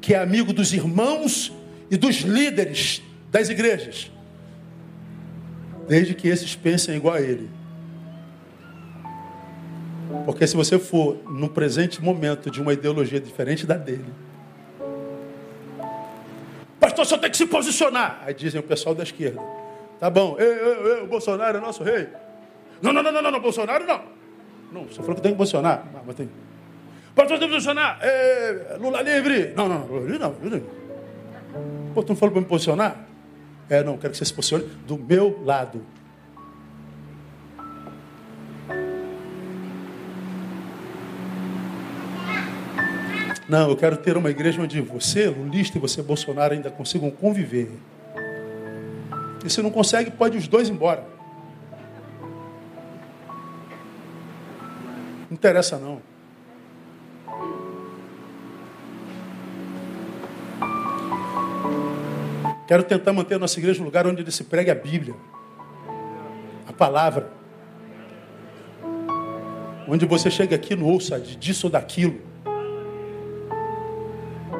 que 0.00 0.14
é 0.14 0.18
amigo 0.18 0.52
dos 0.52 0.72
irmãos 0.72 1.52
e 1.90 1.96
dos 1.96 2.16
líderes 2.20 3.02
das 3.30 3.48
igrejas, 3.48 4.10
desde 5.88 6.14
que 6.14 6.28
esses 6.28 6.54
pensem 6.54 6.96
igual 6.96 7.14
a 7.14 7.20
ele. 7.20 7.50
Porque 10.24 10.46
se 10.46 10.56
você 10.56 10.78
for 10.78 11.16
no 11.28 11.48
presente 11.48 12.02
momento 12.02 12.50
de 12.50 12.60
uma 12.60 12.72
ideologia 12.72 13.20
diferente 13.20 13.66
da 13.66 13.76
dele, 13.76 14.06
pastor, 16.80 17.04
só 17.04 17.18
tem 17.18 17.30
que 17.30 17.36
se 17.36 17.46
posicionar. 17.46 18.22
Aí 18.24 18.34
dizem 18.34 18.60
o 18.60 18.64
pessoal 18.64 18.94
da 18.94 19.02
esquerda. 19.02 19.40
Tá 19.98 20.10
bom, 20.10 20.36
eu, 20.38 20.52
eu, 20.52 20.86
eu, 20.86 21.04
o 21.04 21.06
Bolsonaro 21.06 21.58
é 21.58 21.60
nosso 21.60 21.82
rei. 21.82 22.08
Não, 22.82 22.92
não, 22.92 23.02
não, 23.02 23.12
não, 23.12 23.30
não, 23.30 23.40
Bolsonaro 23.40 23.86
não. 23.86 24.02
Não, 24.72 24.84
você 24.84 25.00
falou 25.00 25.14
que 25.14 25.22
tem 25.22 25.32
que 25.32 25.38
posicionar. 25.38 25.86
Mas 26.06 26.16
tem. 26.16 26.28
Pastor, 27.14 27.38
tem 27.38 27.48
que 27.48 27.54
posicionar. 27.54 27.98
É, 28.02 28.76
Lula 28.78 29.00
livre. 29.00 29.52
Não, 29.56 29.68
não, 29.68 29.86
Lula 29.86 30.00
livre 30.02 30.18
não. 30.18 30.34
Lula. 30.42 30.62
Pô, 31.94 32.02
tu 32.02 32.10
não 32.10 32.16
falou 32.16 32.32
para 32.32 32.42
me 32.42 32.46
posicionar? 32.46 33.05
É, 33.68 33.82
não, 33.82 33.96
quero 33.98 34.12
que 34.12 34.18
você 34.18 34.24
se 34.24 34.32
posicione 34.32 34.64
do 34.86 34.96
meu 34.96 35.42
lado. 35.44 35.82
Não, 43.48 43.70
eu 43.70 43.76
quero 43.76 43.96
ter 43.96 44.16
uma 44.16 44.28
igreja 44.30 44.60
onde 44.60 44.80
você, 44.80 45.28
lulista, 45.28 45.78
e 45.78 45.80
você, 45.80 46.02
Bolsonaro, 46.02 46.54
ainda 46.54 46.70
consigam 46.70 47.10
conviver. 47.10 47.70
E 49.44 49.50
se 49.50 49.62
não 49.62 49.70
consegue, 49.70 50.10
pode 50.10 50.36
os 50.36 50.48
dois 50.48 50.68
embora. 50.68 51.06
Não 55.28 55.32
interessa 55.32 55.78
não. 55.78 56.00
Quero 62.66 62.82
tentar 62.82 63.12
manter 63.12 63.34
a 63.34 63.38
nossa 63.38 63.58
igreja 63.60 63.80
um 63.80 63.84
lugar 63.84 64.06
onde 64.06 64.30
se 64.32 64.42
pregue 64.42 64.70
a 64.70 64.74
Bíblia, 64.74 65.14
a 66.68 66.72
palavra. 66.72 67.30
Onde 69.88 70.04
você 70.04 70.30
chega 70.30 70.56
aqui 70.56 70.74
não 70.74 70.86
ouça 70.86 71.18
disso 71.20 71.68
ou 71.68 71.70
daquilo. 71.70 72.20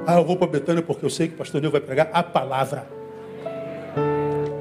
Ah, 0.07 0.19
eu 0.19 0.25
vou 0.25 0.37
para 0.37 0.47
Betânia 0.47 0.83
porque 0.83 1.05
eu 1.05 1.11
sei 1.11 1.27
que 1.27 1.35
o 1.35 1.37
pastor 1.37 1.61
Nil 1.61 1.71
vai 1.71 1.81
pregar 1.81 2.09
a 2.13 2.23
palavra. 2.23 2.87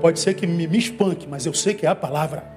Pode 0.01 0.19
ser 0.19 0.33
que 0.33 0.47
me, 0.47 0.67
me 0.67 0.77
espanque, 0.79 1.27
mas 1.27 1.45
eu 1.45 1.53
sei 1.53 1.75
que 1.75 1.85
é 1.85 1.89
a 1.89 1.95
palavra. 1.95 2.54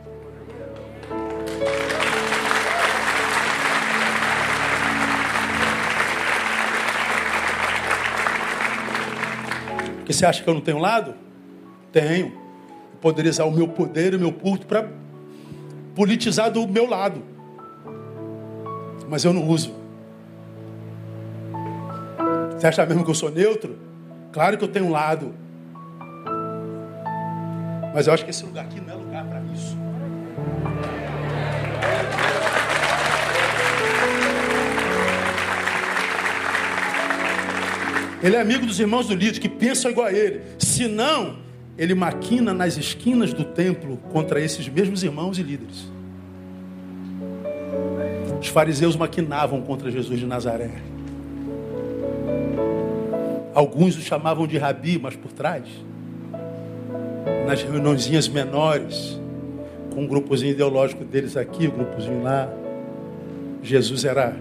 Porque 10.09 10.17
você 10.17 10.25
acha 10.25 10.43
que 10.43 10.49
eu 10.49 10.55
não 10.55 10.63
tenho 10.63 10.79
lado? 10.79 11.13
Tenho. 11.93 12.29
Eu 12.29 12.99
poderia 12.99 13.31
usar 13.31 13.45
o 13.45 13.51
meu 13.51 13.69
poder 13.69 14.15
e 14.15 14.17
o 14.17 14.19
meu 14.19 14.33
culto 14.33 14.67
para 14.67 14.89
politizar 15.95 16.51
do 16.51 16.67
meu 16.67 16.89
lado. 16.89 17.23
Mas 19.07 19.23
eu 19.27 19.35
não 19.35 19.47
uso. 19.47 19.75
Você 22.53 22.67
acha 22.67 22.87
mesmo 22.87 23.05
que 23.05 23.11
eu 23.11 23.15
sou 23.15 23.31
neutro? 23.31 23.77
Claro 24.33 24.57
que 24.57 24.65
eu 24.65 24.69
tenho 24.69 24.87
um 24.87 24.91
lado. 24.91 25.35
Mas 27.95 28.07
eu 28.07 28.15
acho 28.15 28.25
que 28.25 28.31
esse 28.31 28.47
lugar 28.47 28.65
aqui 28.65 28.81
não 28.81 28.95
é 28.95 28.97
Ele 38.23 38.35
é 38.35 38.41
amigo 38.41 38.67
dos 38.67 38.81
irmãos 38.81 39.07
do 39.07 39.15
líder 39.15 39.39
que 39.39 39.49
pensam 39.49 39.91
igual 39.91 40.09
a 40.09 40.13
ele. 40.13 40.41
Se 40.59 40.89
não, 40.89 41.37
ele 41.77 41.95
maquina 41.95 42.53
nas 42.53 42.77
esquinas 42.77 43.33
do 43.33 43.45
templo 43.45 43.97
contra 44.11 44.41
esses 44.41 44.69
mesmos 44.69 45.05
irmãos 45.05 45.39
e 45.39 45.43
líderes. 45.43 45.87
Os 48.41 48.49
fariseus 48.49 48.97
maquinavam 48.97 49.63
contra 49.63 49.91
Jesus 49.91 50.19
de 50.19 50.27
Nazaré. 50.27 50.71
Alguns 53.55 53.97
o 53.97 54.01
chamavam 54.01 54.47
de 54.47 54.59
rabi, 54.59 54.99
mas 55.01 55.15
por 55.17 55.33
trás, 55.33 55.65
nas 57.47 57.63
reuniõezinhas 57.63 58.29
menores, 58.29 59.19
com 59.95 60.03
um 60.03 60.07
grupozinho 60.07 60.53
ideológico 60.53 61.05
deles 61.05 61.37
aqui, 61.37 61.67
um 61.67 61.71
grupozinho 61.71 62.23
lá, 62.23 62.49
Jesus 63.63 64.05
era 64.05 64.37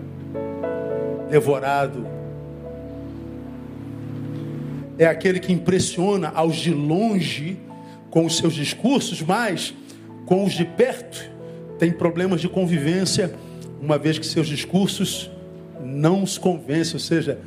devorado 1.29 2.16
é 4.97 5.05
aquele 5.05 5.39
que 5.39 5.53
impressiona 5.53 6.31
aos 6.33 6.55
de 6.55 6.73
longe 6.73 7.57
com 8.09 8.25
os 8.25 8.37
seus 8.37 8.53
discursos, 8.53 9.21
mas 9.21 9.73
com 10.25 10.43
os 10.43 10.53
de 10.53 10.65
perto 10.65 11.29
tem 11.77 11.91
problemas 11.91 12.41
de 12.41 12.49
convivência 12.49 13.33
uma 13.81 13.97
vez 13.97 14.17
que 14.17 14.25
seus 14.25 14.47
discursos 14.47 15.29
não 15.83 16.23
os 16.23 16.37
convencem, 16.37 16.95
ou 16.95 16.99
seja, 16.99 17.39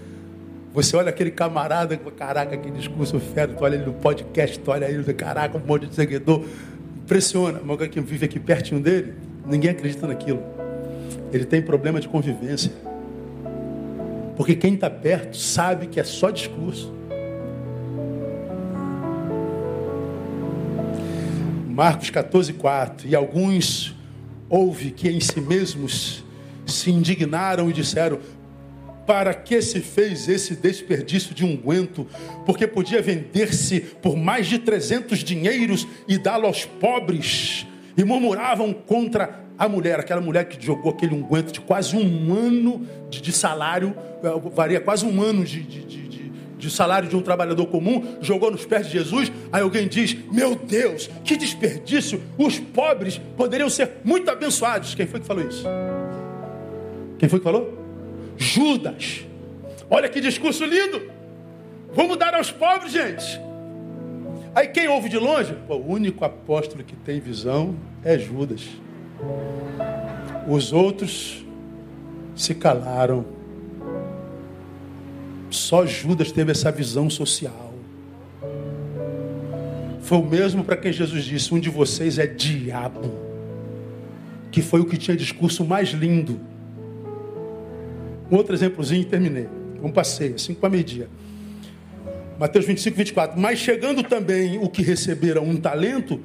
você 0.72 0.96
olha 0.96 1.10
aquele 1.10 1.32
camarada, 1.32 1.96
caraca, 1.96 2.56
que 2.56 2.70
discurso 2.70 3.18
fera, 3.18 3.52
tu 3.52 3.64
olha 3.64 3.74
ele 3.74 3.84
no 3.84 3.92
podcast, 3.94 4.58
tu 4.60 4.70
olha 4.70 4.88
ele, 4.88 5.02
caraca, 5.12 5.58
um 5.58 5.66
monte 5.66 5.86
de 5.86 5.94
seguidor, 5.94 6.44
impressiona, 6.96 7.60
mas 7.64 7.88
quem 7.88 8.02
vive 8.02 8.26
aqui 8.26 8.38
pertinho 8.38 8.80
dele, 8.80 9.14
ninguém 9.44 9.70
acredita 9.70 10.06
naquilo. 10.06 10.40
Ele 11.32 11.44
tem 11.44 11.60
problema 11.60 12.00
de 12.00 12.08
convivência. 12.08 12.70
Porque 14.36 14.54
quem 14.54 14.74
está 14.74 14.88
perto 14.88 15.36
sabe 15.36 15.88
que 15.88 15.98
é 15.98 16.04
só 16.04 16.30
discurso. 16.30 16.99
Marcos 21.80 22.10
14, 22.10 22.52
4. 22.52 23.08
E 23.08 23.16
alguns 23.16 23.96
houve 24.50 24.90
que 24.90 25.08
em 25.08 25.18
si 25.18 25.40
mesmos 25.40 26.22
se 26.66 26.90
indignaram 26.90 27.70
e 27.70 27.72
disseram: 27.72 28.18
Para 29.06 29.32
que 29.32 29.62
se 29.62 29.80
fez 29.80 30.28
esse 30.28 30.54
desperdício 30.54 31.34
de 31.34 31.42
unguento? 31.42 32.06
Porque 32.44 32.66
podia 32.66 33.00
vender-se 33.00 33.80
por 33.80 34.14
mais 34.14 34.46
de 34.46 34.58
300 34.58 35.20
dinheiros 35.24 35.88
e 36.06 36.18
dá-lo 36.18 36.44
aos 36.44 36.66
pobres. 36.66 37.66
E 37.96 38.04
murmuravam 38.04 38.74
contra 38.74 39.40
a 39.58 39.66
mulher, 39.66 40.00
aquela 40.00 40.20
mulher 40.20 40.50
que 40.50 40.62
jogou 40.62 40.92
aquele 40.92 41.14
unguento 41.14 41.50
de 41.50 41.62
quase 41.62 41.96
um 41.96 42.34
ano 42.34 42.86
de, 43.08 43.22
de 43.22 43.32
salário, 43.32 43.96
eh, 44.22 44.50
varia 44.54 44.82
quase 44.82 45.06
um 45.06 45.22
ano 45.22 45.46
de, 45.46 45.62
de, 45.62 45.84
de, 45.86 45.99
de 46.60 46.70
salário 46.70 47.08
de 47.08 47.16
um 47.16 47.22
trabalhador 47.22 47.66
comum, 47.66 48.16
jogou 48.20 48.50
nos 48.50 48.64
pés 48.64 48.86
de 48.86 48.92
Jesus. 48.92 49.32
Aí 49.50 49.62
alguém 49.62 49.88
diz: 49.88 50.16
Meu 50.30 50.54
Deus, 50.54 51.08
que 51.24 51.36
desperdício! 51.36 52.22
Os 52.38 52.58
pobres 52.58 53.18
poderiam 53.36 53.70
ser 53.70 53.90
muito 54.04 54.30
abençoados. 54.30 54.94
Quem 54.94 55.06
foi 55.06 55.20
que 55.20 55.26
falou 55.26 55.48
isso? 55.48 55.64
Quem 57.18 57.28
foi 57.28 57.38
que 57.38 57.44
falou? 57.44 57.78
Judas. 58.36 59.24
Olha 59.88 60.08
que 60.08 60.20
discurso 60.20 60.64
lindo! 60.64 61.10
Vamos 61.92 62.16
dar 62.16 62.34
aos 62.34 62.50
pobres, 62.50 62.92
gente. 62.92 63.40
Aí 64.54 64.68
quem 64.68 64.88
ouve 64.88 65.08
de 65.08 65.18
longe? 65.18 65.54
Pô, 65.66 65.76
o 65.76 65.92
único 65.92 66.24
apóstolo 66.24 66.82
que 66.84 66.96
tem 66.96 67.20
visão 67.20 67.74
é 68.04 68.18
Judas. 68.18 68.68
Os 70.48 70.72
outros 70.72 71.44
se 72.34 72.54
calaram. 72.54 73.39
Só 75.50 75.84
Judas 75.84 76.30
teve 76.30 76.52
essa 76.52 76.70
visão 76.70 77.10
social. 77.10 77.74
Foi 80.00 80.18
o 80.18 80.24
mesmo 80.24 80.64
para 80.64 80.76
quem 80.76 80.92
Jesus 80.92 81.24
disse: 81.24 81.52
Um 81.52 81.60
de 81.60 81.68
vocês 81.68 82.18
é 82.18 82.26
diabo. 82.26 83.30
Que 84.50 84.62
foi 84.62 84.80
o 84.80 84.84
que 84.84 84.96
tinha 84.96 85.16
discurso 85.16 85.64
mais 85.64 85.90
lindo. 85.90 86.40
Um 88.30 88.36
outro 88.36 88.54
exemplozinho 88.54 89.02
e 89.02 89.04
terminei. 89.04 89.48
Um 89.82 89.90
passeio, 89.90 90.34
assim 90.34 90.54
para 90.54 90.68
meio-dia. 90.68 91.08
Mateus 92.38 92.64
25, 92.64 92.96
24. 92.96 93.40
Mas 93.40 93.58
chegando 93.58 94.02
também 94.02 94.58
o 94.58 94.68
que 94.68 94.82
receberam 94.82 95.44
um 95.44 95.56
talento, 95.56 96.20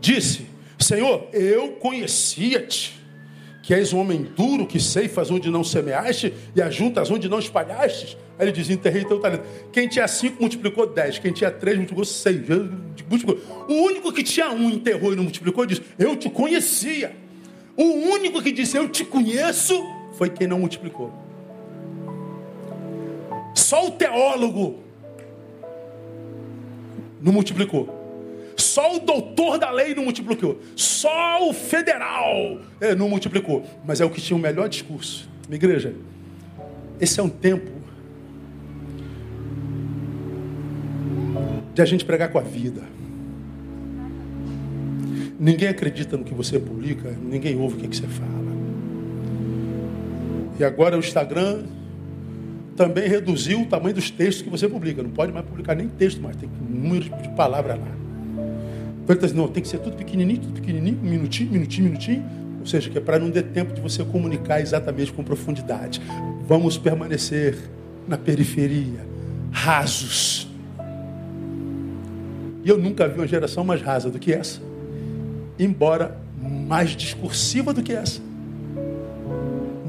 disse: 0.00 0.46
Senhor, 0.78 1.28
eu 1.32 1.72
conhecia-te, 1.72 3.01
que 3.62 3.72
és 3.72 3.92
um 3.92 4.00
homem 4.00 4.24
duro, 4.36 4.66
que 4.66 4.80
ceifas 4.80 5.30
onde 5.30 5.48
não 5.48 5.62
semeaste 5.62 6.34
e 6.54 6.60
ajuntas 6.60 7.10
onde 7.10 7.28
não 7.28 7.38
espalhaste. 7.38 8.18
Aí 8.36 8.46
ele 8.46 8.52
diz: 8.52 8.68
enterrei 8.68 9.04
teu 9.04 9.20
talento. 9.20 9.44
Quem 9.70 9.86
tinha 9.86 10.06
cinco 10.08 10.40
multiplicou 10.40 10.86
dez, 10.86 11.18
quem 11.18 11.32
tinha 11.32 11.50
três 11.50 11.76
multiplicou 11.76 12.04
seis. 12.04 12.40
Multiplicou. 13.08 13.38
O 13.68 13.74
único 13.74 14.12
que 14.12 14.24
tinha 14.24 14.50
um 14.50 14.68
enterrou 14.68 15.12
e 15.12 15.16
não 15.16 15.22
multiplicou 15.22 15.64
disse: 15.64 15.82
Eu 15.96 16.16
te 16.16 16.28
conhecia. 16.28 17.14
O 17.76 17.84
único 17.84 18.42
que 18.42 18.50
disse: 18.50 18.76
Eu 18.76 18.88
te 18.88 19.04
conheço 19.04 19.80
foi 20.14 20.28
quem 20.28 20.48
não 20.48 20.58
multiplicou. 20.58 21.12
Só 23.54 23.86
o 23.86 23.92
teólogo 23.92 24.80
não 27.20 27.32
multiplicou. 27.32 28.01
Só 28.62 28.96
o 28.96 29.00
doutor 29.00 29.58
da 29.58 29.70
lei 29.70 29.94
não 29.94 30.04
multiplicou. 30.04 30.60
Só 30.76 31.48
o 31.48 31.52
federal 31.52 32.60
é, 32.80 32.94
não 32.94 33.08
multiplicou. 33.08 33.66
Mas 33.84 34.00
é 34.00 34.04
o 34.04 34.10
que 34.10 34.20
tinha 34.20 34.36
o 34.36 34.40
melhor 34.40 34.68
discurso. 34.68 35.28
Minha 35.48 35.56
igreja, 35.56 35.94
esse 37.00 37.18
é 37.18 37.22
um 37.22 37.28
tempo 37.28 37.70
de 41.74 41.82
a 41.82 41.84
gente 41.84 42.04
pregar 42.04 42.30
com 42.30 42.38
a 42.38 42.42
vida. 42.42 42.82
Ninguém 45.38 45.68
acredita 45.68 46.16
no 46.16 46.22
que 46.22 46.32
você 46.32 46.58
publica, 46.58 47.10
ninguém 47.20 47.58
ouve 47.58 47.76
o 47.76 47.78
que, 47.78 47.88
que 47.88 47.96
você 47.96 48.06
fala. 48.06 48.30
E 50.60 50.62
agora 50.62 50.96
o 50.96 51.00
Instagram 51.00 51.64
também 52.76 53.08
reduziu 53.08 53.62
o 53.62 53.66
tamanho 53.66 53.94
dos 53.94 54.10
textos 54.10 54.42
que 54.42 54.50
você 54.50 54.68
publica. 54.68 55.02
Não 55.02 55.10
pode 55.10 55.32
mais 55.32 55.44
publicar 55.44 55.74
nem 55.74 55.88
texto 55.88 56.22
mais, 56.22 56.36
tem 56.36 56.48
números 56.70 57.06
de 57.06 57.28
palavras 57.30 57.76
lá. 57.76 58.01
Está 59.02 59.14
dizendo, 59.14 59.42
não, 59.42 59.48
tem 59.48 59.62
que 59.62 59.68
ser 59.68 59.78
tudo 59.78 59.96
pequenininho, 59.96 60.40
tudo 60.40 60.54
pequenininho, 60.54 60.98
minutinho, 61.02 61.50
minutinho, 61.50 61.88
minutinho. 61.88 62.24
Ou 62.60 62.66
seja, 62.66 62.88
que 62.88 62.96
é 62.96 63.00
para 63.00 63.18
não 63.18 63.30
ter 63.30 63.42
tempo 63.42 63.74
de 63.74 63.80
você 63.80 64.04
comunicar 64.04 64.60
exatamente 64.60 65.12
com 65.12 65.24
profundidade. 65.24 66.00
Vamos 66.46 66.78
permanecer 66.78 67.58
na 68.06 68.16
periferia, 68.16 69.00
rasos. 69.50 70.48
E 72.64 72.68
eu 72.68 72.78
nunca 72.78 73.08
vi 73.08 73.18
uma 73.18 73.26
geração 73.26 73.64
mais 73.64 73.82
rasa 73.82 74.08
do 74.08 74.18
que 74.18 74.32
essa. 74.32 74.60
Embora 75.58 76.16
mais 76.40 76.90
discursiva 76.90 77.72
do 77.72 77.82
que 77.82 77.92
essa. 77.92 78.20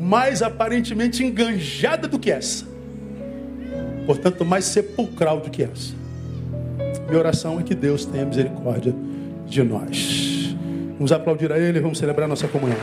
Mais 0.01 0.41
aparentemente 0.41 1.23
enganjada 1.23 2.07
do 2.07 2.17
que 2.17 2.31
essa. 2.31 2.65
Portanto, 4.07 4.43
mais 4.43 4.65
sepulcral 4.65 5.39
do 5.39 5.51
que 5.51 5.63
essa. 5.63 5.93
Minha 7.13 7.21
oração 7.21 7.59
é 7.59 7.63
que 7.63 7.75
Deus 7.75 8.05
tenha 8.05 8.25
misericórdia 8.25 8.91
de 9.45 9.61
nós. 9.61 10.55
Vamos 10.97 11.11
aplaudir 11.11 11.51
a 11.51 11.59
Ele 11.59 11.77
e 11.77 11.79
vamos 11.79 11.99
celebrar 11.99 12.27
nossa 12.27 12.47
comunhão. 12.47 12.79